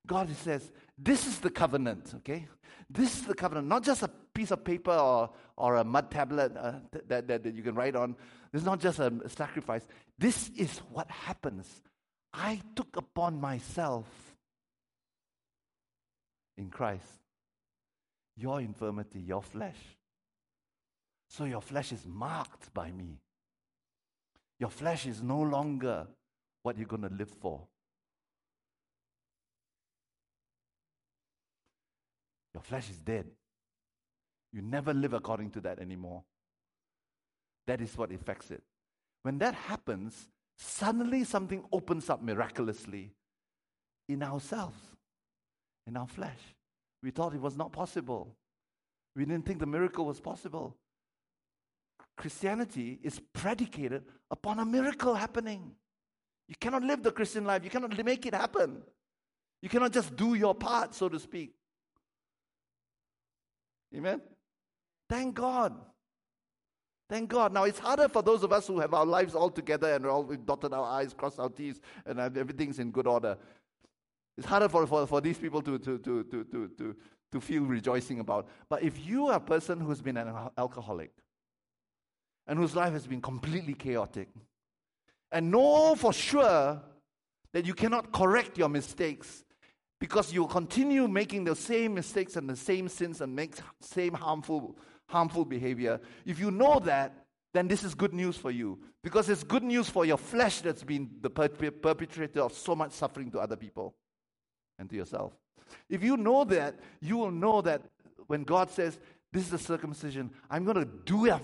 God 0.05 0.29
says, 0.35 0.71
This 0.97 1.27
is 1.27 1.39
the 1.39 1.49
covenant, 1.49 2.13
okay? 2.17 2.47
This 2.89 3.15
is 3.15 3.21
the 3.23 3.35
covenant, 3.35 3.67
not 3.67 3.83
just 3.83 4.03
a 4.03 4.09
piece 4.33 4.51
of 4.51 4.63
paper 4.63 4.91
or, 4.91 5.29
or 5.55 5.77
a 5.77 5.83
mud 5.83 6.11
tablet 6.11 6.55
uh, 6.57 6.73
that, 7.07 7.27
that, 7.27 7.43
that 7.43 7.55
you 7.55 7.63
can 7.63 7.75
write 7.75 7.95
on. 7.95 8.15
Is 8.53 8.65
not 8.65 8.81
just 8.81 8.99
a 8.99 9.13
sacrifice. 9.29 9.87
This 10.19 10.49
is 10.57 10.79
what 10.91 11.09
happens. 11.09 11.69
I 12.33 12.59
took 12.75 12.97
upon 12.97 13.39
myself 13.39 14.07
in 16.57 16.69
Christ 16.69 17.20
your 18.41 18.59
infirmity, 18.59 19.19
your 19.19 19.41
flesh. 19.41 19.77
So 21.29 21.45
your 21.45 21.61
flesh 21.61 21.91
is 21.91 22.05
marked 22.05 22.73
by 22.73 22.91
me. 22.91 23.19
Your 24.59 24.69
flesh 24.69 25.05
is 25.05 25.21
no 25.21 25.39
longer 25.39 26.07
what 26.63 26.77
you're 26.77 26.87
going 26.87 27.03
to 27.03 27.13
live 27.15 27.29
for. 27.29 27.61
Your 32.53 32.61
flesh 32.61 32.89
is 32.89 32.97
dead. 32.97 33.25
You 34.51 34.61
never 34.61 34.93
live 34.93 35.13
according 35.13 35.51
to 35.51 35.61
that 35.61 35.79
anymore. 35.79 36.23
That 37.67 37.79
is 37.79 37.97
what 37.97 38.11
affects 38.11 38.51
it. 38.51 38.61
When 39.23 39.37
that 39.39 39.53
happens, 39.53 40.27
suddenly 40.57 41.23
something 41.23 41.63
opens 41.71 42.09
up 42.09 42.21
miraculously 42.21 43.13
in 44.09 44.21
ourselves, 44.21 44.77
in 45.87 45.95
our 45.95 46.07
flesh. 46.07 46.39
We 47.03 47.11
thought 47.11 47.33
it 47.33 47.41
was 47.41 47.57
not 47.57 47.71
possible. 47.71 48.35
We 49.15 49.25
didn't 49.25 49.45
think 49.45 49.59
the 49.59 49.65
miracle 49.65 50.05
was 50.05 50.19
possible. 50.19 50.77
Christianity 52.17 52.99
is 53.01 53.19
predicated 53.33 54.03
upon 54.29 54.59
a 54.59 54.65
miracle 54.65 55.15
happening. 55.15 55.71
You 56.47 56.55
cannot 56.59 56.83
live 56.83 57.01
the 57.01 57.11
Christian 57.11 57.45
life. 57.45 57.63
You 57.63 57.69
cannot 57.69 58.05
make 58.05 58.25
it 58.25 58.35
happen. 58.35 58.83
You 59.61 59.69
cannot 59.69 59.91
just 59.91 60.15
do 60.15 60.33
your 60.33 60.53
part, 60.53 60.93
so 60.93 61.09
to 61.09 61.19
speak. 61.19 61.53
Amen? 63.95 64.21
Thank 65.09 65.35
God. 65.35 65.75
Thank 67.09 67.29
God. 67.29 67.53
Now, 67.53 67.65
it's 67.65 67.79
harder 67.79 68.07
for 68.07 68.21
those 68.21 68.43
of 68.43 68.53
us 68.53 68.67
who 68.67 68.79
have 68.79 68.93
our 68.93 69.05
lives 69.05 69.35
all 69.35 69.49
together 69.49 69.93
and 69.93 70.05
all 70.05 70.23
we've 70.23 70.45
dotted 70.45 70.73
our 70.73 71.01
I's, 71.01 71.13
crossed 71.13 71.39
our 71.39 71.49
T's, 71.49 71.81
and 72.05 72.19
everything's 72.19 72.79
in 72.79 72.91
good 72.91 73.07
order. 73.07 73.37
It's 74.37 74.47
harder 74.47 74.69
for, 74.69 74.87
for, 74.87 75.05
for 75.07 75.21
these 75.21 75.37
people 75.37 75.61
to, 75.61 75.77
to, 75.79 75.97
to, 75.97 76.23
to, 76.23 76.43
to, 76.43 76.67
to, 76.77 76.95
to 77.31 77.41
feel 77.41 77.63
rejoicing 77.63 78.19
about. 78.19 78.47
But 78.69 78.83
if 78.83 79.05
you 79.05 79.27
are 79.27 79.35
a 79.35 79.39
person 79.39 79.79
who's 79.79 80.01
been 80.01 80.17
an 80.17 80.33
alcoholic 80.57 81.11
and 82.47 82.57
whose 82.57 82.75
life 82.75 82.93
has 82.93 83.05
been 83.05 83.21
completely 83.21 83.73
chaotic, 83.73 84.29
and 85.31 85.51
know 85.51 85.95
for 85.95 86.11
sure 86.11 86.81
that 87.53 87.65
you 87.65 87.73
cannot 87.73 88.11
correct 88.11 88.57
your 88.57 88.69
mistakes 88.69 89.43
because 89.99 90.33
you'll 90.33 90.47
continue 90.47 91.07
making 91.07 91.43
the 91.43 91.55
same 91.55 91.93
mistakes 91.93 92.35
and 92.35 92.49
the 92.49 92.55
same 92.55 92.89
sins 92.89 93.21
and 93.21 93.33
make 93.33 93.55
same 93.79 94.13
harmful 94.13 94.77
harmful 95.07 95.43
behavior 95.43 95.99
if 96.25 96.39
you 96.39 96.51
know 96.51 96.79
that 96.79 97.25
then 97.53 97.67
this 97.67 97.83
is 97.83 97.93
good 97.93 98.13
news 98.13 98.37
for 98.37 98.49
you 98.49 98.79
because 99.03 99.29
it's 99.29 99.43
good 99.43 99.63
news 99.63 99.89
for 99.89 100.05
your 100.05 100.17
flesh 100.17 100.61
that's 100.61 100.83
been 100.83 101.09
the 101.19 101.29
perpetrator 101.29 102.41
of 102.41 102.53
so 102.53 102.73
much 102.73 102.91
suffering 102.93 103.29
to 103.29 103.37
other 103.37 103.57
people 103.57 103.93
and 104.81 104.89
to 104.89 104.97
yourself 104.97 105.31
if 105.89 106.03
you 106.03 106.17
know 106.17 106.43
that 106.43 106.75
you 106.99 107.15
will 107.15 107.31
know 107.31 107.61
that 107.61 107.81
when 108.27 108.43
god 108.43 108.69
says 108.69 108.99
this 109.31 109.47
is 109.47 109.53
a 109.53 109.57
circumcision 109.57 110.29
i'm 110.49 110.65
going 110.65 110.75
to 110.75 110.89
do 111.05 111.25
it 111.27 111.41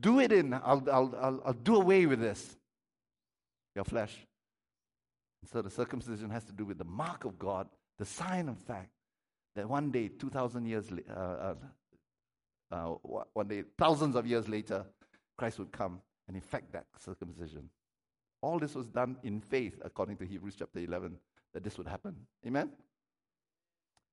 do 0.00 0.20
it 0.20 0.32
in 0.32 0.54
I'll, 0.54 0.82
I'll, 0.90 1.14
I'll, 1.20 1.42
I'll 1.46 1.52
do 1.52 1.76
away 1.76 2.06
with 2.06 2.20
this 2.20 2.56
your 3.74 3.84
flesh. 3.84 4.26
So 5.50 5.60
the 5.62 5.70
circumcision 5.70 6.30
has 6.30 6.44
to 6.44 6.52
do 6.52 6.64
with 6.64 6.78
the 6.78 6.84
mark 6.84 7.24
of 7.24 7.38
God, 7.38 7.68
the 7.98 8.04
sign 8.04 8.48
of 8.48 8.58
fact 8.58 8.90
that 9.56 9.68
one 9.68 9.90
day, 9.90 10.08
2,000 10.08 10.66
years, 10.66 10.86
uh, 11.10 11.12
uh, 11.12 11.54
uh, 12.74 12.94
one 13.32 13.48
day, 13.48 13.64
thousands 13.78 14.16
of 14.16 14.26
years 14.26 14.48
later, 14.48 14.84
Christ 15.36 15.58
would 15.58 15.72
come 15.72 16.00
and 16.28 16.36
effect 16.36 16.72
that 16.72 16.86
circumcision. 16.98 17.68
All 18.40 18.58
this 18.58 18.74
was 18.74 18.86
done 18.86 19.16
in 19.22 19.40
faith, 19.40 19.80
according 19.84 20.16
to 20.18 20.24
Hebrews 20.24 20.54
chapter 20.58 20.78
11, 20.80 21.16
that 21.54 21.64
this 21.64 21.78
would 21.78 21.88
happen. 21.88 22.14
Amen? 22.46 22.70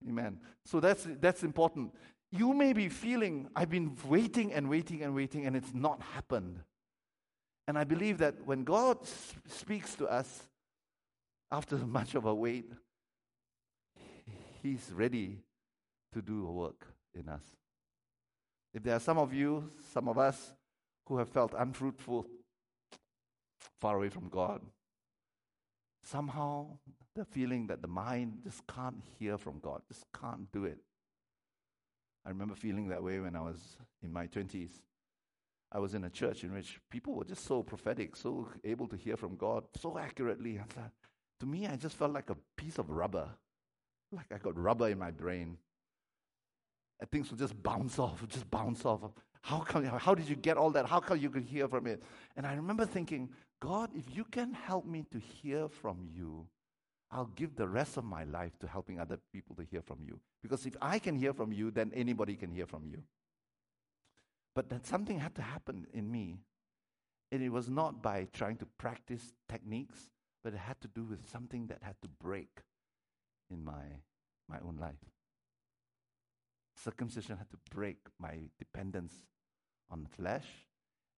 Amen. 0.08 0.40
So 0.66 0.80
that's, 0.80 1.06
that's 1.20 1.44
important. 1.44 1.94
You 2.32 2.54
may 2.54 2.74
be 2.74 2.88
feeling, 2.88 3.50
I've 3.56 3.70
been 3.70 3.98
waiting 4.06 4.54
and 4.54 4.70
waiting 4.70 5.04
and 5.04 5.14
waiting, 5.14 5.46
and 5.46 5.56
it's 5.56 5.74
not 5.74 6.02
happened. 6.02 6.60
And 7.68 7.78
I 7.78 7.84
believe 7.84 8.20
that 8.20 8.46
when 8.46 8.64
God 8.64 8.98
speaks 9.48 9.96
to 9.96 10.08
us 10.08 10.44
after 11.52 11.76
much 11.98 12.16
of 12.16 12.26
a 12.26 12.34
wait, 12.34 12.72
He's 14.64 14.92
ready 14.94 15.40
to 16.14 16.22
do 16.22 16.48
a 16.48 16.52
work 16.52 16.86
in 17.16 17.28
us. 17.28 17.44
If 18.74 18.84
there 18.84 18.96
are 18.96 19.00
some 19.00 19.18
of 19.18 19.34
you, 19.34 19.72
some 19.94 20.08
of 20.08 20.18
us, 20.18 20.54
who 21.08 21.18
have 21.18 21.30
felt 21.30 21.54
unfruitful, 21.58 22.26
far 23.80 23.98
away 23.98 24.10
from 24.10 24.30
God, 24.30 24.62
somehow 26.04 26.68
the 27.16 27.26
feeling 27.26 27.68
that 27.68 27.82
the 27.82 27.88
mind 27.88 28.40
just 28.44 28.66
can't 28.68 29.02
hear 29.20 29.38
from 29.38 29.60
God, 29.60 29.82
just 29.88 30.06
can't 30.20 30.52
do 30.52 30.66
it. 30.66 30.80
I 32.26 32.30
remember 32.30 32.56
feeling 32.56 32.90
that 32.90 33.04
way 33.04 33.20
when 33.20 33.36
I 33.36 33.42
was 33.42 33.78
in 34.04 34.14
my 34.14 34.28
20s. 34.28 34.72
I 35.72 35.80
was 35.80 35.94
in 35.94 36.04
a 36.04 36.10
church 36.10 36.44
in 36.44 36.54
which 36.54 36.80
people 36.90 37.16
were 37.16 37.24
just 37.24 37.46
so 37.46 37.64
prophetic, 37.64 38.16
so 38.16 38.48
able 38.64 38.88
to 38.88 38.98
hear 38.98 39.16
from 39.16 39.36
God 39.38 39.64
so 39.80 39.98
accurately. 39.98 40.58
And 40.58 40.72
uh, 40.78 40.90
to 41.40 41.46
me, 41.46 41.66
I 41.66 41.78
just 41.78 41.96
felt 41.96 42.12
like 42.12 42.30
a 42.30 42.38
piece 42.58 42.78
of 42.78 42.90
rubber, 42.90 43.30
like 44.12 44.28
I 44.34 44.38
got 44.38 44.58
rubber 44.58 44.90
in 44.90 45.00
my 45.00 45.12
brain. 45.12 45.58
And 47.00 47.10
things 47.10 47.32
would 47.32 47.40
just 47.40 47.62
bounce 47.64 47.98
off, 47.98 48.24
just 48.28 48.50
bounce 48.52 48.86
off. 48.86 49.02
How 49.42 49.60
come? 49.60 49.84
How 49.86 50.14
did 50.14 50.30
you 50.30 50.36
get 50.36 50.58
all 50.58 50.70
that? 50.72 50.86
How 50.86 51.00
come 51.00 51.18
you 51.18 51.32
could 51.32 51.44
hear 51.44 51.68
from 51.68 51.88
it? 51.88 52.04
And 52.36 52.46
I 52.46 52.54
remember 52.54 52.86
thinking, 52.86 53.30
God, 53.60 53.90
if 53.96 54.16
you 54.16 54.24
can 54.26 54.54
help 54.54 54.86
me 54.86 55.06
to 55.12 55.20
hear 55.20 55.68
from 55.68 56.08
you, 56.14 56.46
I'll 57.12 57.32
give 57.36 57.56
the 57.56 57.68
rest 57.68 57.98
of 57.98 58.06
my 58.06 58.24
life 58.24 58.58
to 58.60 58.68
helping 58.68 59.00
other 59.00 59.20
people 59.34 59.56
to 59.58 59.64
hear 59.64 59.82
from 59.82 60.00
you. 60.06 60.20
Because 60.42 60.66
if 60.66 60.76
I 60.82 60.98
can 60.98 61.16
hear 61.16 61.34
from 61.34 61.52
you, 61.52 61.70
then 61.70 61.92
anybody 61.94 62.36
can 62.36 62.52
hear 62.52 62.66
from 62.66 62.86
you. 62.88 63.04
But 64.56 64.70
that 64.70 64.86
something 64.88 65.20
had 65.20 65.36
to 65.36 65.42
happen 65.42 65.88
in 65.94 66.10
me. 66.10 66.40
And 67.32 67.44
it 67.44 67.50
was 67.50 67.70
not 67.70 68.02
by 68.02 68.28
trying 68.34 68.58
to 68.58 68.66
practice 68.78 69.34
techniques, 69.50 70.10
but 70.44 70.54
it 70.54 70.60
had 70.60 70.80
to 70.82 70.88
do 70.88 71.04
with 71.04 71.30
something 71.30 71.68
that 71.68 71.80
had 71.82 71.96
to 72.02 72.08
break 72.08 72.62
in 73.50 73.64
my, 73.64 73.84
my 74.50 74.58
own 74.66 74.78
life. 74.80 74.96
Circumcision 76.84 77.38
had 77.38 77.50
to 77.52 77.58
break 77.70 77.98
my 78.20 78.36
dependence 78.58 79.14
on 79.90 80.08
flesh 80.18 80.48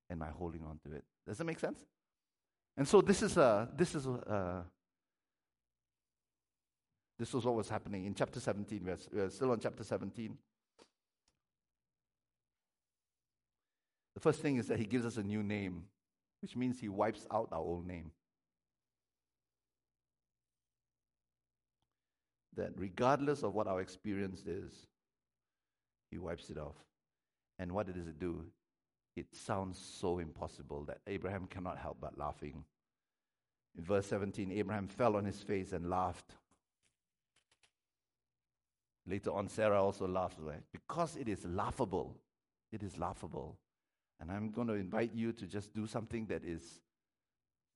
and 0.09 0.19
my 0.19 0.29
holding 0.29 0.63
on 0.63 0.79
to 0.85 0.95
it. 0.95 1.03
Does 1.27 1.37
that 1.37 1.45
make 1.45 1.59
sense? 1.59 1.79
And 2.75 2.87
so 2.87 3.01
this 3.01 3.21
is 3.21 3.37
a 3.37 3.69
this 3.75 3.93
is 3.93 4.07
a, 4.07 4.65
this 7.19 7.33
was 7.33 7.45
what 7.45 7.55
was 7.55 7.69
happening 7.69 8.05
in 8.05 8.15
chapter 8.15 8.39
17. 8.39 8.81
We're, 8.83 8.97
we're 9.11 9.29
still 9.29 9.51
on 9.51 9.59
chapter 9.59 9.83
17. 9.83 10.37
The 14.15 14.19
first 14.19 14.41
thing 14.41 14.57
is 14.57 14.67
that 14.67 14.79
he 14.79 14.85
gives 14.85 15.05
us 15.05 15.17
a 15.17 15.23
new 15.23 15.43
name, 15.43 15.83
which 16.41 16.55
means 16.55 16.79
he 16.79 16.89
wipes 16.89 17.25
out 17.31 17.49
our 17.51 17.59
old 17.59 17.87
name. 17.87 18.11
That 22.55 22.71
regardless 22.75 23.43
of 23.43 23.53
what 23.53 23.67
our 23.67 23.81
experience 23.81 24.45
is, 24.45 24.71
he 26.11 26.19
wipes 26.19 26.49
it 26.49 26.57
off. 26.57 26.75
And 27.57 27.71
what 27.71 27.87
does 27.87 28.07
it 28.07 28.19
do? 28.19 28.45
It 29.15 29.27
sounds 29.31 29.79
so 29.79 30.19
impossible 30.19 30.85
that 30.85 30.99
Abraham 31.07 31.47
cannot 31.47 31.77
help 31.77 31.97
but 32.01 32.17
laughing. 32.17 32.63
In 33.77 33.83
verse 33.83 34.07
17, 34.07 34.51
Abraham 34.51 34.87
fell 34.87 35.15
on 35.15 35.25
his 35.25 35.41
face 35.41 35.73
and 35.73 35.89
laughed. 35.89 36.35
Later 39.05 39.31
on, 39.31 39.49
Sarah 39.49 39.83
also 39.83 40.07
laughed. 40.07 40.39
Because 40.71 41.15
it 41.17 41.27
is 41.27 41.45
laughable. 41.45 42.15
It 42.71 42.83
is 42.83 42.97
laughable 42.97 43.57
And 44.19 44.31
I'm 44.31 44.49
going 44.51 44.67
to 44.67 44.73
invite 44.73 45.11
you 45.13 45.33
to 45.33 45.45
just 45.45 45.73
do 45.73 45.85
something 45.85 46.25
that 46.27 46.43
is 46.45 46.63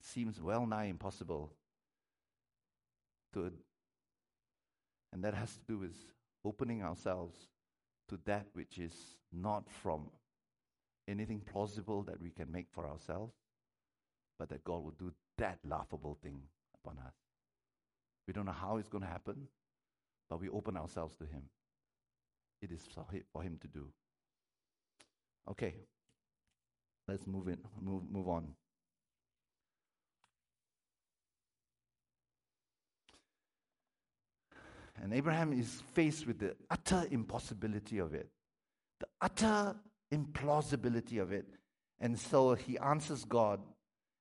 seems 0.01 0.39
well 0.41 0.65
nigh 0.65 0.85
impossible. 0.85 1.51
To, 3.33 3.51
and 5.11 5.23
that 5.23 5.33
has 5.33 5.51
to 5.53 5.59
do 5.67 5.77
with 5.79 5.95
opening 6.45 6.83
ourselves 6.83 7.35
to 8.07 8.17
that 8.25 8.45
which 8.53 8.77
is 8.77 8.93
not 9.33 9.69
from 9.69 10.09
anything 11.07 11.41
plausible 11.41 12.03
that 12.03 12.21
we 12.21 12.29
can 12.29 12.49
make 12.51 12.67
for 12.71 12.87
ourselves, 12.87 13.33
but 14.39 14.49
that 14.49 14.63
God 14.63 14.83
will 14.83 14.95
do 14.97 15.11
that 15.37 15.59
laughable 15.67 16.17
thing 16.21 16.41
upon 16.81 16.97
us. 16.99 17.13
We 18.27 18.33
don't 18.33 18.45
know 18.45 18.51
how 18.51 18.77
it's 18.77 18.89
going 18.89 19.03
to 19.03 19.09
happen, 19.09 19.47
but 20.29 20.39
we 20.39 20.49
open 20.49 20.77
ourselves 20.77 21.15
to 21.15 21.25
Him. 21.25 21.43
It 22.61 22.71
is 22.71 22.81
for 23.31 23.41
Him 23.41 23.57
to 23.61 23.67
do. 23.67 23.87
Okay, 25.49 25.75
let's 27.07 27.25
move 27.25 27.47
in, 27.47 27.57
move, 27.81 28.03
move 28.11 28.27
on. 28.27 28.47
And 35.01 35.13
Abraham 35.13 35.53
is 35.53 35.83
faced 35.93 36.25
with 36.25 36.39
the 36.39 36.55
utter 36.69 37.05
impossibility 37.11 37.99
of 37.99 38.13
it, 38.13 38.29
the 38.99 39.07
utter 39.21 39.75
implausibility 40.11 41.21
of 41.21 41.31
it. 41.31 41.45
And 41.99 42.17
so 42.17 42.55
he 42.55 42.77
answers 42.77 43.23
God 43.25 43.59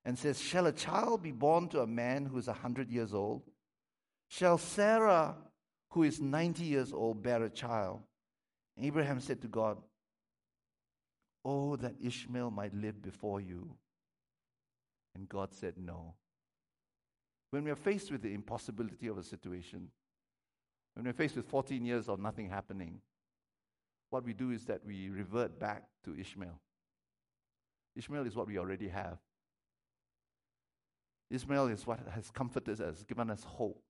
and 0.05 0.17
says, 0.17 0.39
Shall 0.39 0.67
a 0.67 0.71
child 0.71 1.23
be 1.23 1.31
born 1.31 1.67
to 1.69 1.81
a 1.81 1.87
man 1.87 2.25
who 2.25 2.37
is 2.37 2.47
a 2.47 2.51
100 2.51 2.91
years 2.91 3.13
old? 3.13 3.43
Shall 4.29 4.57
Sarah, 4.57 5.35
who 5.97 6.03
is 6.03 6.21
90 6.21 6.63
years 6.63 6.93
old, 6.93 7.23
bear 7.23 7.43
a 7.43 7.49
child? 7.49 8.01
Abraham 8.79 9.19
said 9.19 9.41
to 9.41 9.47
God, 9.47 9.79
Oh, 11.43 11.75
that 11.77 11.95
Ishmael 11.99 12.51
might 12.51 12.71
live 12.75 13.01
before 13.01 13.41
you. 13.41 13.71
And 15.15 15.27
God 15.27 15.55
said, 15.55 15.73
No. 15.75 16.13
When 17.49 17.63
we 17.63 17.71
are 17.71 17.75
faced 17.75 18.11
with 18.11 18.21
the 18.21 18.31
impossibility 18.31 19.07
of 19.07 19.17
a 19.17 19.23
situation, 19.23 19.87
when 20.93 21.03
we're 21.03 21.13
faced 21.13 21.35
with 21.35 21.49
14 21.49 21.83
years 21.83 22.07
of 22.07 22.19
nothing 22.19 22.47
happening, 22.47 23.01
what 24.11 24.23
we 24.23 24.33
do 24.33 24.51
is 24.51 24.65
that 24.65 24.85
we 24.85 25.09
revert 25.09 25.59
back 25.59 25.81
to 26.05 26.15
Ishmael. 26.15 26.61
Ishmael 27.95 28.27
is 28.27 28.35
what 28.35 28.45
we 28.45 28.59
already 28.59 28.89
have. 28.89 29.17
Ishmael 31.31 31.69
is 31.69 31.87
what 31.87 32.01
has 32.13 32.29
comforted 32.29 32.81
us, 32.81 33.01
given 33.01 33.31
us 33.31 33.43
hope 33.43 33.81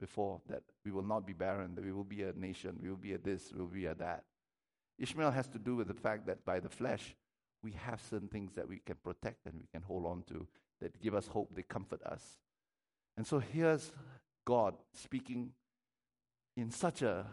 before 0.00 0.40
that 0.48 0.62
we 0.84 0.90
will 0.90 1.02
not 1.02 1.26
be 1.26 1.32
barren, 1.32 1.74
that 1.74 1.84
we 1.84 1.92
will 1.92 2.04
be 2.04 2.22
a 2.22 2.32
nation, 2.32 2.78
we 2.82 2.88
will 2.88 2.96
be 2.96 3.12
a 3.12 3.18
this, 3.18 3.52
we 3.52 3.60
will 3.60 3.66
be 3.66 3.86
a 3.86 3.94
that. 3.94 4.24
Ishmael 4.98 5.30
has 5.30 5.48
to 5.48 5.58
do 5.58 5.76
with 5.76 5.88
the 5.88 5.94
fact 5.94 6.26
that 6.26 6.44
by 6.44 6.60
the 6.60 6.68
flesh, 6.68 7.14
we 7.62 7.72
have 7.72 8.00
certain 8.00 8.28
things 8.28 8.52
that 8.54 8.68
we 8.68 8.80
can 8.84 8.96
protect 9.02 9.46
and 9.46 9.54
we 9.54 9.66
can 9.72 9.82
hold 9.82 10.06
on 10.06 10.22
to 10.28 10.46
that 10.80 11.00
give 11.00 11.14
us 11.14 11.26
hope, 11.26 11.54
they 11.54 11.62
comfort 11.62 12.02
us. 12.04 12.38
And 13.16 13.26
so 13.26 13.38
here's 13.38 13.92
God 14.44 14.74
speaking 14.92 15.52
in 16.56 16.70
such 16.70 17.02
a 17.02 17.26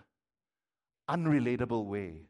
unrelatable 1.10 1.86
way. 1.86 2.28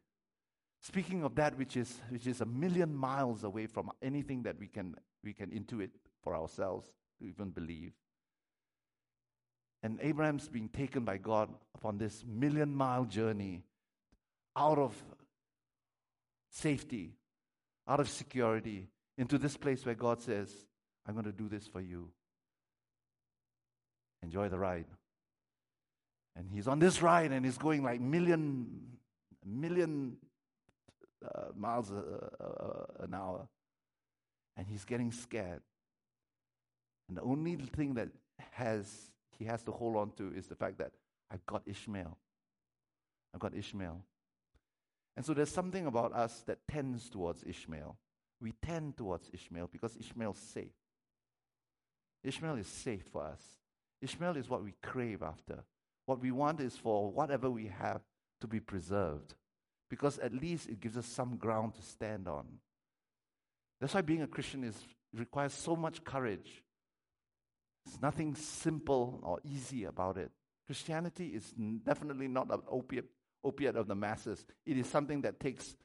Speaking 0.82 1.24
of 1.24 1.36
that 1.36 1.58
which 1.58 1.78
is, 1.78 2.00
which 2.10 2.26
is 2.26 2.42
a 2.42 2.46
million 2.46 2.94
miles 2.94 3.44
away 3.44 3.68
from 3.68 3.92
anything 4.02 4.42
that 4.44 4.58
we 4.60 4.68
can, 4.68 4.96
we 5.24 5.34
can 5.34 5.52
intuit 5.52 5.92
for 6.24 6.36
ourselves 6.36 6.88
to 7.20 7.28
even 7.28 7.52
believe. 7.52 7.94
And 9.84 10.00
Abraham's 10.02 10.48
being 10.48 10.70
taken 10.70 11.04
by 11.04 11.18
God 11.18 11.50
upon 11.76 11.98
this 11.98 12.24
million 12.28 12.74
mile 12.76 13.06
journey 13.06 13.64
out 14.56 14.78
of 14.78 14.96
safety, 16.52 17.14
out 17.88 18.00
of 18.00 18.10
security, 18.10 18.90
into 19.18 19.38
this 19.38 19.58
place 19.58 19.86
where 19.86 19.96
God 19.96 20.22
says, 20.22 20.54
I'm 21.08 21.14
going 21.14 21.26
to 21.26 21.32
do 21.32 21.48
this 21.48 21.66
for 21.66 21.82
you. 21.82 22.10
Enjoy 24.22 24.50
the 24.50 24.60
ride. 24.60 24.86
And 26.36 26.48
he's 26.52 26.68
on 26.68 26.80
this 26.80 27.02
ride 27.02 27.32
and 27.32 27.44
he's 27.44 27.58
going 27.58 27.84
like 27.84 28.00
million, 28.00 28.98
million 29.46 30.18
uh, 31.24 31.46
miles 31.58 31.92
a, 31.92 31.96
a, 31.96 32.46
a, 32.46 33.04
an 33.04 33.14
hour. 33.14 33.48
And 34.56 34.68
he's 34.68 34.86
getting 34.86 35.12
scared. 35.12 35.62
And 37.10 37.18
the 37.18 37.24
only 37.24 37.56
thing 37.56 37.96
that 37.96 38.10
has 38.52 39.12
he 39.42 39.48
has 39.48 39.64
to 39.64 39.72
hold 39.72 39.96
on 39.98 40.12
to 40.12 40.32
is 40.36 40.46
the 40.46 40.56
fact 40.56 40.78
that 40.78 40.92
I've 41.32 41.44
got 41.48 41.64
Ishmael. 41.66 42.16
I've 43.34 43.39
got 43.39 43.56
Ishmael. 43.56 44.00
And 45.18 45.26
so 45.26 45.34
there's 45.34 45.50
something 45.50 45.88
about 45.88 46.14
us 46.14 46.44
that 46.46 46.60
tends 46.70 47.10
towards 47.10 47.44
Ishmael. 47.44 47.98
We 48.39 48.54
tend 48.64 48.98
towards 48.98 49.32
Ishmael 49.34 49.70
because 49.72 49.98
Ishmael's 49.98 50.38
safe. 50.38 50.78
Ishmael 52.24 52.58
is 52.58 52.68
safe 52.68 53.06
for 53.12 53.24
us. 53.24 53.42
Ishmael 54.00 54.38
is 54.38 54.48
what 54.48 54.64
we 54.64 54.76
crave 54.84 55.24
after. 55.24 55.64
What 56.06 56.22
we 56.22 56.30
want 56.30 56.60
is 56.62 56.78
for 56.78 57.12
whatever 57.12 57.50
we 57.50 57.66
have 57.66 58.02
to 58.42 58.48
be 58.48 58.60
preserved 58.60 59.34
because 59.89 60.20
at 60.20 60.36
least 60.36 60.70
it 60.70 60.80
gives 60.80 60.98
us 60.98 61.08
some 61.08 61.36
ground 61.36 61.74
to 61.74 61.82
stand 61.82 62.28
on. 62.28 62.46
That's 63.80 63.96
why 63.96 64.02
being 64.02 64.22
a 64.22 64.28
Christian 64.28 64.64
is, 64.64 64.76
requires 65.12 65.54
so 65.54 65.76
much 65.76 66.04
courage. 66.04 66.62
There's 67.86 68.02
nothing 68.02 68.36
simple 68.36 69.20
or 69.24 69.40
easy 69.44 69.86
about 69.86 70.18
it. 70.18 70.32
Christianity 70.68 71.28
is 71.28 71.54
definitely 71.84 72.28
not 72.28 72.52
an 72.52 72.62
opiate, 72.70 73.10
opiate 73.44 73.76
of 73.76 73.88
the 73.88 73.96
masses, 73.96 74.46
it 74.66 74.78
is 74.78 74.88
something 74.88 75.22
that 75.22 75.40
takes 75.40 75.76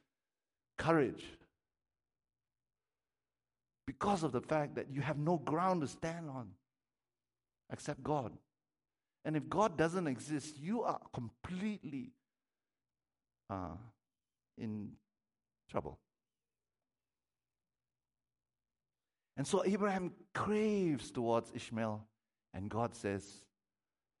courage 0.77 1.23
because 3.85 4.23
of 4.23 4.31
the 4.31 4.41
fact 4.41 4.75
that 4.75 4.91
you 4.91 5.01
have 5.01 5.17
no 5.17 5.37
ground 5.37 5.81
to 5.81 5.87
stand 5.87 6.29
on 6.29 6.49
except 7.71 8.03
God. 8.03 8.33
And 9.25 9.35
if 9.35 9.49
God 9.49 9.77
doesn't 9.77 10.07
exist, 10.07 10.57
you 10.59 10.83
are 10.83 10.99
completely 11.13 12.11
uh, 13.49 13.75
in 14.57 14.91
trouble. 15.69 15.99
And 19.37 19.45
so 19.45 19.63
Abraham 19.63 20.11
craves 20.33 21.11
towards 21.11 21.51
Ishmael, 21.53 22.03
and 22.53 22.69
God 22.69 22.95
says, 22.95 23.23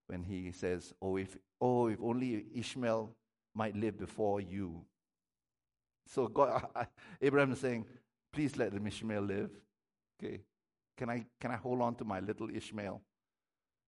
when 0.07 0.23
he 0.23 0.51
says, 0.51 0.93
"Oh, 1.01 1.17
if 1.17 1.37
oh, 1.61 1.87
if 1.87 1.99
only 2.01 2.45
Ishmael 2.55 3.11
might 3.53 3.75
live 3.75 3.97
before 3.97 4.41
you." 4.41 4.85
So 6.07 6.27
God, 6.27 6.65
Abraham 7.21 7.51
is 7.51 7.59
saying, 7.59 7.85
"Please 8.31 8.57
let 8.57 8.71
the 8.71 8.85
Ishmael 8.85 9.21
live." 9.21 9.51
Okay, 10.17 10.41
can 10.97 11.09
I 11.09 11.25
can 11.39 11.51
I 11.51 11.57
hold 11.57 11.81
on 11.81 11.95
to 11.95 12.05
my 12.05 12.19
little 12.19 12.49
Ishmael? 12.49 13.01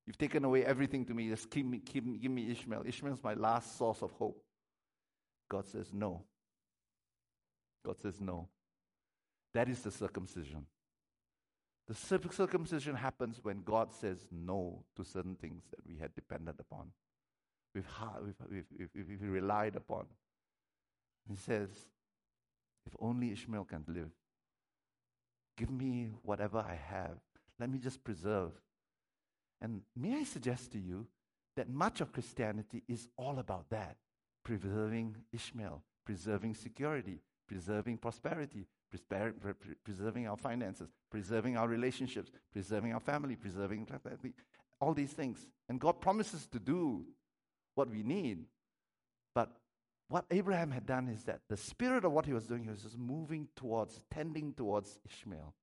You've 0.06 0.18
taken 0.18 0.44
away 0.44 0.66
everything 0.66 1.06
to 1.06 1.14
me. 1.14 1.30
Just 1.30 1.50
give 1.52 1.66
me, 1.66 1.80
give 1.86 2.06
me, 2.06 2.18
give 2.18 2.32
me 2.32 2.50
Ishmael. 2.52 2.84
Ishmael's 2.86 3.24
my 3.24 3.36
last 3.36 3.78
source 3.78 4.02
of 4.02 4.12
hope. 4.14 4.42
God 5.50 5.68
says 5.68 5.94
no. 5.94 6.24
God 7.86 8.00
says 8.02 8.20
no. 8.20 8.48
That 9.54 9.70
is 9.70 9.82
the 9.82 9.92
circumcision. 9.92 10.66
The 11.90 11.96
circumcision 11.96 12.96
happens 12.96 13.40
when 13.42 13.64
God 13.64 13.92
says 13.92 14.28
no 14.32 14.84
to 14.96 15.04
certain 15.04 15.36
things 15.36 15.64
that 15.72 15.80
we 15.86 15.98
had 16.00 16.14
depended 16.16 16.56
upon, 16.60 16.92
we've, 17.74 17.86
we've, 18.50 18.66
we've, 18.78 19.08
we've 19.10 19.22
relied 19.22 19.76
upon. 19.76 20.06
He 21.28 21.36
says, 21.36 21.70
if 22.86 22.96
only 23.00 23.32
Ishmael 23.32 23.66
can 23.66 23.84
live, 23.88 24.12
give 25.58 25.72
me 25.72 26.12
whatever 26.22 26.60
I 26.60 26.76
have. 26.76 27.18
Let 27.60 27.70
me 27.70 27.80
just 27.80 28.04
preserve 28.04 28.52
and 29.62 29.82
may 29.96 30.16
I 30.16 30.24
suggest 30.24 30.72
to 30.74 30.80
you 30.80 31.08
that 31.56 31.70
much 31.70 32.02
of 32.02 32.14
Christianity 32.14 32.84
is 32.88 33.08
all 33.18 33.40
about 33.40 33.70
that 33.70 33.98
preserving 34.44 35.16
Ishmael, 35.34 35.84
preserving 36.06 36.56
security, 36.56 37.20
preserving 37.48 37.98
prosperity, 37.98 38.68
preserving 39.84 40.28
our 40.28 40.38
finances, 40.38 40.90
preserving 41.12 41.58
our 41.58 41.68
relationships, 41.68 42.32
preserving 42.52 42.94
our 42.94 43.00
family, 43.00 43.36
preserving 43.36 43.88
all 44.82 44.94
these 44.94 45.14
things. 45.14 45.48
And 45.68 45.80
God 45.80 46.02
promises 46.02 46.48
to 46.48 46.60
do 46.60 47.06
what 47.76 47.90
we 47.90 48.04
need. 48.04 48.46
But 49.36 49.52
what 50.08 50.26
Abraham 50.32 50.72
had 50.72 50.86
done 50.86 51.08
is 51.08 51.24
that 51.26 51.42
the 51.50 51.58
spirit 51.58 52.04
of 52.04 52.12
what 52.12 52.26
he 52.26 52.34
was 52.34 52.48
doing, 52.48 52.64
he 52.64 52.70
was 52.70 52.82
just 52.82 52.98
moving 52.98 53.48
towards, 53.56 54.02
tending 54.12 54.54
towards 54.54 55.00
Ishmael. 55.06 55.54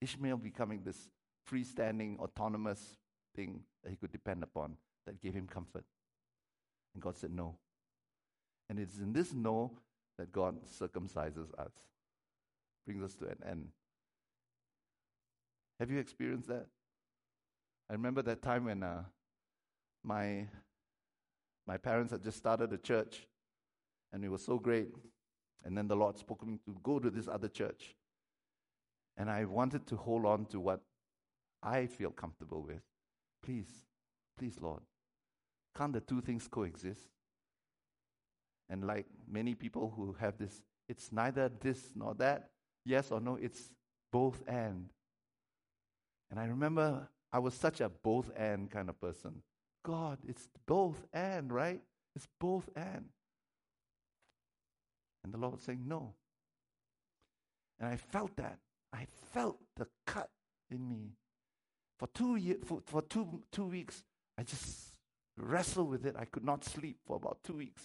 Ishmael 0.00 0.36
becoming 0.36 0.82
this 0.84 1.10
freestanding, 1.50 2.18
autonomous 2.18 2.98
thing 3.34 3.62
that 3.82 3.90
he 3.90 3.96
could 3.96 4.12
depend 4.12 4.42
upon 4.42 4.76
that 5.06 5.20
gave 5.20 5.34
him 5.34 5.48
comfort. 5.48 5.84
And 6.94 7.02
God 7.02 7.16
said 7.16 7.32
no. 7.32 7.56
And 8.70 8.78
it's 8.78 8.98
in 8.98 9.12
this 9.12 9.34
no 9.34 9.72
that 10.18 10.32
God 10.32 10.56
circumcises 10.66 11.52
us, 11.58 11.72
brings 12.86 13.02
us 13.02 13.14
to 13.16 13.26
an 13.26 13.38
end. 13.48 13.68
Have 15.80 15.90
you 15.90 15.98
experienced 15.98 16.48
that? 16.48 16.66
I 17.90 17.94
remember 17.94 18.22
that 18.22 18.42
time 18.42 18.64
when 18.64 18.82
uh, 18.82 19.02
my 20.02 20.46
my 21.66 21.76
parents 21.76 22.12
had 22.12 22.22
just 22.22 22.36
started 22.36 22.72
a 22.72 22.78
church, 22.78 23.26
and 24.12 24.24
it 24.24 24.28
was 24.28 24.44
so 24.44 24.58
great. 24.58 24.88
And 25.64 25.76
then 25.76 25.88
the 25.88 25.96
Lord 25.96 26.18
spoke 26.18 26.40
to 26.40 26.46
me 26.46 26.58
to 26.66 26.76
go 26.82 26.98
to 26.98 27.10
this 27.10 27.26
other 27.26 27.48
church. 27.48 27.94
And 29.16 29.30
I 29.30 29.46
wanted 29.46 29.86
to 29.86 29.96
hold 29.96 30.26
on 30.26 30.44
to 30.46 30.60
what 30.60 30.80
I 31.62 31.86
feel 31.86 32.10
comfortable 32.10 32.62
with. 32.62 32.82
Please, 33.42 33.86
please, 34.38 34.58
Lord, 34.60 34.82
can't 35.76 35.94
the 35.94 36.00
two 36.00 36.20
things 36.20 36.46
coexist? 36.48 37.08
And 38.68 38.86
like 38.86 39.06
many 39.30 39.54
people 39.54 39.92
who 39.94 40.16
have 40.18 40.38
this, 40.38 40.62
it's 40.88 41.12
neither 41.12 41.50
this 41.60 41.92
nor 41.94 42.14
that, 42.14 42.50
yes 42.84 43.10
or 43.10 43.20
no, 43.20 43.36
it's 43.36 43.70
both 44.12 44.42
and. 44.46 44.88
And 46.30 46.40
I 46.40 46.46
remember 46.46 47.08
I 47.32 47.38
was 47.38 47.54
such 47.54 47.80
a 47.80 47.88
both 47.88 48.30
and 48.36 48.70
kind 48.70 48.88
of 48.88 49.00
person. 49.00 49.42
God, 49.84 50.18
it's 50.26 50.48
both 50.66 51.04
and, 51.12 51.52
right? 51.52 51.80
It's 52.16 52.26
both 52.40 52.68
and. 52.74 53.06
And 55.22 55.32
the 55.32 55.38
Lord 55.38 55.54
was 55.54 55.62
saying, 55.62 55.82
no. 55.86 56.14
And 57.78 57.88
I 57.88 57.96
felt 57.96 58.36
that. 58.36 58.58
I 58.92 59.06
felt 59.32 59.58
the 59.76 59.86
cut 60.06 60.30
in 60.70 60.88
me. 60.88 61.12
For 61.98 62.08
two 62.14 62.36
years, 62.36 62.58
for, 62.64 62.80
for 62.86 63.02
two, 63.02 63.42
two 63.50 63.66
weeks, 63.66 64.04
I 64.38 64.42
just 64.42 64.92
wrestled 65.36 65.90
with 65.90 66.06
it. 66.06 66.14
I 66.18 66.24
could 66.24 66.44
not 66.44 66.64
sleep 66.64 66.98
for 67.06 67.16
about 67.16 67.38
two 67.44 67.54
weeks. 67.54 67.82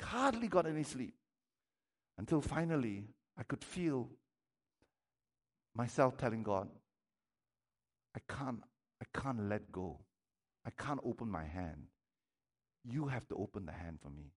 Hardly 0.00 0.48
got 0.48 0.66
any 0.66 0.82
sleep. 0.82 1.14
Until 2.18 2.40
finally, 2.40 3.04
I 3.36 3.42
could 3.42 3.64
feel 3.64 4.08
myself 5.74 6.16
telling 6.16 6.42
God, 6.42 6.68
I 8.14 8.20
can't, 8.32 8.62
I 9.02 9.20
can't 9.20 9.48
let 9.48 9.72
go. 9.72 9.98
I 10.64 10.70
can't 10.70 11.00
open 11.04 11.28
my 11.28 11.44
hand. 11.44 11.86
You 12.84 13.06
have 13.06 13.26
to 13.28 13.34
open 13.34 13.66
the 13.66 13.72
hand 13.72 13.98
for 14.00 14.10
me. 14.10 14.30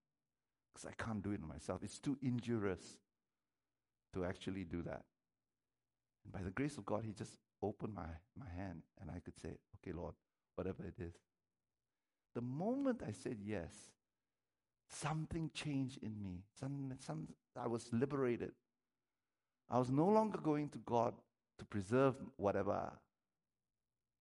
Because 0.73 0.89
I 0.89 1.03
can't 1.03 1.21
do 1.21 1.31
it 1.31 1.41
myself. 1.41 1.81
It's 1.83 1.99
too 1.99 2.17
injurious 2.21 2.97
to 4.13 4.25
actually 4.25 4.63
do 4.63 4.81
that. 4.83 5.03
And 6.23 6.33
by 6.33 6.41
the 6.41 6.51
grace 6.51 6.77
of 6.77 6.85
God, 6.85 7.03
He 7.05 7.13
just 7.13 7.37
opened 7.61 7.93
my, 7.93 8.07
my 8.37 8.49
hand 8.55 8.81
and 8.99 9.09
I 9.09 9.19
could 9.19 9.37
say, 9.39 9.49
Okay, 9.77 9.95
Lord, 9.95 10.15
whatever 10.55 10.83
it 10.83 11.01
is. 11.01 11.13
The 12.33 12.41
moment 12.41 13.01
I 13.07 13.11
said 13.11 13.37
yes, 13.43 13.73
something 14.89 15.51
changed 15.53 15.99
in 16.01 16.21
me. 16.21 16.43
Some, 16.59 16.93
some, 16.99 17.27
I 17.59 17.67
was 17.67 17.87
liberated. 17.91 18.51
I 19.69 19.77
was 19.79 19.89
no 19.89 20.05
longer 20.05 20.39
going 20.41 20.69
to 20.69 20.77
God 20.79 21.13
to 21.59 21.65
preserve 21.65 22.15
whatever 22.37 22.91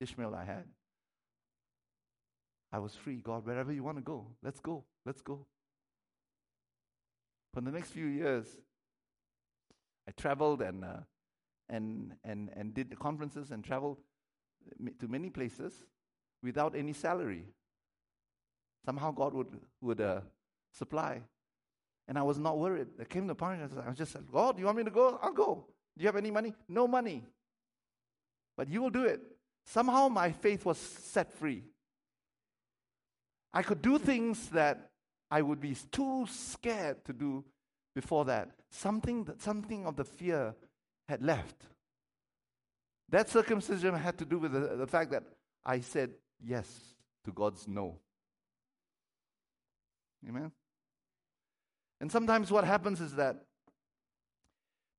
Ishmael 0.01 0.35
I 0.35 0.45
had. 0.45 0.65
I 2.73 2.79
was 2.79 2.95
free. 2.95 3.21
God, 3.23 3.47
wherever 3.47 3.73
you 3.73 3.83
want 3.83 3.99
to 3.99 4.03
go, 4.03 4.27
let's 4.43 4.61
go. 4.61 4.85
Let's 5.05 5.23
go. 5.23 5.47
For 7.55 7.61
the 7.61 7.71
next 7.71 7.91
few 7.91 8.07
years, 8.07 8.47
I 10.07 10.11
traveled 10.13 10.61
and, 10.63 10.85
uh, 10.85 10.99
and, 11.69 12.13
and, 12.25 12.51
and 12.55 12.75
did 12.75 12.99
conferences 12.99 13.51
and 13.51 13.65
traveled 13.65 13.99
to 14.99 15.09
many 15.09 15.31
places 15.31 15.73
without 16.43 16.75
any 16.77 16.93
salary. 16.93 17.47
Somehow 18.85 19.11
God 19.11 19.33
would, 19.35 19.49
would 19.81 20.01
uh, 20.01 20.21
supply. 20.77 21.23
And 22.09 22.19
I 22.19 22.23
was 22.23 22.39
not 22.39 22.59
worried. 22.59 22.89
I 23.01 23.05
came 23.05 23.23
to 23.23 23.29
the 23.29 23.35
point, 23.35 23.61
I 23.61 23.89
was 23.89 23.99
just 23.99 24.15
like, 24.15 24.31
God, 24.31 24.59
you 24.59 24.67
want 24.67 24.79
me 24.79 24.85
to 24.85 24.91
go? 24.91 25.19
I'll 25.21 25.33
go. 25.33 25.67
Do 25.97 26.03
you 26.03 26.09
have 26.09 26.17
any 26.17 26.31
money? 26.31 26.55
No 26.69 26.87
money. 26.87 27.25
But 28.57 28.69
you 28.69 28.81
will 28.83 28.91
do 28.91 29.05
it. 29.05 29.21
Somehow 29.65 30.09
my 30.09 30.31
faith 30.31 30.65
was 30.65 30.79
set 30.79 31.33
free. 31.33 31.65
I 33.53 33.63
could 33.63 33.83
do 33.83 33.99
things 33.99 34.49
that 34.51 34.91
I 35.31 35.43
would 35.43 35.61
be 35.61 35.75
too 35.91 36.27
scared 36.31 37.05
to 37.07 37.13
do 37.13 37.45
before 37.95 38.25
that. 38.27 38.51
Something, 38.71 39.25
that, 39.25 39.43
something 39.43 39.87
of 39.87 39.97
the 39.97 40.05
fear 40.05 40.55
had 41.09 41.23
left. 41.23 41.57
That 43.09 43.29
circumcision 43.29 43.95
had 43.95 44.19
to 44.19 44.25
do 44.25 44.39
with 44.39 44.53
the, 44.53 44.77
the 44.77 44.87
fact 44.87 45.11
that 45.13 45.25
I 45.65 45.81
said 45.81 46.11
yes 46.45 46.69
to 47.25 47.33
God's 47.33 47.67
no. 47.67 47.97
Amen? 50.29 50.53
And 52.01 52.13
sometimes 52.13 52.51
what 52.51 52.65
happens 52.65 53.01
is 53.01 53.15
that 53.15 53.37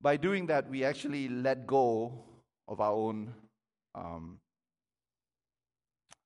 by 0.00 0.16
doing 0.16 0.46
that, 0.46 0.68
we 0.68 0.84
actually 0.84 1.28
let 1.28 1.66
go 1.66 2.24
of 2.66 2.80
our 2.80 2.92
own 2.92 3.34
um, 3.94 4.38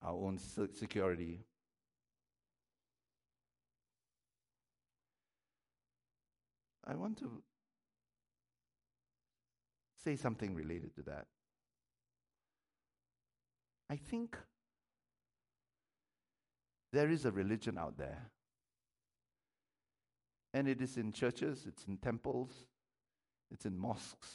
our 0.03 0.15
own 0.15 0.39
security. 0.39 1.41
I 6.85 6.97
want 6.97 7.19
to 7.19 7.43
say 10.05 10.17
something 10.17 10.55
related 10.55 10.95
to 10.97 11.03
that. 11.03 11.27
I 13.89 13.97
think 13.97 14.37
there 16.93 17.09
is 17.09 17.25
a 17.25 17.31
religion 17.31 17.79
out 17.79 17.97
there. 17.97 18.32
And 20.55 20.69
it 20.69 20.81
is 20.83 20.97
in 20.97 21.13
churches, 21.13 21.65
it's 21.67 21.85
in 21.87 21.97
temples, 21.97 22.51
it's 23.51 23.65
in 23.65 23.79
mosques, 23.79 24.29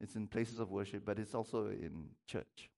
it's 0.00 0.16
in 0.16 0.26
places 0.26 0.60
of 0.60 0.70
worship, 0.70 1.04
but 1.04 1.18
it's 1.18 1.34
also 1.34 1.68
in 1.68 2.08
church. 2.26 2.70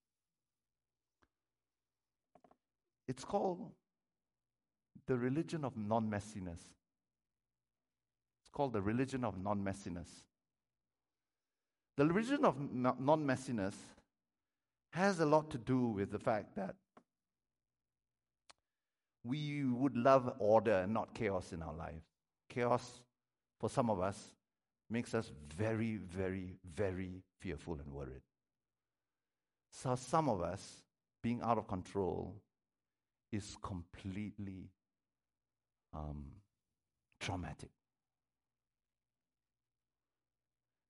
It's 3.09 3.25
called 3.25 3.73
the 5.07 5.17
religion 5.17 5.65
of 5.65 5.77
non 5.77 6.11
messiness. 6.11 6.61
It's 8.43 8.51
called 8.53 8.73
the 8.73 8.83
religion 8.83 9.25
of 9.25 9.39
non 9.39 9.65
messiness. 9.65 10.09
The 11.97 12.07
religion 12.07 12.45
of 12.45 12.57
non 12.73 13.27
messiness 13.27 13.75
has 14.93 15.21
a 15.21 15.27
lot 15.27 15.51
to 15.51 15.59
do 15.59 15.89
with 15.89 16.11
the 16.11 16.19
fact 16.19 16.57
that 16.57 16.75
we 19.27 19.65
would 19.65 19.97
love 19.97 20.33
order 20.39 20.79
and 20.81 20.95
not 20.95 21.15
chaos 21.15 21.53
in 21.53 21.63
our 21.63 21.75
lives. 21.75 22.05
Chaos, 22.49 23.01
for 23.59 23.69
some 23.69 23.91
of 23.91 24.01
us, 24.01 24.33
makes 24.89 25.15
us 25.15 25.33
very, 25.57 25.97
very, 25.97 26.57
very 26.75 27.23
fearful 27.41 27.75
and 27.75 27.93
worried. 27.93 28.23
So, 29.73 29.97
some 29.97 30.29
of 30.29 30.41
us, 30.41 30.85
being 31.23 31.41
out 31.43 31.59
of 31.59 31.67
control, 31.67 32.37
is 33.33 33.57
completely 33.63 34.71
um, 35.93 36.27
traumatic. 37.21 37.71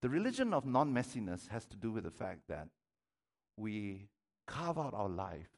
The 0.02 0.08
religion 0.10 0.52
of 0.52 0.66
non 0.66 0.92
messiness 0.92 1.48
has 1.48 1.64
to 1.66 1.76
do 1.76 1.90
with 1.90 2.04
the 2.04 2.10
fact 2.10 2.40
that 2.48 2.68
we 3.56 4.08
carve 4.46 4.78
out 4.78 4.94
our 4.94 5.08
life 5.08 5.55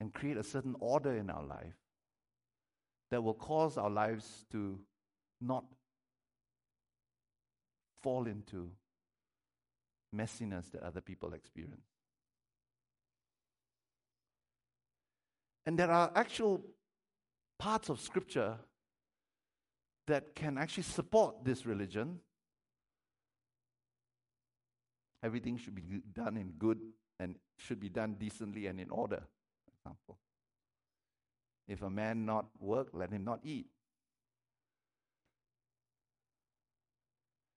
and 0.00 0.12
create 0.12 0.36
a 0.36 0.42
certain 0.42 0.74
order 0.80 1.14
in 1.16 1.30
our 1.30 1.44
life 1.44 1.76
that 3.10 3.22
will 3.22 3.34
cause 3.34 3.78
our 3.78 3.90
lives 3.90 4.44
to 4.50 4.78
not 5.40 5.64
fall 8.02 8.26
into 8.26 8.70
messiness 10.14 10.70
that 10.72 10.82
other 10.82 11.00
people 11.00 11.32
experience. 11.32 11.86
And 15.66 15.78
there 15.78 15.90
are 15.90 16.10
actual 16.14 16.64
parts 17.58 17.88
of 17.88 18.00
Scripture 18.00 18.58
that 20.06 20.34
can 20.34 20.58
actually 20.58 20.82
support 20.82 21.44
this 21.44 21.64
religion. 21.64 22.20
Everything 25.22 25.56
should 25.56 25.74
be 25.74 25.82
done 26.12 26.36
in 26.36 26.50
good 26.58 26.78
and 27.18 27.36
should 27.58 27.80
be 27.80 27.88
done 27.88 28.16
decently 28.18 28.66
and 28.66 28.78
in 28.78 28.90
order, 28.90 29.22
example. 29.84 30.18
If 31.68 31.82
a 31.82 31.90
man 31.90 32.26
not 32.26 32.46
work, 32.58 32.88
let 32.92 33.10
him 33.10 33.24
not 33.24 33.40
eat. 33.42 33.66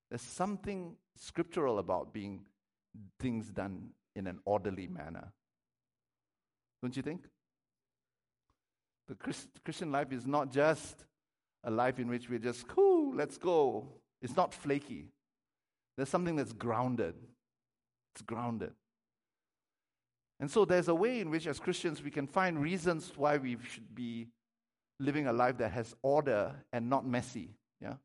There's 0.09 0.21
something 0.21 0.95
scriptural 1.17 1.80
about 1.80 2.13
being 2.13 2.45
things 3.19 3.49
done 3.49 3.89
in 4.15 4.28
an 4.28 4.39
orderly 4.45 4.88
manner. 4.88 5.34
Don't 6.82 6.95
you 6.95 7.03
think? 7.03 7.25
The 9.07 9.15
Christ, 9.15 9.47
Christian 9.65 9.91
life 9.91 10.11
is 10.11 10.25
not 10.25 10.51
just 10.51 11.05
a 11.63 11.71
life 11.71 11.99
in 11.99 12.07
which 12.07 12.30
we're 12.30 12.39
just, 12.39 12.67
cool, 12.67 13.13
let's 13.13 13.38
go. 13.38 13.88
It's 14.21 14.36
not 14.36 14.53
flaky. 14.53 15.09
There's 15.97 16.09
something 16.09 16.36
that's 16.36 16.53
grounded. 16.53 17.15
It's 18.13 18.21
grounded. 18.21 18.73
And 20.39 20.49
so 20.51 20.65
there's 20.65 20.88
a 20.88 20.95
way 20.95 21.19
in 21.19 21.29
which, 21.29 21.47
as 21.47 21.59
Christians, 21.59 22.03
we 22.03 22.11
can 22.11 22.27
find 22.27 22.61
reasons 22.61 23.11
why 23.15 23.38
we 23.38 23.57
should 23.71 23.95
be 23.95 24.27
living 24.99 25.27
a 25.27 25.33
life 25.33 25.57
that 25.57 25.71
has 25.71 25.95
order 26.01 26.53
and 26.71 26.89
not 26.89 27.05
messy. 27.05 27.55
Yeah? 27.81 27.95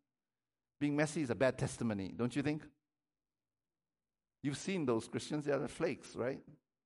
Being 0.80 0.96
messy 0.96 1.22
is 1.22 1.30
a 1.30 1.34
bad 1.34 1.58
testimony, 1.58 2.12
don't 2.16 2.34
you 2.34 2.42
think? 2.42 2.62
You've 4.42 4.56
seen 4.56 4.86
those 4.86 5.08
Christians, 5.08 5.44
they 5.44 5.52
are 5.52 5.58
the 5.58 5.68
flakes, 5.68 6.16
right? 6.16 6.40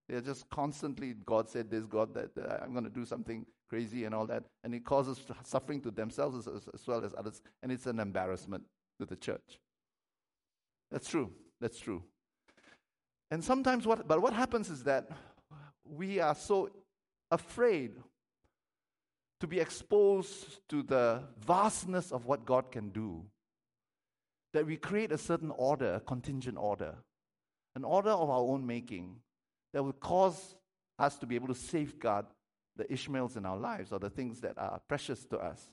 They're 0.08 0.20
just 0.20 0.48
constantly, 0.50 1.14
God 1.24 1.48
said 1.48 1.70
this, 1.70 1.86
God 1.86 2.14
that, 2.14 2.30
I'm 2.62 2.72
going 2.72 2.84
to 2.84 2.90
do 2.90 3.04
something 3.04 3.46
crazy 3.68 4.04
and 4.04 4.14
all 4.14 4.26
that, 4.26 4.44
and 4.62 4.74
it 4.74 4.84
causes 4.84 5.20
suffering 5.42 5.80
to 5.82 5.90
themselves 5.90 6.46
as, 6.46 6.68
as 6.72 6.86
well 6.86 7.04
as 7.04 7.14
others, 7.16 7.40
and 7.62 7.72
it's 7.72 7.86
an 7.86 7.98
embarrassment 7.98 8.64
to 9.00 9.06
the 9.06 9.16
church. 9.16 9.58
That's 10.90 11.08
true. 11.08 11.32
That's 11.60 11.78
true. 11.78 12.02
And 13.30 13.42
sometimes 13.42 13.86
what, 13.86 14.06
but 14.06 14.22
what 14.22 14.32
happens 14.32 14.70
is 14.70 14.84
that 14.84 15.08
we 15.90 16.20
are 16.20 16.34
so 16.34 16.70
afraid 17.30 17.92
to 19.40 19.46
be 19.46 19.60
exposed 19.60 20.60
to 20.68 20.82
the 20.82 21.22
vastness 21.38 22.12
of 22.12 22.26
what 22.26 22.46
God 22.46 22.70
can 22.70 22.90
do 22.90 23.24
that 24.52 24.66
we 24.66 24.76
create 24.76 25.12
a 25.12 25.18
certain 25.18 25.50
order, 25.50 25.94
a 25.94 26.00
contingent 26.00 26.56
order, 26.58 26.94
an 27.74 27.84
order 27.84 28.10
of 28.10 28.30
our 28.30 28.40
own 28.40 28.66
making 28.66 29.16
that 29.74 29.82
will 29.82 29.92
cause 29.92 30.56
us 30.98 31.16
to 31.18 31.26
be 31.26 31.34
able 31.34 31.48
to 31.48 31.54
safeguard 31.54 32.24
the 32.76 32.90
Ishmaels 32.90 33.36
in 33.36 33.44
our 33.44 33.56
lives 33.56 33.92
or 33.92 33.98
the 33.98 34.08
things 34.08 34.40
that 34.40 34.56
are 34.56 34.80
precious 34.88 35.24
to 35.26 35.38
us. 35.38 35.70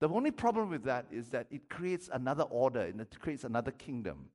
The 0.00 0.08
only 0.08 0.30
problem 0.30 0.70
with 0.70 0.84
that 0.84 1.06
is 1.10 1.28
that 1.30 1.46
it 1.50 1.68
creates 1.68 2.08
another 2.12 2.44
order 2.44 2.80
and 2.80 3.00
it 3.00 3.16
creates 3.20 3.44
another 3.44 3.70
kingdom. 3.70 4.26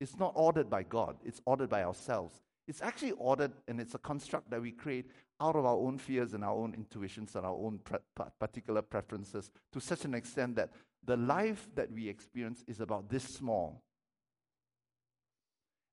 It's 0.00 0.18
not 0.18 0.32
ordered 0.34 0.70
by 0.70 0.82
God, 0.84 1.16
it's 1.24 1.40
ordered 1.44 1.68
by 1.68 1.84
ourselves. 1.84 2.34
It's 2.68 2.82
actually 2.82 3.12
ordered 3.12 3.52
and 3.68 3.80
it's 3.80 3.94
a 3.94 3.98
construct 3.98 4.50
that 4.50 4.62
we 4.62 4.70
create 4.70 5.10
out 5.40 5.56
of 5.56 5.64
our 5.64 5.76
own 5.76 5.98
fears 5.98 6.34
and 6.34 6.44
our 6.44 6.54
own 6.54 6.74
intuitions 6.74 7.34
and 7.34 7.44
our 7.44 7.54
own 7.54 7.80
pre- 7.82 7.98
particular 8.38 8.82
preferences 8.82 9.50
to 9.72 9.80
such 9.80 10.04
an 10.04 10.14
extent 10.14 10.56
that 10.56 10.70
the 11.04 11.16
life 11.16 11.68
that 11.74 11.90
we 11.90 12.08
experience 12.08 12.62
is 12.68 12.80
about 12.80 13.08
this 13.08 13.24
small. 13.24 13.82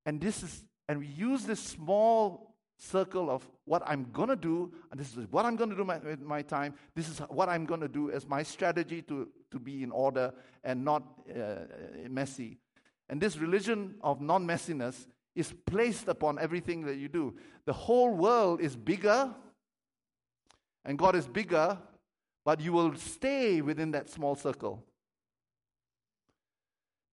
And 0.05 0.21
this 0.21 0.43
is 0.43 0.63
and 0.89 0.99
we 0.99 1.07
use 1.07 1.43
this 1.43 1.59
small 1.59 2.55
circle 2.77 3.29
of 3.29 3.47
what 3.65 3.81
I'm 3.85 4.07
going 4.13 4.29
to 4.29 4.35
do, 4.35 4.71
and 4.91 4.99
this 4.99 5.15
is 5.17 5.27
what 5.31 5.45
I'm 5.45 5.55
going 5.55 5.69
to 5.71 5.75
do 5.75 5.83
my, 5.83 5.97
with 5.97 6.21
my 6.21 6.41
time. 6.41 6.75
This 6.95 7.09
is 7.09 7.19
what 7.29 7.49
I'm 7.49 7.65
going 7.65 7.81
to 7.81 7.87
do 7.87 8.11
as 8.11 8.27
my 8.27 8.43
strategy 8.43 9.01
to, 9.03 9.27
to 9.51 9.59
be 9.59 9.83
in 9.83 9.91
order 9.91 10.33
and 10.63 10.85
not 10.85 11.03
uh, 11.35 11.55
messy. 12.09 12.57
And 13.09 13.19
this 13.19 13.37
religion 13.37 13.95
of 14.01 14.21
non 14.21 14.45
messiness 14.45 15.07
is 15.37 15.53
placed 15.67 16.07
upon 16.07 16.39
everything 16.39 16.81
that 16.85 16.97
you 16.97 17.07
do. 17.07 17.35
The 17.65 17.73
whole 17.73 18.13
world 18.13 18.59
is 18.59 18.75
bigger, 18.75 19.33
and 20.83 20.97
God 20.97 21.15
is 21.15 21.27
bigger, 21.27 21.77
but 22.43 22.59
you 22.59 22.73
will 22.73 22.95
stay 22.95 23.61
within 23.61 23.91
that 23.91 24.09
small 24.09 24.35
circle. 24.35 24.83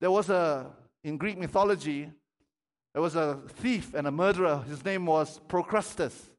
There 0.00 0.10
was 0.10 0.30
a, 0.30 0.70
in 1.02 1.18
Greek 1.18 1.36
mythology, 1.36 2.10
there 2.94 3.02
was 3.02 3.14
a 3.14 3.40
thief 3.48 3.92
and 3.92 4.06
a 4.06 4.10
murderer. 4.10 4.62
His 4.68 4.84
name 4.84 5.04
was 5.04 5.40
Procrustes. 5.48 6.30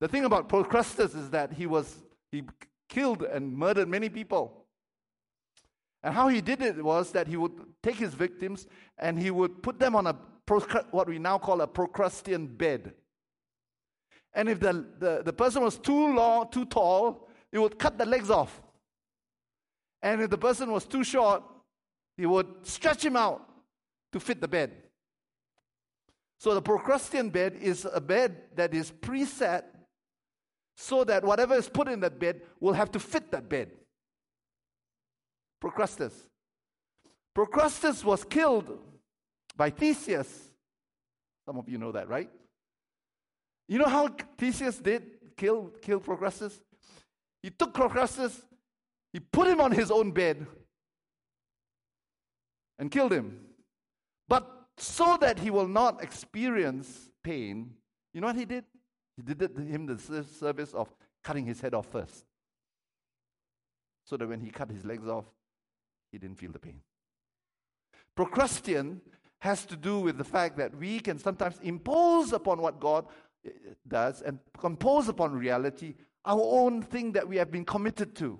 The 0.00 0.08
thing 0.08 0.24
about 0.24 0.48
Procrustes 0.48 1.14
is 1.14 1.30
that 1.30 1.52
he 1.52 1.66
was 1.66 1.96
he 2.32 2.42
killed 2.88 3.22
and 3.22 3.56
murdered 3.56 3.88
many 3.88 4.08
people. 4.08 4.66
And 6.02 6.14
how 6.14 6.28
he 6.28 6.40
did 6.40 6.62
it 6.62 6.82
was 6.82 7.12
that 7.12 7.28
he 7.28 7.36
would 7.36 7.52
take 7.82 7.96
his 7.96 8.14
victims 8.14 8.66
and 8.98 9.18
he 9.18 9.30
would 9.30 9.62
put 9.62 9.78
them 9.78 9.94
on 9.94 10.06
a 10.06 10.16
what 10.90 11.08
we 11.08 11.18
now 11.18 11.38
call 11.38 11.60
a 11.60 11.66
Procrustean 11.66 12.46
bed. 12.46 12.92
And 14.32 14.48
if 14.48 14.60
the, 14.60 14.86
the, 14.98 15.22
the 15.24 15.32
person 15.32 15.62
was 15.62 15.78
too 15.78 16.14
long, 16.14 16.50
too 16.50 16.64
tall, 16.64 17.28
he 17.50 17.58
would 17.58 17.78
cut 17.78 17.98
the 17.98 18.06
legs 18.06 18.30
off. 18.30 18.62
And 20.02 20.20
if 20.22 20.30
the 20.30 20.38
person 20.38 20.70
was 20.70 20.86
too 20.86 21.04
short, 21.04 21.42
he 22.16 22.26
would 22.26 22.46
stretch 22.62 23.04
him 23.04 23.16
out 23.16 23.46
to 24.12 24.20
fit 24.20 24.40
the 24.40 24.48
bed. 24.48 24.72
So 26.38 26.54
the 26.54 26.62
Procrustean 26.62 27.30
bed 27.30 27.56
is 27.60 27.86
a 27.92 28.00
bed 28.00 28.36
that 28.56 28.74
is 28.74 28.90
preset 28.90 29.64
so 30.76 31.04
that 31.04 31.24
whatever 31.24 31.54
is 31.54 31.68
put 31.68 31.88
in 31.88 32.00
that 32.00 32.18
bed 32.18 32.40
will 32.60 32.72
have 32.72 32.90
to 32.92 32.98
fit 32.98 33.30
that 33.32 33.48
bed. 33.48 33.70
Procrustes. 35.62 36.12
Procrustes 37.34 38.02
was 38.02 38.24
killed 38.24 38.78
by 39.60 39.68
Theseus. 39.68 40.50
Some 41.44 41.58
of 41.58 41.68
you 41.68 41.76
know 41.76 41.92
that, 41.92 42.08
right? 42.08 42.30
You 43.68 43.76
know 43.76 43.90
how 43.90 44.08
Theseus 44.38 44.78
did 44.78 45.02
kill, 45.36 45.70
kill 45.82 46.00
Procrustes? 46.00 46.58
He 47.42 47.50
took 47.50 47.74
Procrustes, 47.74 48.40
he 49.12 49.20
put 49.20 49.46
him 49.46 49.60
on 49.60 49.72
his 49.72 49.90
own 49.90 50.12
bed, 50.12 50.46
and 52.78 52.90
killed 52.90 53.12
him. 53.12 53.38
But 54.26 54.50
so 54.78 55.18
that 55.20 55.38
he 55.38 55.50
will 55.50 55.68
not 55.68 56.02
experience 56.02 57.10
pain, 57.22 57.74
you 58.14 58.22
know 58.22 58.28
what 58.28 58.36
he 58.36 58.46
did? 58.46 58.64
He 59.18 59.22
did 59.22 59.58
him 59.58 59.84
the 59.84 60.24
service 60.24 60.72
of 60.72 60.88
cutting 61.22 61.44
his 61.44 61.60
head 61.60 61.74
off 61.74 61.86
first. 61.92 62.24
So 64.06 64.16
that 64.16 64.26
when 64.26 64.40
he 64.40 64.48
cut 64.48 64.70
his 64.70 64.86
legs 64.86 65.06
off, 65.06 65.26
he 66.10 66.16
didn't 66.16 66.38
feel 66.38 66.50
the 66.50 66.58
pain. 66.58 66.80
Procrustean 68.16 69.02
has 69.40 69.64
to 69.66 69.76
do 69.76 70.00
with 70.00 70.18
the 70.18 70.24
fact 70.24 70.56
that 70.58 70.76
we 70.76 71.00
can 71.00 71.18
sometimes 71.18 71.58
impose 71.62 72.32
upon 72.32 72.60
what 72.60 72.78
God 72.78 73.06
eh, 73.44 73.50
does 73.86 74.22
and 74.22 74.38
compose 74.58 75.08
upon 75.08 75.32
reality 75.32 75.94
our 76.24 76.40
own 76.42 76.82
thing 76.82 77.12
that 77.12 77.26
we 77.26 77.36
have 77.36 77.50
been 77.50 77.64
committed 77.64 78.14
to. 78.16 78.38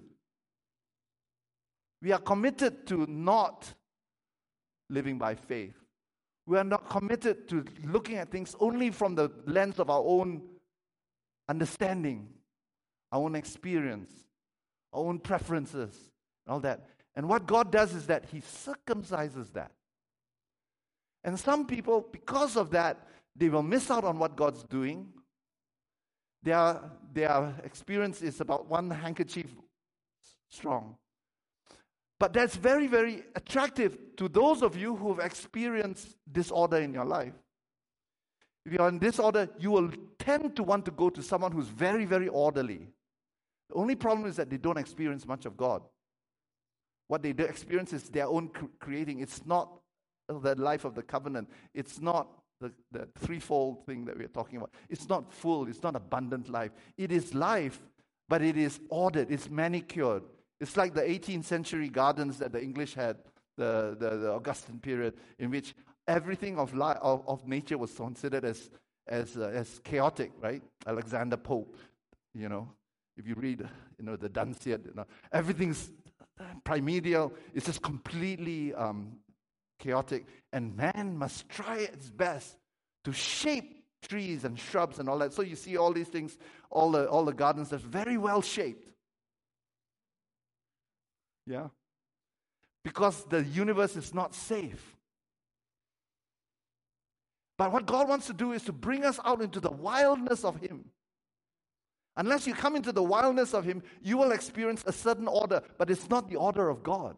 We 2.02 2.12
are 2.12 2.18
committed 2.18 2.86
to 2.88 3.06
not 3.08 3.72
living 4.88 5.18
by 5.18 5.34
faith. 5.34 5.74
We 6.46 6.58
are 6.58 6.64
not 6.64 6.88
committed 6.88 7.48
to 7.48 7.64
looking 7.84 8.16
at 8.16 8.30
things 8.30 8.54
only 8.60 8.90
from 8.90 9.14
the 9.14 9.30
lens 9.46 9.78
of 9.78 9.88
our 9.88 10.02
own 10.04 10.42
understanding, 11.48 12.28
our 13.12 13.20
own 13.22 13.34
experience, 13.34 14.12
our 14.92 15.04
own 15.04 15.18
preferences, 15.18 15.96
all 16.46 16.60
that. 16.60 16.86
And 17.14 17.28
what 17.28 17.46
God 17.46 17.70
does 17.72 17.94
is 17.94 18.06
that 18.06 18.26
He 18.30 18.40
circumcises 18.40 19.52
that. 19.52 19.72
And 21.24 21.38
some 21.38 21.66
people, 21.66 22.06
because 22.12 22.56
of 22.56 22.70
that, 22.70 23.06
they 23.36 23.48
will 23.48 23.62
miss 23.62 23.90
out 23.90 24.04
on 24.04 24.18
what 24.18 24.36
God's 24.36 24.62
doing. 24.64 25.08
Their, 26.42 26.80
their 27.12 27.54
experience 27.64 28.22
is 28.22 28.40
about 28.40 28.68
one 28.68 28.90
handkerchief 28.90 29.50
strong. 30.48 30.96
But 32.18 32.32
that's 32.32 32.56
very, 32.56 32.86
very 32.86 33.24
attractive 33.34 33.96
to 34.16 34.28
those 34.28 34.62
of 34.62 34.76
you 34.76 34.96
who've 34.96 35.18
experienced 35.20 36.16
disorder 36.30 36.78
in 36.78 36.92
your 36.92 37.04
life. 37.06 37.32
If 38.66 38.72
you're 38.72 38.88
in 38.88 38.98
disorder, 38.98 39.48
you 39.58 39.70
will 39.70 39.90
tend 40.18 40.54
to 40.56 40.62
want 40.62 40.84
to 40.84 40.90
go 40.90 41.08
to 41.08 41.22
someone 41.22 41.52
who's 41.52 41.68
very, 41.68 42.04
very 42.04 42.28
orderly. 42.28 42.88
The 43.70 43.74
only 43.76 43.94
problem 43.94 44.28
is 44.28 44.36
that 44.36 44.50
they 44.50 44.58
don't 44.58 44.76
experience 44.76 45.26
much 45.26 45.46
of 45.46 45.56
God. 45.56 45.82
What 47.08 47.22
they 47.22 47.32
do 47.32 47.44
experience 47.44 47.92
is 47.92 48.04
their 48.10 48.26
own 48.26 48.50
creating. 48.78 49.20
It's 49.20 49.44
not 49.46 49.79
the 50.38 50.54
life 50.54 50.84
of 50.84 50.94
the 50.94 51.02
covenant. 51.02 51.48
It's 51.74 52.00
not 52.00 52.28
the, 52.60 52.72
the 52.92 53.08
threefold 53.18 53.84
thing 53.86 54.04
that 54.04 54.16
we're 54.16 54.28
talking 54.28 54.58
about. 54.58 54.70
It's 54.88 55.08
not 55.08 55.32
full, 55.32 55.68
it's 55.68 55.82
not 55.82 55.96
abundant 55.96 56.48
life. 56.48 56.72
It 56.96 57.10
is 57.10 57.34
life, 57.34 57.80
but 58.28 58.42
it 58.42 58.56
is 58.56 58.80
ordered, 58.90 59.30
it's 59.30 59.50
manicured, 59.50 60.22
it's 60.60 60.76
like 60.76 60.94
the 60.94 61.00
18th 61.00 61.44
century 61.44 61.88
gardens 61.88 62.38
that 62.38 62.52
the 62.52 62.62
English 62.62 62.94
had, 62.94 63.16
the, 63.56 63.96
the, 63.98 64.16
the 64.16 64.32
Augustan 64.32 64.78
period, 64.78 65.14
in 65.38 65.50
which 65.50 65.74
everything 66.06 66.58
of, 66.58 66.74
li- 66.74 67.00
of, 67.00 67.26
of 67.26 67.46
nature 67.48 67.78
was 67.78 67.92
considered 67.92 68.44
as, 68.44 68.70
as, 69.08 69.36
uh, 69.36 69.50
as 69.54 69.80
chaotic, 69.82 70.32
right? 70.40 70.62
Alexander 70.86 71.38
Pope, 71.38 71.76
you 72.34 72.48
know, 72.48 72.68
if 73.16 73.26
you 73.26 73.34
read, 73.34 73.66
you 73.98 74.04
know, 74.04 74.16
the 74.16 74.28
Dunciad, 74.28 74.86
you 74.86 74.92
know, 74.94 75.06
everything's 75.32 75.90
primordial, 76.62 77.32
it's 77.54 77.66
just 77.66 77.82
completely 77.82 78.74
um, 78.74 79.12
chaotic, 79.80 80.26
and 80.52 80.76
man 80.76 81.16
must 81.18 81.48
try 81.48 81.78
its 81.78 82.08
best 82.08 82.56
to 83.04 83.12
shape 83.12 83.84
trees 84.02 84.44
and 84.44 84.58
shrubs 84.58 84.98
and 84.98 85.08
all 85.08 85.18
that. 85.18 85.32
So 85.32 85.42
you 85.42 85.56
see 85.56 85.76
all 85.76 85.92
these 85.92 86.08
things, 86.08 86.38
all 86.70 86.92
the, 86.92 87.08
all 87.08 87.24
the 87.24 87.32
gardens 87.32 87.70
that's 87.70 87.82
very 87.82 88.16
well 88.16 88.42
shaped. 88.42 88.88
Yeah? 91.46 91.68
Because 92.84 93.24
the 93.24 93.42
universe 93.42 93.96
is 93.96 94.14
not 94.14 94.34
safe. 94.34 94.96
But 97.58 97.72
what 97.72 97.84
God 97.84 98.08
wants 98.08 98.26
to 98.28 98.32
do 98.32 98.52
is 98.52 98.62
to 98.64 98.72
bring 98.72 99.04
us 99.04 99.20
out 99.24 99.42
into 99.42 99.60
the 99.60 99.70
wildness 99.70 100.44
of 100.44 100.60
Him. 100.60 100.86
Unless 102.16 102.46
you 102.46 102.54
come 102.54 102.74
into 102.74 102.92
the 102.92 103.02
wildness 103.02 103.52
of 103.52 103.64
Him, 103.64 103.82
you 104.02 104.16
will 104.16 104.32
experience 104.32 104.82
a 104.86 104.92
certain 104.92 105.28
order, 105.28 105.62
but 105.76 105.90
it's 105.90 106.08
not 106.08 106.28
the 106.28 106.36
order 106.36 106.68
of 106.68 106.82
God. 106.82 107.16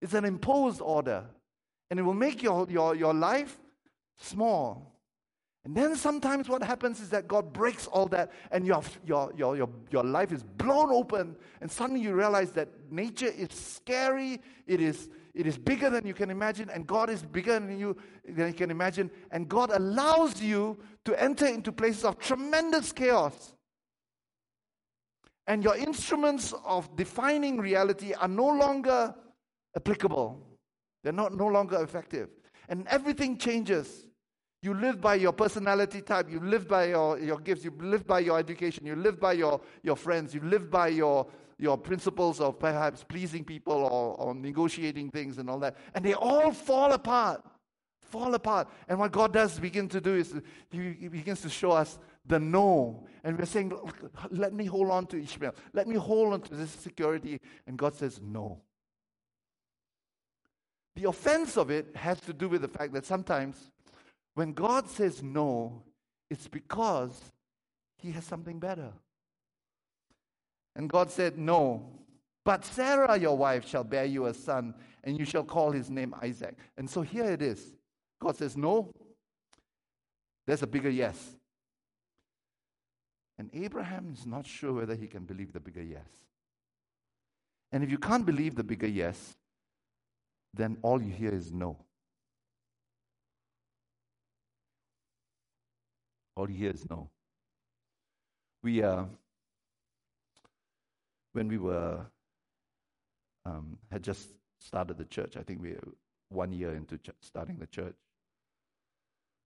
It's 0.00 0.14
an 0.14 0.24
imposed 0.24 0.80
order. 0.80 1.24
And 1.90 1.98
it 1.98 2.02
will 2.02 2.14
make 2.14 2.42
your, 2.42 2.66
your, 2.70 2.94
your 2.94 3.14
life 3.14 3.58
small. 4.16 4.94
And 5.64 5.76
then 5.76 5.96
sometimes 5.96 6.48
what 6.48 6.62
happens 6.62 7.00
is 7.00 7.10
that 7.10 7.28
God 7.28 7.52
breaks 7.52 7.86
all 7.86 8.06
that 8.06 8.32
and 8.50 8.66
your, 8.66 8.82
your, 9.04 9.32
your, 9.36 9.56
your, 9.56 9.68
your 9.90 10.04
life 10.04 10.32
is 10.32 10.42
blown 10.42 10.90
open, 10.90 11.36
and 11.60 11.70
suddenly 11.70 12.00
you 12.00 12.14
realize 12.14 12.52
that 12.52 12.68
nature 12.90 13.26
is 13.26 13.48
scary, 13.50 14.40
it 14.66 14.80
is, 14.80 15.10
it 15.34 15.46
is 15.46 15.58
bigger 15.58 15.90
than 15.90 16.06
you 16.06 16.14
can 16.14 16.30
imagine, 16.30 16.70
and 16.70 16.86
God 16.86 17.10
is 17.10 17.22
bigger 17.22 17.52
than 17.52 17.78
you, 17.78 17.96
than 18.26 18.46
you 18.48 18.54
can 18.54 18.70
imagine, 18.70 19.10
and 19.30 19.46
God 19.46 19.70
allows 19.70 20.40
you 20.40 20.78
to 21.04 21.22
enter 21.22 21.46
into 21.46 21.70
places 21.70 22.04
of 22.04 22.18
tremendous 22.18 22.90
chaos. 22.90 23.54
And 25.46 25.62
your 25.62 25.76
instruments 25.76 26.54
of 26.64 26.94
defining 26.96 27.58
reality 27.58 28.14
are 28.14 28.28
no 28.28 28.46
longer 28.46 29.14
applicable. 29.78 30.40
They're 31.02 31.12
not 31.12 31.34
no 31.34 31.46
longer 31.46 31.80
effective. 31.82 32.28
And 32.68 32.86
everything 32.88 33.38
changes. 33.38 34.06
You 34.60 34.74
live 34.74 35.00
by 35.00 35.14
your 35.14 35.32
personality 35.32 36.02
type. 36.02 36.28
You 36.30 36.40
live 36.40 36.66
by 36.66 36.86
your, 36.86 37.18
your 37.18 37.38
gifts. 37.38 37.64
You 37.64 37.72
live 37.78 38.06
by 38.06 38.20
your 38.20 38.38
education. 38.38 38.84
You 38.84 38.96
live 38.96 39.20
by 39.20 39.34
your, 39.34 39.60
your 39.82 39.96
friends. 39.96 40.34
You 40.34 40.40
live 40.40 40.68
by 40.68 40.88
your, 40.88 41.26
your 41.58 41.78
principles 41.78 42.40
of 42.40 42.58
perhaps 42.58 43.04
pleasing 43.04 43.44
people 43.44 43.74
or, 43.74 44.16
or 44.20 44.34
negotiating 44.34 45.10
things 45.10 45.38
and 45.38 45.48
all 45.48 45.60
that. 45.60 45.76
And 45.94 46.04
they 46.04 46.14
all 46.14 46.50
fall 46.52 46.92
apart. 46.92 47.44
Fall 48.00 48.34
apart. 48.34 48.68
And 48.88 48.98
what 48.98 49.12
God 49.12 49.32
does 49.32 49.60
begin 49.60 49.88
to 49.90 50.00
do 50.00 50.16
is 50.16 50.34
He, 50.70 51.08
begins 51.08 51.40
to 51.42 51.48
show 51.48 51.70
us 51.70 51.98
the 52.26 52.40
no. 52.40 53.06
And 53.22 53.38
we're 53.38 53.44
saying, 53.44 53.72
let 54.30 54.52
me 54.52 54.64
hold 54.64 54.90
on 54.90 55.06
to 55.06 55.22
Ishmael. 55.22 55.54
Let 55.72 55.86
me 55.86 55.96
hold 55.96 56.32
on 56.32 56.40
to 56.42 56.54
this 56.54 56.70
security. 56.70 57.40
And 57.66 57.78
God 57.78 57.94
says, 57.94 58.20
no. 58.20 58.60
The 60.98 61.08
offense 61.08 61.56
of 61.56 61.70
it 61.70 61.94
has 61.94 62.18
to 62.22 62.32
do 62.32 62.48
with 62.48 62.62
the 62.62 62.66
fact 62.68 62.92
that 62.94 63.06
sometimes 63.06 63.70
when 64.34 64.52
God 64.52 64.88
says 64.88 65.22
no, 65.22 65.84
it's 66.28 66.48
because 66.48 67.16
he 67.98 68.10
has 68.10 68.24
something 68.24 68.58
better. 68.58 68.90
And 70.74 70.90
God 70.90 71.12
said, 71.12 71.38
No, 71.38 71.88
but 72.44 72.64
Sarah, 72.64 73.16
your 73.16 73.36
wife, 73.36 73.64
shall 73.64 73.84
bear 73.84 74.06
you 74.06 74.26
a 74.26 74.34
son, 74.34 74.74
and 75.04 75.16
you 75.16 75.24
shall 75.24 75.44
call 75.44 75.70
his 75.70 75.88
name 75.88 76.16
Isaac. 76.20 76.56
And 76.76 76.90
so 76.90 77.02
here 77.02 77.30
it 77.30 77.42
is. 77.42 77.76
God 78.20 78.36
says, 78.36 78.56
No, 78.56 78.90
there's 80.48 80.64
a 80.64 80.66
bigger 80.66 80.90
yes. 80.90 81.36
And 83.38 83.50
Abraham 83.54 84.10
is 84.12 84.26
not 84.26 84.48
sure 84.48 84.72
whether 84.72 84.96
he 84.96 85.06
can 85.06 85.22
believe 85.22 85.52
the 85.52 85.60
bigger 85.60 85.82
yes. 85.82 86.08
And 87.70 87.84
if 87.84 87.90
you 87.92 87.98
can't 87.98 88.26
believe 88.26 88.56
the 88.56 88.64
bigger 88.64 88.88
yes, 88.88 89.36
then 90.54 90.76
all 90.82 91.00
you 91.02 91.12
hear 91.12 91.32
is 91.32 91.52
no. 91.52 91.76
All 96.36 96.48
you 96.50 96.56
hear 96.56 96.70
is 96.70 96.88
no. 96.88 97.10
We, 98.62 98.82
uh, 98.82 99.04
when 101.32 101.48
we 101.48 101.58
were, 101.58 102.06
um, 103.44 103.78
had 103.90 104.02
just 104.02 104.28
started 104.60 104.98
the 104.98 105.04
church, 105.04 105.36
I 105.36 105.42
think 105.42 105.62
we 105.62 105.72
were 105.72 105.88
one 106.28 106.52
year 106.52 106.74
into 106.74 106.98
ch- 106.98 107.10
starting 107.20 107.58
the 107.58 107.66
church, 107.66 107.94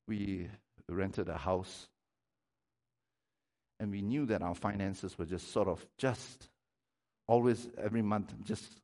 we 0.09 0.49
rented 0.89 1.29
a 1.29 1.37
house 1.37 1.89
and 3.81 3.91
we 3.91 4.03
knew 4.03 4.27
that 4.27 4.43
our 4.43 4.55
finances 4.55 5.19
were 5.19 5.25
just 5.25 5.53
sort 5.53 5.69
of 5.69 5.85
just 5.99 6.49
always 7.27 7.69
every 7.79 8.03
month 8.03 8.33
just 8.45 8.81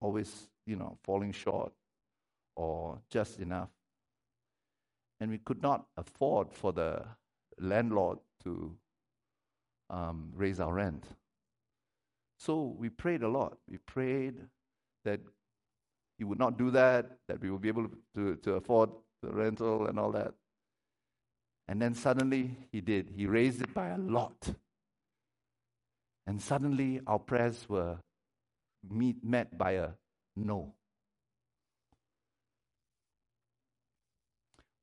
always 0.00 0.47
you 0.68 0.76
know 0.76 0.98
falling 1.02 1.32
short 1.32 1.72
or 2.56 3.00
just 3.10 3.40
enough 3.40 3.70
and 5.20 5.30
we 5.30 5.38
could 5.38 5.62
not 5.62 5.86
afford 5.96 6.52
for 6.52 6.72
the 6.72 7.04
landlord 7.58 8.18
to 8.44 8.76
um, 9.90 10.30
raise 10.34 10.60
our 10.60 10.72
rent. 10.72 11.04
So 12.38 12.76
we 12.78 12.88
prayed 12.88 13.22
a 13.22 13.28
lot. 13.28 13.58
We 13.68 13.78
prayed 13.78 14.36
that 15.04 15.20
he 16.18 16.24
would 16.24 16.38
not 16.38 16.56
do 16.56 16.70
that, 16.70 17.18
that 17.26 17.40
we 17.40 17.50
would 17.50 17.60
be 17.60 17.68
able 17.68 17.88
to, 18.14 18.36
to 18.36 18.54
afford 18.54 18.90
the 19.22 19.30
rental 19.30 19.86
and 19.86 19.98
all 19.98 20.12
that. 20.12 20.34
And 21.66 21.82
then 21.82 21.94
suddenly 21.94 22.56
he 22.70 22.80
did. 22.80 23.10
He 23.14 23.26
raised 23.26 23.60
it 23.60 23.74
by 23.74 23.88
a 23.88 23.98
lot. 23.98 24.54
And 26.26 26.40
suddenly 26.40 27.00
our 27.06 27.18
prayers 27.18 27.66
were 27.68 27.98
meet, 28.88 29.24
met 29.24 29.56
by 29.58 29.72
a 29.72 29.88
no. 30.46 30.74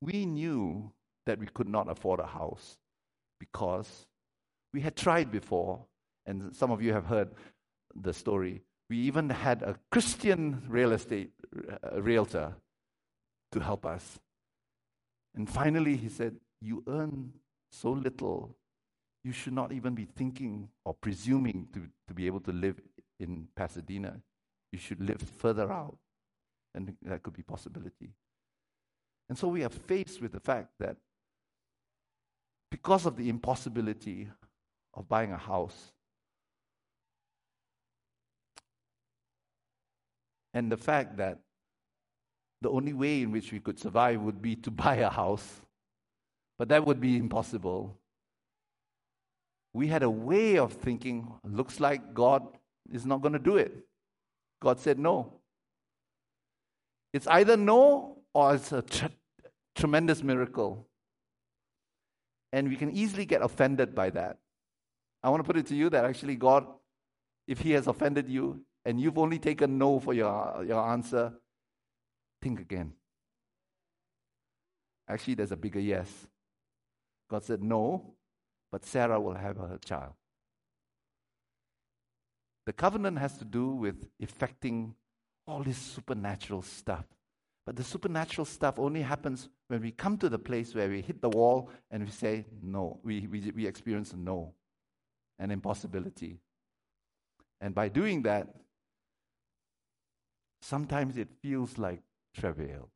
we 0.06 0.26
knew 0.26 0.92
that 1.26 1.40
we 1.40 1.48
could 1.48 1.68
not 1.68 1.90
afford 1.90 2.20
a 2.20 2.28
house 2.28 2.78
because 3.40 4.06
we 4.74 4.82
had 4.82 4.96
tried 4.96 5.32
before, 5.32 5.86
and 6.26 6.56
some 6.56 6.72
of 6.72 6.82
you 6.82 6.94
have 6.94 7.06
heard 7.06 7.30
the 7.96 8.14
story. 8.14 8.62
We 8.90 8.98
even 9.00 9.30
had 9.30 9.64
a 9.64 9.78
Christian 9.92 10.64
real 10.68 10.92
estate 10.92 11.32
uh, 11.56 12.02
realtor 12.02 12.54
to 13.52 13.60
help 13.60 13.86
us. 13.86 14.20
And 15.36 15.50
finally, 15.50 15.96
he 15.96 16.10
said, 16.10 16.36
You 16.62 16.84
earn 16.88 17.34
so 17.72 17.92
little, 17.92 18.56
you 19.24 19.32
should 19.32 19.54
not 19.54 19.72
even 19.72 19.96
be 19.96 20.06
thinking 20.06 20.70
or 20.84 20.94
presuming 20.94 21.68
to, 21.74 21.88
to 22.08 22.14
be 22.14 22.28
able 22.28 22.42
to 22.42 22.52
live 22.52 22.80
in 23.20 23.48
Pasadena. 23.56 24.22
You 24.76 24.82
should 24.82 25.00
live 25.00 25.22
further 25.22 25.72
out. 25.72 25.98
And 26.74 26.98
that 27.04 27.24
could 27.24 27.34
be 27.34 27.44
possibility. 27.44 28.10
And 29.30 29.38
so 29.38 29.48
we 29.48 29.64
are 29.64 29.70
faced 29.70 30.22
with 30.22 30.34
the 30.34 30.42
fact 30.42 30.68
that 30.82 30.98
because 32.70 33.06
of 33.06 33.16
the 33.16 33.30
impossibility 33.30 34.28
of 34.94 35.08
buying 35.08 35.32
a 35.32 35.38
house, 35.38 35.94
and 40.54 40.70
the 40.70 40.76
fact 40.76 41.16
that 41.16 41.40
the 42.62 42.70
only 42.70 42.92
way 42.92 43.22
in 43.22 43.32
which 43.32 43.54
we 43.54 43.62
could 43.62 43.80
survive 43.80 44.20
would 44.20 44.42
be 44.42 44.58
to 44.58 44.72
buy 44.84 44.96
a 44.96 45.10
house, 45.10 45.62
but 46.60 46.68
that 46.68 46.86
would 46.86 47.00
be 47.00 47.16
impossible. 47.16 47.98
We 49.72 49.88
had 49.88 50.04
a 50.04 50.10
way 50.10 50.58
of 50.58 50.74
thinking, 50.74 51.32
looks 51.46 51.80
like 51.80 52.14
God 52.14 52.46
is 52.92 53.06
not 53.06 53.22
going 53.22 53.34
to 53.34 53.40
do 53.40 53.56
it. 53.56 53.86
God 54.62 54.80
said 54.80 55.00
no. 55.00 55.34
It's 57.14 57.28
either 57.28 57.56
no 57.56 58.18
or 58.34 58.56
it's 58.56 58.72
a 58.72 58.82
tr- 58.82 59.06
tremendous 59.76 60.22
miracle. 60.22 60.88
And 62.52 62.70
we 62.70 62.76
can 62.76 62.92
easily 62.92 63.26
get 63.26 63.42
offended 63.42 63.96
by 63.96 64.10
that. 64.12 64.38
I 65.24 65.30
want 65.30 65.44
to 65.44 65.48
put 65.48 65.58
it 65.58 65.66
to 65.68 65.76
you 65.76 65.90
that 65.90 66.06
actually, 66.06 66.36
God, 66.36 66.66
if 67.48 67.60
He 67.60 67.72
has 67.72 67.88
offended 67.88 68.30
you 68.30 68.62
and 68.86 69.00
you've 69.00 69.18
only 69.18 69.40
taken 69.40 69.78
no 69.78 70.00
for 70.00 70.14
your, 70.14 70.64
your 70.68 70.82
answer, 70.82 71.34
think 72.42 72.60
again. 72.60 72.94
Actually, 75.08 75.36
there's 75.36 75.52
a 75.52 75.58
bigger 75.58 75.80
yes. 75.80 76.10
God 77.30 77.44
said 77.44 77.64
no, 77.64 78.14
but 78.72 78.86
Sarah 78.86 79.20
will 79.20 79.34
have 79.34 79.58
her 79.58 79.80
child. 79.84 80.14
The 82.66 82.74
covenant 82.74 83.20
has 83.20 83.38
to 83.38 83.46
do 83.46 83.70
with 83.70 84.08
effecting 84.20 84.96
all 85.48 85.64
this 85.64 85.78
supernatural 85.78 86.64
stuff 86.64 87.06
but 87.66 87.76
the 87.76 87.84
supernatural 87.84 88.46
stuff 88.46 88.78
only 88.78 89.02
happens 89.02 89.50
when 89.68 89.82
we 89.82 89.92
come 89.92 90.18
to 90.20 90.30
the 90.30 90.38
place 90.38 90.76
where 90.76 90.88
we 90.88 91.02
hit 91.02 91.20
the 91.22 91.30
wall 91.30 91.70
and 91.90 92.06
we 92.06 92.12
say 92.12 92.46
no. 92.62 93.00
We, 93.04 93.28
we, 93.28 93.52
we 93.56 93.66
experience 93.66 94.14
no, 94.16 94.54
an 95.40 95.50
impossibility. 95.50 96.40
And 97.60 97.74
by 97.74 97.90
doing 97.90 98.22
that, 98.24 98.54
sometimes 100.62 101.18
it 101.18 101.30
feels 101.42 101.80
like 101.80 102.02
travail. 102.36 102.90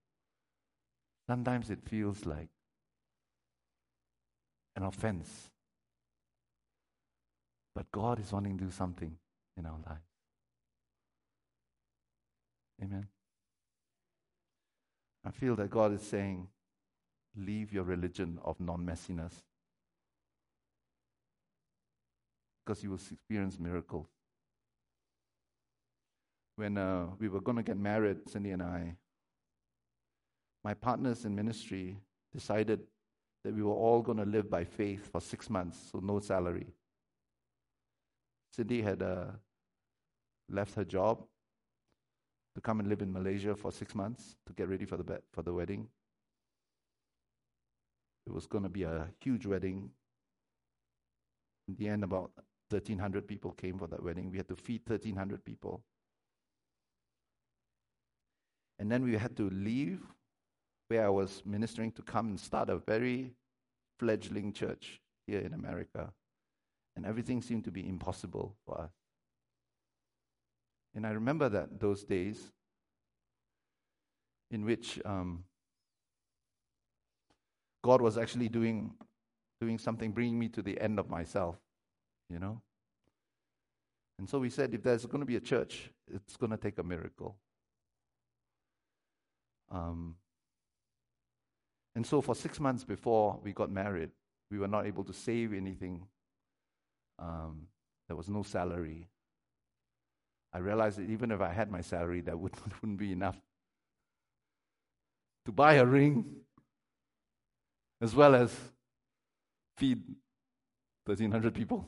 Sometimes 1.28 1.72
it 1.72 1.80
feels 1.84 2.26
like 2.26 2.50
an 4.76 4.84
offense. 4.84 5.50
But 7.74 7.92
God 7.92 8.20
is 8.20 8.32
wanting 8.32 8.58
to 8.60 8.66
do 8.66 8.72
something 8.72 9.16
in 9.60 9.66
our 9.66 9.78
lives. 9.86 10.02
Amen. 12.82 13.08
I 15.26 15.32
feel 15.32 15.56
that 15.58 15.70
God 15.70 15.94
is 15.94 16.02
saying, 16.02 16.48
leave 17.36 17.72
your 17.74 17.84
religion 17.84 18.40
of 18.44 18.60
non 18.60 18.86
messiness 18.86 19.34
because 22.66 22.84
you 22.84 22.92
will 22.92 22.98
experience 23.12 23.60
miracles. 23.60 24.08
When 26.56 26.78
uh, 26.78 27.08
we 27.20 27.30
were 27.30 27.42
going 27.42 27.58
to 27.58 27.64
get 27.64 27.78
married, 27.78 28.30
Cindy 28.30 28.52
and 28.52 28.62
I, 28.62 28.96
my 30.64 30.74
partners 30.74 31.26
in 31.26 31.36
ministry 31.36 31.98
decided 32.34 32.82
that 33.44 33.56
we 33.56 33.64
were 33.64 33.74
all 33.74 34.02
going 34.02 34.18
to 34.18 34.26
live 34.26 34.50
by 34.50 34.66
faith 34.66 35.10
for 35.12 35.22
six 35.22 35.50
months, 35.50 35.80
so 35.92 36.00
no 36.00 36.20
salary. 36.20 36.68
Cindy 38.52 38.82
had 38.82 39.02
uh, 39.02 39.26
left 40.50 40.76
her 40.76 40.86
job 40.86 41.24
to 42.56 42.62
come 42.62 42.80
and 42.80 42.90
live 42.90 43.02
in 43.02 43.12
Malaysia 43.12 43.56
for 43.56 43.72
six 43.72 43.94
months 43.96 44.36
to 44.46 44.54
get 44.54 44.68
ready 44.68 44.86
for 44.86 44.98
the, 44.98 45.22
for 45.32 45.42
the 45.42 45.54
wedding. 45.54 45.88
it 48.30 48.34
was 48.34 48.46
going 48.46 48.64
to 48.64 48.70
be 48.70 48.84
a 48.84 49.08
huge 49.20 49.46
wedding. 49.48 49.90
In 51.68 51.76
the 51.76 51.88
end, 51.88 52.04
about 52.04 52.32
1,300 52.70 53.28
people 53.28 53.52
came 53.52 53.80
for 53.80 53.88
that 53.88 54.04
wedding. 54.04 54.30
We 54.30 54.38
had 54.38 54.48
to 54.50 54.56
feed 54.56 54.82
1,300 54.86 55.44
people. 55.44 55.82
And 58.78 58.92
then 58.92 59.04
we 59.04 59.16
had 59.18 59.36
to 59.38 59.50
leave 59.50 60.02
where 60.90 61.06
I 61.06 61.10
was 61.10 61.42
ministering 61.44 61.92
to 61.94 62.04
come 62.04 62.28
and 62.28 62.40
start 62.40 62.70
a 62.70 62.78
very 62.78 63.34
fledgling 63.98 64.54
church 64.54 65.02
here 65.26 65.40
in 65.40 65.54
America. 65.54 66.14
And 66.96 67.06
everything 67.06 67.42
seemed 67.42 67.64
to 67.66 67.72
be 67.72 67.88
impossible 67.88 68.56
for 68.66 68.82
us. 68.82 68.92
And 70.96 71.06
I 71.06 71.12
remember 71.12 71.50
that 71.50 71.80
those 71.80 72.04
days 72.04 72.52
in 74.52 74.66
which 74.66 75.00
um, 75.06 75.44
God 77.84 78.02
was 78.02 78.18
actually 78.18 78.50
doing, 78.50 78.92
doing 79.62 79.78
something, 79.78 80.12
bringing 80.12 80.40
me 80.40 80.50
to 80.50 80.62
the 80.62 80.80
end 80.80 81.00
of 81.00 81.10
myself, 81.10 81.56
you 82.30 82.40
know. 82.40 82.62
And 84.18 84.30
so 84.30 84.40
we 84.40 84.50
said, 84.50 84.74
if 84.74 84.84
there's 84.84 85.06
going 85.06 85.22
to 85.22 85.26
be 85.26 85.38
a 85.38 85.42
church, 85.42 85.92
it's 86.14 86.36
going 86.36 86.52
to 86.52 86.58
take 86.58 86.78
a 86.78 86.84
miracle. 86.84 87.38
Um, 89.72 90.16
and 91.96 92.06
so 92.06 92.22
for 92.22 92.36
six 92.36 92.60
months 92.60 92.84
before 92.84 93.40
we 93.44 93.54
got 93.54 93.72
married, 93.72 94.10
we 94.52 94.58
were 94.58 94.68
not 94.68 94.88
able 94.88 95.04
to 95.06 95.14
save 95.14 95.54
anything. 95.54 96.06
Um, 97.18 97.68
there 98.08 98.18
was 98.18 98.28
no 98.30 98.44
salary. 98.44 99.08
I 100.54 100.60
realized 100.60 100.98
that 100.98 101.10
even 101.10 101.32
if 101.32 101.42
I 101.42 101.54
had 101.54 101.72
my 101.72 101.82
salary, 101.82 102.22
that 102.22 102.38
would, 102.40 102.54
wouldn't 102.82 103.00
be 103.00 103.12
enough 103.12 103.38
to 105.46 105.52
buy 105.52 105.76
a 105.76 105.86
ring 105.86 106.26
as 108.02 108.16
well 108.16 108.36
as 108.36 108.56
feed 109.78 110.02
1,300 111.06 111.54
people. 111.54 111.86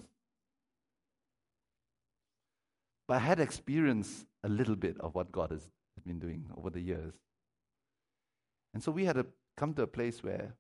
But 3.08 3.16
I 3.16 3.20
had 3.20 3.40
experienced 3.40 4.26
a 4.44 4.50
little 4.50 4.76
bit 4.76 5.00
of 5.00 5.16
what 5.16 5.32
God 5.32 5.52
has 5.52 5.70
been 6.06 6.20
doing 6.20 6.46
over 6.58 6.70
the 6.70 6.80
years. 6.80 7.14
And 8.74 8.82
so 8.82 8.92
we 8.92 9.06
had 9.06 9.16
to 9.18 9.26
come 9.58 9.74
to 9.76 9.84
a 9.84 9.88
place 9.88 10.24
where 10.24 10.54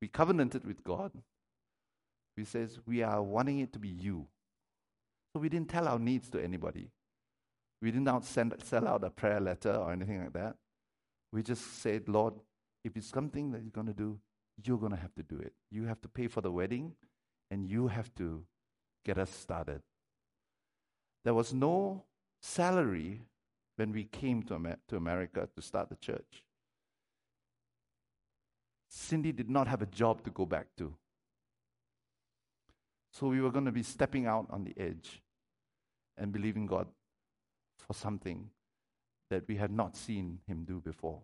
we 0.00 0.08
covenanted 0.08 0.64
with 0.64 0.84
God. 0.84 1.12
We 2.36 2.44
says 2.44 2.78
we 2.86 3.02
are 3.02 3.22
wanting 3.22 3.60
it 3.60 3.72
to 3.72 3.78
be 3.78 3.88
you. 3.88 4.26
So 5.32 5.40
we 5.40 5.48
didn't 5.48 5.70
tell 5.70 5.88
our 5.88 5.98
needs 5.98 6.28
to 6.30 6.42
anybody. 6.42 6.90
We 7.84 7.90
didn't 7.90 8.08
out 8.08 8.24
send, 8.24 8.54
sell 8.64 8.88
out 8.88 9.04
a 9.04 9.10
prayer 9.10 9.38
letter 9.38 9.74
or 9.74 9.92
anything 9.92 10.18
like 10.18 10.32
that. 10.32 10.56
We 11.30 11.42
just 11.42 11.82
said, 11.82 12.08
Lord, 12.08 12.32
if 12.82 12.96
it's 12.96 13.08
something 13.08 13.52
that 13.52 13.60
you're 13.60 13.70
going 13.70 13.88
to 13.88 13.92
do, 13.92 14.18
you're 14.64 14.78
going 14.78 14.92
to 14.92 14.98
have 14.98 15.14
to 15.16 15.22
do 15.22 15.36
it. 15.36 15.52
You 15.70 15.84
have 15.84 16.00
to 16.00 16.08
pay 16.08 16.28
for 16.28 16.40
the 16.40 16.50
wedding, 16.50 16.94
and 17.50 17.68
you 17.68 17.88
have 17.88 18.14
to 18.14 18.42
get 19.04 19.18
us 19.18 19.28
started. 19.28 19.82
There 21.26 21.34
was 21.34 21.52
no 21.52 22.04
salary 22.40 23.20
when 23.76 23.92
we 23.92 24.04
came 24.04 24.42
to, 24.44 24.54
Amer- 24.54 24.78
to 24.88 24.96
America 24.96 25.46
to 25.54 25.60
start 25.60 25.90
the 25.90 25.96
church. 25.96 26.42
Cindy 28.88 29.30
did 29.30 29.50
not 29.50 29.68
have 29.68 29.82
a 29.82 29.86
job 29.86 30.24
to 30.24 30.30
go 30.30 30.46
back 30.46 30.68
to. 30.78 30.94
So 33.12 33.26
we 33.26 33.42
were 33.42 33.50
going 33.50 33.66
to 33.66 33.72
be 33.72 33.82
stepping 33.82 34.26
out 34.26 34.46
on 34.48 34.64
the 34.64 34.72
edge 34.82 35.20
and 36.16 36.32
believing 36.32 36.64
God 36.64 36.86
for 37.86 37.94
something 37.94 38.50
that 39.30 39.46
we 39.48 39.56
had 39.56 39.70
not 39.70 39.96
seen 39.96 40.40
Him 40.46 40.64
do 40.64 40.80
before. 40.80 41.20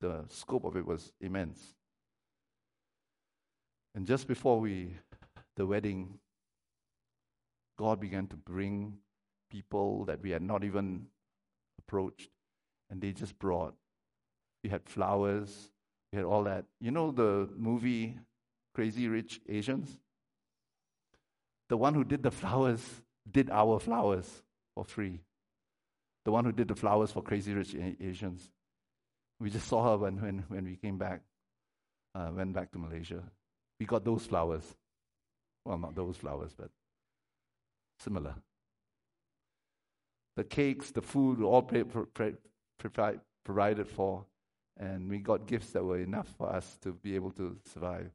The 0.00 0.24
scope 0.28 0.64
of 0.64 0.76
it 0.76 0.86
was 0.86 1.12
immense. 1.20 1.74
And 3.94 4.06
just 4.06 4.26
before 4.26 4.60
we, 4.60 4.96
the 5.56 5.66
wedding, 5.66 6.18
God 7.78 8.00
began 8.00 8.26
to 8.28 8.36
bring 8.36 8.98
people 9.50 10.04
that 10.04 10.22
we 10.22 10.30
had 10.30 10.42
not 10.42 10.64
even 10.64 11.06
approached, 11.78 12.30
and 12.88 13.00
they 13.00 13.12
just 13.12 13.38
brought. 13.38 13.74
We 14.62 14.70
had 14.70 14.88
flowers, 14.88 15.70
we 16.12 16.16
had 16.16 16.24
all 16.24 16.44
that. 16.44 16.64
You 16.80 16.90
know 16.90 17.10
the 17.10 17.48
movie 17.56 18.18
Crazy 18.74 19.08
Rich 19.08 19.40
Asians? 19.48 19.98
The 21.68 21.76
one 21.76 21.94
who 21.94 22.04
did 22.04 22.22
the 22.22 22.30
flowers 22.30 23.02
did 23.30 23.50
our 23.50 23.78
flowers 23.78 24.42
for 24.80 24.90
free. 24.90 25.20
The 26.24 26.32
one 26.32 26.44
who 26.44 26.52
did 26.52 26.68
the 26.68 26.74
flowers 26.74 27.12
for 27.12 27.22
Crazy 27.22 27.52
Rich 27.52 27.74
Asians. 28.00 28.50
We 29.38 29.50
just 29.50 29.68
saw 29.68 29.90
her 29.90 29.98
when, 29.98 30.20
when, 30.20 30.44
when 30.48 30.64
we 30.64 30.76
came 30.76 30.96
back, 30.96 31.20
uh, 32.14 32.30
went 32.34 32.54
back 32.54 32.70
to 32.72 32.78
Malaysia. 32.78 33.22
We 33.78 33.86
got 33.86 34.04
those 34.04 34.24
flowers. 34.24 34.62
Well, 35.64 35.78
not 35.78 35.94
those 35.94 36.16
flowers, 36.16 36.52
but 36.56 36.70
similar. 37.98 38.34
The 40.36 40.44
cakes, 40.44 40.90
the 40.90 41.02
food 41.02 41.40
were 41.40 41.46
all 41.46 41.62
pre- 41.62 41.84
pre- 41.84 42.32
pre- 42.78 43.18
provided 43.44 43.86
for 43.86 44.24
and 44.78 45.10
we 45.10 45.18
got 45.18 45.46
gifts 45.46 45.70
that 45.72 45.84
were 45.84 45.98
enough 45.98 46.28
for 46.38 46.48
us 46.48 46.78
to 46.80 46.92
be 46.92 47.14
able 47.14 47.32
to 47.32 47.56
survive. 47.70 48.10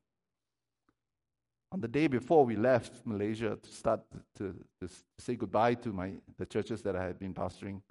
On 1.72 1.82
the 1.82 1.88
day 1.88 2.08
before 2.08 2.46
we 2.46 2.56
left 2.56 3.06
Malaysia 3.06 3.58
to 3.62 3.70
start 3.72 4.02
to, 4.38 4.56
to, 4.80 4.90
say 5.18 5.36
goodbye 5.36 5.74
to 5.76 5.92
my, 5.92 6.14
the 6.38 6.46
churches 6.46 6.82
that 6.84 6.96
I 6.96 7.04
had 7.04 7.20
been 7.20 7.34
pastoring 7.34 7.82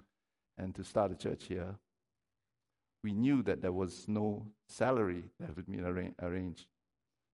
and 0.57 0.73
to 0.75 0.83
start 0.83 1.11
a 1.11 1.15
church 1.15 1.45
here, 1.45 1.75
we 3.03 3.13
knew 3.13 3.43
that 3.43 3.61
there 3.61 3.71
was 3.71 4.07
no 4.07 4.47
salary 4.67 5.25
that 5.39 5.55
would 5.55 5.67
be 5.67 5.79
arranged 5.79 6.65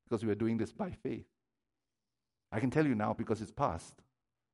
because 0.03 0.23
we 0.23 0.27
were 0.27 0.35
doing 0.35 0.57
this 0.57 0.73
by 0.73 0.91
faith. 0.91 1.25
I 2.51 2.59
can 2.59 2.69
tell 2.69 2.85
you 2.85 2.95
now 2.95 3.13
because 3.13 3.41
it's 3.41 3.51
past. 3.51 3.93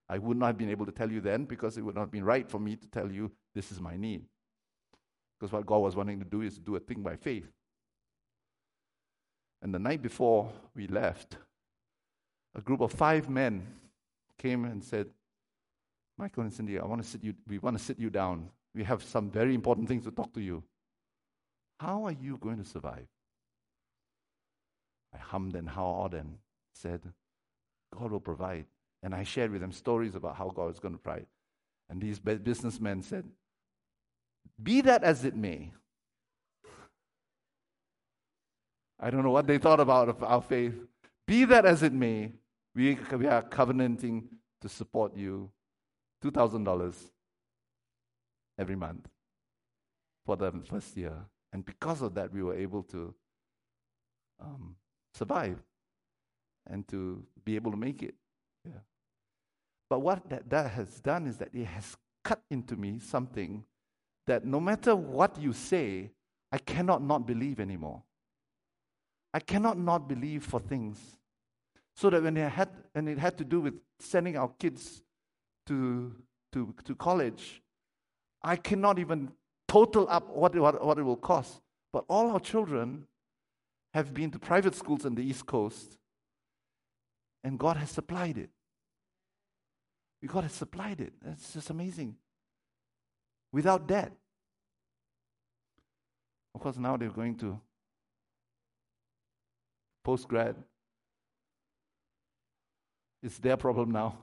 I 0.09 0.19
would 0.19 0.37
not 0.37 0.47
have 0.47 0.57
been 0.57 0.69
able 0.69 0.85
to 0.85 0.91
tell 0.91 1.11
you 1.11 1.19
then 1.19 1.45
because 1.45 1.77
it 1.77 1.81
would 1.81 1.95
not 1.95 2.01
have 2.01 2.11
been 2.11 2.23
right 2.23 2.47
for 2.47 2.59
me 2.59 2.75
to 2.75 2.87
tell 2.87 3.11
you 3.11 3.31
this 3.55 3.71
is 3.71 3.81
my 3.81 3.97
need. 3.97 4.25
Because 5.39 5.51
what 5.51 5.65
God 5.65 5.79
was 5.79 5.95
wanting 5.95 6.19
to 6.19 6.25
do 6.25 6.41
is 6.41 6.59
do 6.59 6.75
a 6.75 6.79
thing 6.79 7.01
by 7.01 7.15
faith. 7.15 7.51
And 9.61 9.73
the 9.73 9.79
night 9.79 10.01
before 10.01 10.51
we 10.75 10.87
left, 10.87 11.37
a 12.57 12.61
group 12.61 12.81
of 12.81 12.91
five 12.91 13.29
men 13.29 13.65
came 14.37 14.65
and 14.65 14.83
said, 14.83 15.07
Michael 16.17 16.43
and 16.43 16.51
Cindy, 16.51 16.79
I 16.79 16.85
want 16.85 17.01
to 17.03 17.07
sit 17.07 17.23
you, 17.23 17.35
we 17.47 17.59
want 17.59 17.77
to 17.77 17.83
sit 17.83 17.99
you 17.99 18.09
down. 18.09 18.49
We 18.73 18.83
have 18.83 19.03
some 19.03 19.29
very 19.29 19.53
important 19.53 19.87
things 19.87 20.03
to 20.05 20.11
talk 20.11 20.33
to 20.33 20.41
you. 20.41 20.63
How 21.79 22.05
are 22.05 22.11
you 22.11 22.37
going 22.37 22.57
to 22.57 22.67
survive? 22.67 23.07
I 25.13 25.17
hummed 25.19 25.55
and 25.55 25.69
hawed 25.69 26.15
and 26.15 26.37
said, 26.73 27.01
God 27.95 28.11
will 28.11 28.19
provide. 28.19 28.65
And 29.03 29.13
I 29.13 29.23
shared 29.23 29.51
with 29.51 29.61
them 29.61 29.71
stories 29.71 30.15
about 30.15 30.35
how 30.35 30.49
God 30.49 30.73
is 30.73 30.79
going 30.79 30.95
to 30.95 30.99
provide. 30.99 31.27
And 31.89 32.01
these 32.01 32.19
businessmen 32.19 33.03
said, 33.03 33.23
be 34.61 34.81
that 34.81 35.03
as 35.03 35.23
it 35.23 35.35
may. 35.35 35.71
I 38.99 39.11
don't 39.11 39.23
know 39.23 39.31
what 39.31 39.45
they 39.45 39.59
thought 39.59 39.79
about 39.79 40.17
our 40.23 40.41
faith. 40.41 40.73
Be 41.27 41.45
that 41.45 41.65
as 41.65 41.83
it 41.83 41.93
may, 41.93 42.31
we, 42.77 42.97
we 43.17 43.25
are 43.25 43.41
covenanting 43.41 44.29
to 44.61 44.69
support 44.69 45.17
you 45.17 45.49
$2,000 46.23 46.95
every 48.59 48.75
month 48.75 49.07
for 50.25 50.37
the 50.37 50.51
first 50.69 50.95
year. 50.95 51.13
And 51.51 51.65
because 51.65 52.03
of 52.03 52.13
that, 52.13 52.31
we 52.31 52.43
were 52.43 52.55
able 52.55 52.83
to 52.83 53.15
um, 54.39 54.75
survive 55.15 55.57
and 56.69 56.87
to 56.89 57.23
be 57.43 57.55
able 57.55 57.71
to 57.71 57.77
make 57.77 58.03
it. 58.03 58.13
Yeah. 58.63 58.81
But 59.89 59.99
what 59.99 60.29
that, 60.29 60.47
that 60.51 60.71
has 60.71 60.99
done 60.99 61.25
is 61.25 61.37
that 61.37 61.49
it 61.53 61.65
has 61.65 61.97
cut 62.23 62.41
into 62.51 62.75
me 62.75 62.99
something 62.99 63.63
that 64.27 64.45
no 64.45 64.59
matter 64.59 64.95
what 64.95 65.41
you 65.41 65.51
say, 65.51 66.11
I 66.51 66.59
cannot 66.59 67.01
not 67.01 67.25
believe 67.25 67.59
anymore. 67.59 68.03
I 69.33 69.39
cannot 69.39 69.79
not 69.79 70.07
believe 70.07 70.43
for 70.43 70.59
things. 70.59 70.99
So 71.97 72.11
that 72.11 72.21
when 72.21 72.37
it 72.37 72.51
had, 72.51 72.69
when 72.91 73.07
it 73.07 73.17
had 73.17 73.39
to 73.39 73.43
do 73.43 73.59
with 73.59 73.73
sending 73.99 74.37
our 74.37 74.51
kids 74.59 75.01
to, 75.65 76.13
to, 76.53 76.75
to 76.85 76.95
college, 76.95 77.63
I 78.43 78.55
cannot 78.55 78.99
even 78.99 79.31
total 79.67 80.07
up 80.07 80.29
what, 80.29 80.55
what, 80.55 80.85
what 80.85 80.99
it 80.99 81.01
will 81.01 81.15
cost. 81.15 81.59
But 81.91 82.05
all 82.07 82.29
our 82.29 82.39
children 82.39 83.07
have 83.95 84.13
been 84.13 84.29
to 84.29 84.37
private 84.37 84.75
schools 84.75 85.07
on 85.07 85.15
the 85.15 85.23
East 85.23 85.47
Coast, 85.47 85.97
and 87.43 87.57
God 87.57 87.77
has 87.77 87.89
supplied 87.89 88.37
it. 88.37 88.51
God 90.27 90.43
has 90.43 90.53
supplied 90.53 91.01
it. 91.01 91.13
It's 91.25 91.53
just 91.53 91.71
amazing 91.71 92.15
without 93.51 93.87
debt. 93.87 94.11
Of 96.53 96.61
course, 96.61 96.77
now 96.77 96.95
they're 96.95 97.09
going 97.09 97.37
to 97.37 97.59
post 100.03 100.27
grad. 100.27 100.55
It's 103.27 103.39
their 103.39 103.57
problem 103.57 103.91
now. 103.91 104.19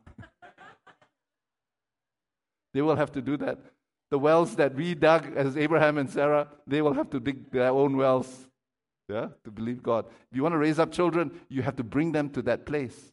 they 2.72 2.80
will 2.80 2.96
have 2.96 3.12
to 3.12 3.20
do 3.20 3.36
that. 3.36 3.59
The 4.11 4.18
wells 4.18 4.57
that 4.57 4.74
we 4.74 4.94
dug 4.94 5.36
as 5.36 5.59
Abraham 5.59 5.98
and 5.98 6.09
Sarah, 6.09 6.48
they 6.66 6.80
will 6.80 6.94
have 6.94 7.11
to 7.11 7.20
dig 7.20 7.50
their 7.50 7.68
own 7.68 7.98
wells 7.98 8.48
Yeah, 9.07 9.28
to 9.44 9.50
believe 9.50 9.82
God. 9.82 10.07
If 10.30 10.36
you 10.36 10.42
want 10.42 10.55
to 10.55 10.59
raise 10.59 10.78
up 10.78 10.90
children, 10.90 11.38
you 11.50 11.61
have 11.61 11.76
to 11.76 11.84
bring 11.84 12.12
them 12.12 12.30
to 12.30 12.40
that 12.42 12.64
place 12.64 13.12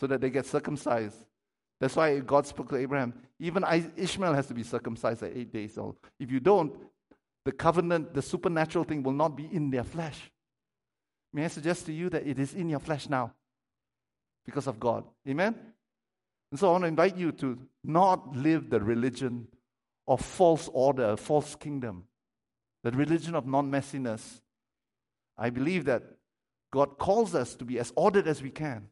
so 0.00 0.06
that 0.06 0.22
they 0.22 0.30
get 0.30 0.46
circumcised. 0.46 1.18
That's 1.78 1.94
why 1.94 2.18
God 2.20 2.46
spoke 2.46 2.70
to 2.70 2.76
Abraham. 2.76 3.12
Even 3.38 3.64
Ishmael 3.96 4.32
has 4.32 4.46
to 4.46 4.54
be 4.54 4.62
circumcised 4.62 5.22
at 5.22 5.36
eight 5.36 5.52
days 5.52 5.76
old. 5.76 5.98
If 6.18 6.30
you 6.30 6.40
don't, 6.40 6.72
the 7.44 7.52
covenant, 7.52 8.14
the 8.14 8.22
supernatural 8.22 8.84
thing 8.84 9.02
will 9.02 9.12
not 9.12 9.36
be 9.36 9.46
in 9.52 9.68
their 9.68 9.84
flesh. 9.84 10.32
May 11.34 11.44
I 11.44 11.48
suggest 11.48 11.84
to 11.84 11.92
you 11.92 12.08
that 12.08 12.26
it 12.26 12.38
is 12.38 12.54
in 12.54 12.70
your 12.70 12.80
flesh 12.80 13.10
now 13.10 13.34
because 14.46 14.66
of 14.66 14.80
God? 14.80 15.04
Amen? 15.28 15.54
And 16.50 16.60
so 16.60 16.68
I 16.68 16.72
want 16.72 16.84
to 16.84 16.88
invite 16.88 17.16
you 17.16 17.32
to 17.32 17.58
not 17.84 18.36
live 18.36 18.70
the 18.70 18.80
religion 18.80 19.48
of 20.06 20.20
false 20.20 20.70
order, 20.72 21.16
false 21.16 21.56
kingdom, 21.56 22.04
the 22.82 22.92
religion 22.92 23.34
of 23.34 23.46
non 23.46 23.70
messiness. 23.70 24.40
I 25.36 25.50
believe 25.50 25.84
that 25.86 26.02
God 26.72 26.98
calls 26.98 27.34
us 27.34 27.54
to 27.56 27.64
be 27.64 27.78
as 27.78 27.92
ordered 27.96 28.28
as 28.28 28.42
we 28.42 28.50
can. 28.50 28.88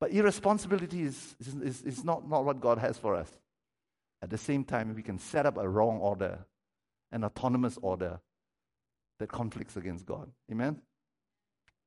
But 0.00 0.12
irresponsibility 0.12 1.02
is, 1.02 1.36
is, 1.40 1.82
is 1.82 2.04
not, 2.04 2.28
not 2.28 2.44
what 2.44 2.60
God 2.60 2.78
has 2.78 2.98
for 2.98 3.14
us. 3.14 3.30
At 4.22 4.30
the 4.30 4.38
same 4.38 4.64
time, 4.64 4.94
we 4.94 5.02
can 5.02 5.18
set 5.18 5.46
up 5.46 5.56
a 5.56 5.68
wrong 5.68 5.98
order, 5.98 6.46
an 7.12 7.24
autonomous 7.24 7.78
order 7.80 8.20
that 9.18 9.30
conflicts 9.30 9.76
against 9.76 10.04
God. 10.04 10.30
Amen? 10.50 10.80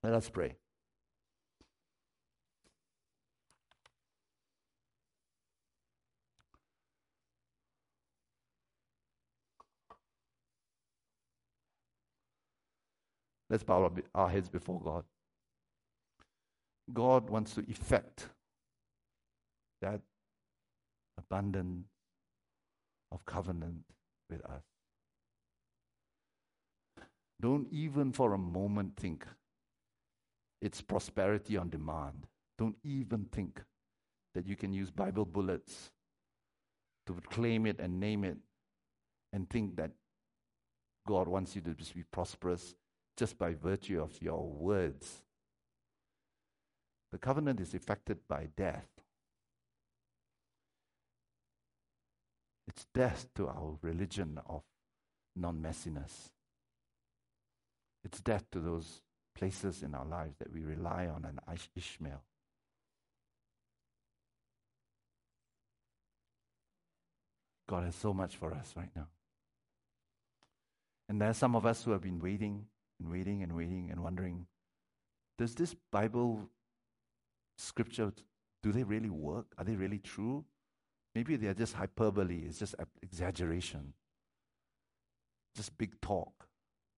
Let 0.04 0.14
us 0.14 0.30
pray. 0.30 0.56
Let's 13.50 13.64
bow 13.64 13.92
our 14.14 14.30
heads 14.30 14.50
before 14.50 14.80
God. 14.82 15.04
God 16.94 17.30
wants 17.30 17.56
to 17.56 17.62
effect 17.70 18.30
that 19.82 20.02
abundance 21.18 21.88
of 23.12 23.26
covenant 23.26 23.84
with 24.30 24.44
us. 24.46 24.64
Don't 27.42 27.68
even 27.72 28.12
for 28.12 28.34
a 28.34 28.38
moment 28.38 28.98
think 28.98 29.26
it's 30.62 30.82
prosperity 30.82 31.58
on 31.58 31.70
demand. 31.70 32.28
Don't 32.58 32.76
even 32.84 33.26
think 33.32 33.62
that 34.36 34.46
you 34.46 34.56
can 34.56 34.74
use 34.74 34.92
Bible 34.92 35.26
bullets 35.26 35.92
to 37.08 37.18
claim 37.30 37.66
it 37.66 37.80
and 37.80 38.00
name 38.00 38.24
it 38.24 38.38
and 39.32 39.50
think 39.50 39.78
that 39.78 39.92
God 41.08 41.28
wants 41.28 41.56
you 41.56 41.62
to 41.62 41.74
just 41.74 41.96
be 41.96 42.04
prosperous 42.12 42.76
just 43.20 43.38
by 43.38 43.54
virtue 43.54 44.02
of 44.02 44.22
your 44.22 44.48
words. 44.48 45.24
The 47.12 47.18
covenant 47.18 47.60
is 47.60 47.74
effected 47.74 48.20
by 48.30 48.48
death. 48.56 48.88
It's 52.66 52.86
death 52.94 53.28
to 53.36 53.48
our 53.48 53.78
religion 53.82 54.40
of 54.48 54.62
non 55.36 55.62
messiness. 55.62 56.30
It's 58.06 58.22
death 58.22 58.46
to 58.52 58.62
those 58.62 59.02
places 59.36 59.84
in 59.84 59.96
our 59.96 60.06
lives 60.06 60.38
that 60.40 60.54
we 60.54 60.64
rely 60.64 61.08
on 61.08 61.26
an 61.26 61.40
Ishmael. 61.76 62.24
God 67.68 67.84
has 67.84 67.96
so 67.96 68.14
much 68.14 68.38
for 68.38 68.54
us 68.54 68.74
right 68.78 68.90
now. 68.96 69.08
And 71.10 71.20
there 71.20 71.30
are 71.30 71.34
some 71.34 71.56
of 71.56 71.66
us 71.66 71.84
who 71.84 71.92
have 71.92 72.02
been 72.02 72.20
waiting 72.20 72.66
and 73.00 73.12
waiting 73.12 73.44
and 73.44 73.56
waiting 73.56 73.90
and 73.92 74.04
wondering 74.04 74.46
does 75.40 75.56
this 75.56 75.74
Bible 75.90 76.50
scripture, 77.58 78.12
do 78.62 78.74
they 78.74 78.84
really 78.84 79.10
work? 79.10 79.46
Are 79.58 79.64
they 79.64 79.76
really 79.76 80.00
true? 80.00 80.44
Maybe 81.16 81.38
they're 81.38 81.54
just 81.54 81.74
hyperbole, 81.74 82.44
it's 82.46 82.60
just 82.60 82.76
exaggeration, 83.02 83.94
just 85.56 85.78
big 85.78 86.00
talk, 86.02 86.48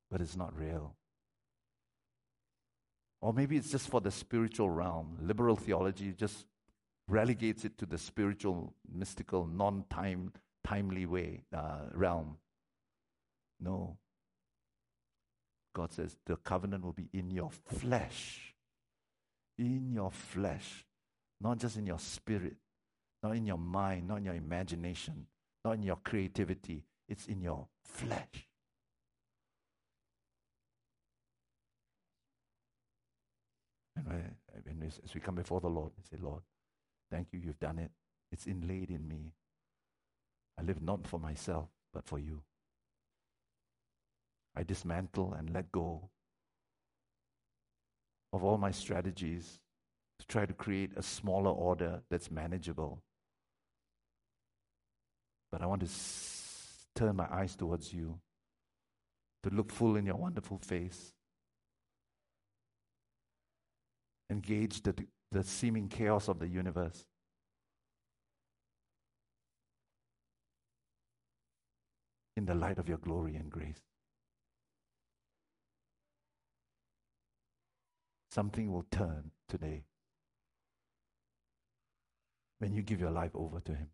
but 0.09 0.21
it's 0.21 0.35
not 0.35 0.57
real. 0.57 0.95
Or 3.21 3.31
maybe 3.31 3.57
it's 3.57 3.69
just 3.69 3.87
for 3.87 4.01
the 4.01 4.09
spiritual 4.09 4.71
realm. 4.71 5.19
Liberal 5.21 5.55
theology 5.55 6.11
just 6.11 6.47
relegates 7.07 7.63
it 7.63 7.77
to 7.77 7.85
the 7.85 7.99
spiritual, 7.99 8.73
mystical, 8.91 9.45
non 9.45 9.85
time, 9.89 10.33
timely 10.63 11.05
way, 11.05 11.43
uh, 11.55 11.85
realm. 11.93 12.37
No. 13.59 13.97
God 15.73 15.91
says 15.93 16.17
the 16.25 16.35
covenant 16.37 16.83
will 16.83 16.93
be 16.93 17.09
in 17.13 17.31
your 17.31 17.49
flesh. 17.51 18.53
In 19.57 19.91
your 19.91 20.11
flesh. 20.11 20.85
Not 21.39 21.57
just 21.57 21.77
in 21.77 21.85
your 21.85 21.99
spirit, 21.99 22.55
not 23.23 23.35
in 23.35 23.45
your 23.45 23.57
mind, 23.57 24.07
not 24.07 24.17
in 24.17 24.25
your 24.25 24.35
imagination, 24.35 25.25
not 25.65 25.73
in 25.73 25.83
your 25.83 25.97
creativity. 26.03 26.83
It's 27.07 27.27
in 27.27 27.41
your 27.41 27.67
flesh. 27.83 28.47
And 33.95 34.83
as 34.83 35.13
we 35.13 35.21
come 35.21 35.35
before 35.35 35.61
the 35.61 35.67
Lord, 35.67 35.91
we 35.97 36.03
say, 36.03 36.21
Lord, 36.21 36.41
thank 37.11 37.27
you, 37.31 37.39
you've 37.39 37.59
done 37.59 37.79
it. 37.79 37.91
It's 38.31 38.45
inlaid 38.45 38.89
in 38.89 39.07
me. 39.07 39.33
I 40.59 40.63
live 40.63 40.81
not 40.81 41.07
for 41.07 41.19
myself, 41.19 41.67
but 41.93 42.05
for 42.05 42.19
you. 42.19 42.41
I 44.55 44.63
dismantle 44.63 45.33
and 45.33 45.49
let 45.53 45.71
go 45.71 46.09
of 48.33 48.43
all 48.43 48.57
my 48.57 48.71
strategies 48.71 49.59
to 50.19 50.25
try 50.27 50.45
to 50.45 50.53
create 50.53 50.91
a 50.95 51.03
smaller 51.03 51.51
order 51.51 52.01
that's 52.09 52.29
manageable. 52.31 53.01
But 55.51 55.61
I 55.61 55.65
want 55.65 55.81
to 55.81 55.87
s- 55.87 56.85
turn 56.95 57.15
my 57.15 57.27
eyes 57.31 57.55
towards 57.55 57.93
you, 57.93 58.19
to 59.43 59.49
look 59.49 59.71
full 59.71 59.95
in 59.95 60.05
your 60.05 60.15
wonderful 60.15 60.59
face, 60.59 61.13
engage 64.29 64.81
the, 64.83 64.95
the 65.31 65.43
seeming 65.43 65.89
chaos 65.89 66.27
of 66.27 66.39
the 66.39 66.47
universe. 66.47 67.05
In 72.37 72.45
the 72.45 72.55
light 72.55 72.77
of 72.77 72.87
your 72.87 72.97
glory 72.97 73.35
and 73.35 73.49
grace. 73.49 73.90
Something 78.31 78.71
will 78.71 78.85
turn 78.89 79.31
today 79.49 79.83
when 82.59 82.73
you 82.73 82.81
give 82.81 83.01
your 83.01 83.11
life 83.11 83.31
over 83.35 83.59
to 83.59 83.73
Him. 83.73 83.89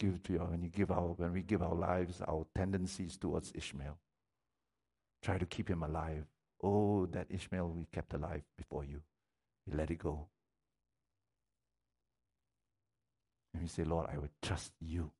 Give 0.00 0.20
to 0.24 0.32
your, 0.32 0.44
when 0.46 0.62
you 0.62 0.70
give 0.70 0.90
our 0.90 1.14
when 1.16 1.32
we 1.32 1.42
give 1.42 1.62
our 1.62 1.74
lives, 1.74 2.20
our 2.26 2.44
tendencies 2.56 3.16
towards 3.16 3.52
Ishmael. 3.54 3.98
Try 5.22 5.38
to 5.38 5.46
keep 5.46 5.70
him 5.70 5.82
alive. 5.82 6.26
Oh, 6.62 7.06
that 7.06 7.28
Ishmael 7.30 7.68
we 7.68 7.86
kept 7.90 8.12
alive 8.12 8.42
before 8.58 8.84
you. 8.84 9.00
We 9.66 9.74
let 9.74 9.90
it 9.90 9.98
go. 9.98 10.26
And 13.54 13.62
we 13.62 13.68
say, 13.68 13.84
Lord, 13.84 14.08
I 14.12 14.18
will 14.18 14.28
trust 14.42 14.72
you. 14.80 15.12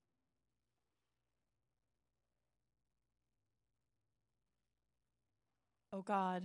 Oh 5.95 6.03
God, 6.03 6.45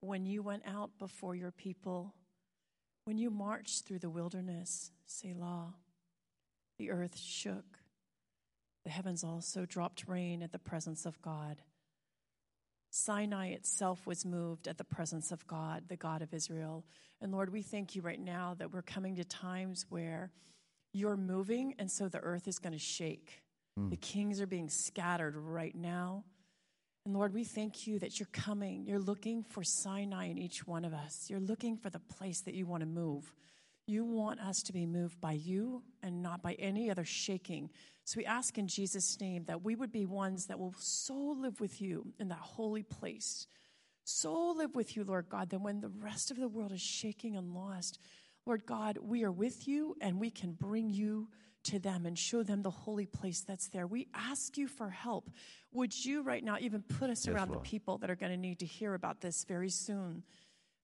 when 0.00 0.26
you 0.26 0.42
went 0.42 0.64
out 0.66 0.90
before 0.98 1.36
your 1.36 1.52
people, 1.52 2.12
when 3.04 3.18
you 3.18 3.30
marched 3.30 3.84
through 3.84 4.00
the 4.00 4.10
wilderness, 4.10 4.90
Selah, 5.06 5.74
the 6.76 6.90
earth 6.90 7.16
shook. 7.16 7.78
The 8.84 8.90
heavens 8.90 9.22
also 9.22 9.64
dropped 9.64 10.08
rain 10.08 10.42
at 10.42 10.50
the 10.50 10.58
presence 10.58 11.06
of 11.06 11.22
God. 11.22 11.62
Sinai 12.90 13.50
itself 13.50 14.08
was 14.08 14.24
moved 14.24 14.66
at 14.66 14.76
the 14.76 14.82
presence 14.82 15.30
of 15.30 15.46
God, 15.46 15.84
the 15.86 15.96
God 15.96 16.20
of 16.20 16.34
Israel. 16.34 16.84
And 17.20 17.30
Lord, 17.30 17.52
we 17.52 17.62
thank 17.62 17.94
you 17.94 18.02
right 18.02 18.18
now 18.18 18.56
that 18.58 18.72
we're 18.72 18.82
coming 18.82 19.14
to 19.16 19.24
times 19.24 19.86
where 19.88 20.32
you're 20.92 21.16
moving, 21.16 21.76
and 21.78 21.88
so 21.88 22.08
the 22.08 22.18
earth 22.18 22.48
is 22.48 22.58
going 22.58 22.72
to 22.72 22.78
shake. 22.80 23.40
Mm. 23.78 23.90
The 23.90 23.96
kings 23.96 24.40
are 24.40 24.48
being 24.48 24.68
scattered 24.68 25.36
right 25.36 25.76
now. 25.76 26.24
And 27.04 27.14
Lord, 27.14 27.32
we 27.32 27.44
thank 27.44 27.86
you 27.86 27.98
that 28.00 28.20
you're 28.20 28.28
coming. 28.32 28.84
You're 28.84 28.98
looking 28.98 29.42
for 29.42 29.64
Sinai 29.64 30.26
in 30.26 30.38
each 30.38 30.66
one 30.66 30.84
of 30.84 30.92
us. 30.92 31.30
You're 31.30 31.40
looking 31.40 31.76
for 31.76 31.88
the 31.88 31.98
place 31.98 32.42
that 32.42 32.54
you 32.54 32.66
want 32.66 32.82
to 32.82 32.86
move. 32.86 33.32
You 33.86 34.04
want 34.04 34.40
us 34.40 34.62
to 34.64 34.72
be 34.72 34.86
moved 34.86 35.20
by 35.20 35.32
you 35.32 35.82
and 36.02 36.22
not 36.22 36.42
by 36.42 36.52
any 36.54 36.90
other 36.90 37.04
shaking. 37.04 37.70
So 38.04 38.18
we 38.18 38.26
ask 38.26 38.58
in 38.58 38.68
Jesus' 38.68 39.18
name 39.20 39.44
that 39.46 39.62
we 39.62 39.74
would 39.74 39.90
be 39.90 40.04
ones 40.04 40.46
that 40.46 40.58
will 40.58 40.74
so 40.78 41.14
live 41.14 41.60
with 41.60 41.80
you 41.80 42.12
in 42.18 42.28
that 42.28 42.38
holy 42.38 42.82
place. 42.82 43.46
So 44.04 44.52
live 44.52 44.74
with 44.74 44.96
you, 44.96 45.04
Lord 45.04 45.28
God, 45.28 45.50
that 45.50 45.60
when 45.60 45.80
the 45.80 45.92
rest 46.00 46.30
of 46.30 46.36
the 46.36 46.48
world 46.48 46.72
is 46.72 46.80
shaking 46.82 47.36
and 47.36 47.54
lost, 47.54 47.98
Lord 48.46 48.66
God, 48.66 48.98
we 49.00 49.24
are 49.24 49.32
with 49.32 49.66
you 49.66 49.96
and 50.00 50.20
we 50.20 50.30
can 50.30 50.52
bring 50.52 50.90
you 50.90 51.28
to 51.64 51.78
them 51.78 52.06
and 52.06 52.18
show 52.18 52.42
them 52.42 52.62
the 52.62 52.70
holy 52.70 53.06
place 53.06 53.42
that's 53.42 53.68
there. 53.68 53.86
We 53.86 54.08
ask 54.14 54.56
you 54.56 54.66
for 54.66 54.90
help. 54.90 55.30
Would 55.72 55.92
you 56.04 56.22
right 56.22 56.42
now 56.42 56.56
even 56.60 56.82
put 56.82 57.10
us 57.10 57.26
Yes, 57.26 57.34
around 57.34 57.50
Lord. 57.50 57.64
the 57.64 57.68
people 57.68 57.98
that 57.98 58.10
are 58.10 58.16
going 58.16 58.32
to 58.32 58.38
need 58.38 58.58
to 58.60 58.66
hear 58.66 58.94
about 58.94 59.20
this 59.20 59.44
very 59.44 59.70
soon? 59.70 60.22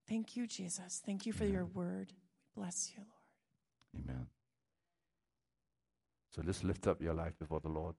Thank 0.08 0.36
you, 0.36 0.46
Jesus. 0.46 1.02
Thank 1.04 1.26
you 1.26 1.32
for 1.32 1.44
your 1.44 1.64
word. 1.64 2.12
We 2.12 2.62
bless 2.62 2.92
you, 2.96 3.02
Lord. 3.02 4.04
Amen. 4.04 4.26
So 6.34 6.42
just 6.42 6.64
lift 6.64 6.86
up 6.86 7.00
your 7.00 7.14
life 7.14 7.32
before 7.38 7.60
the 7.60 7.68
Lord. 7.68 7.94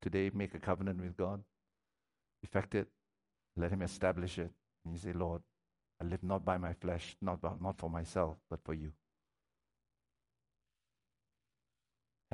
Today, 0.00 0.30
make 0.32 0.54
a 0.54 0.58
covenant 0.58 1.00
with 1.00 1.16
God. 1.16 1.42
Effect 2.42 2.74
it. 2.74 2.88
Let 3.56 3.70
Him 3.70 3.82
establish 3.82 4.38
it. 4.38 4.50
And 4.84 4.94
you 4.94 4.98
say, 4.98 5.12
Lord, 5.12 5.42
I 6.00 6.04
live 6.04 6.22
not 6.22 6.44
by 6.44 6.58
my 6.58 6.72
flesh, 6.72 7.16
not, 7.20 7.40
by, 7.40 7.52
not 7.60 7.78
for 7.78 7.90
myself, 7.90 8.36
but 8.50 8.60
for 8.64 8.74
you. 8.74 8.92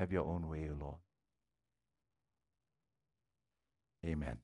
Have 0.02 0.10
your 0.10 0.26
own 0.26 0.48
way, 0.48 0.68
O 0.68 0.74
Lord. 0.74 0.96
Amen. 4.04 4.38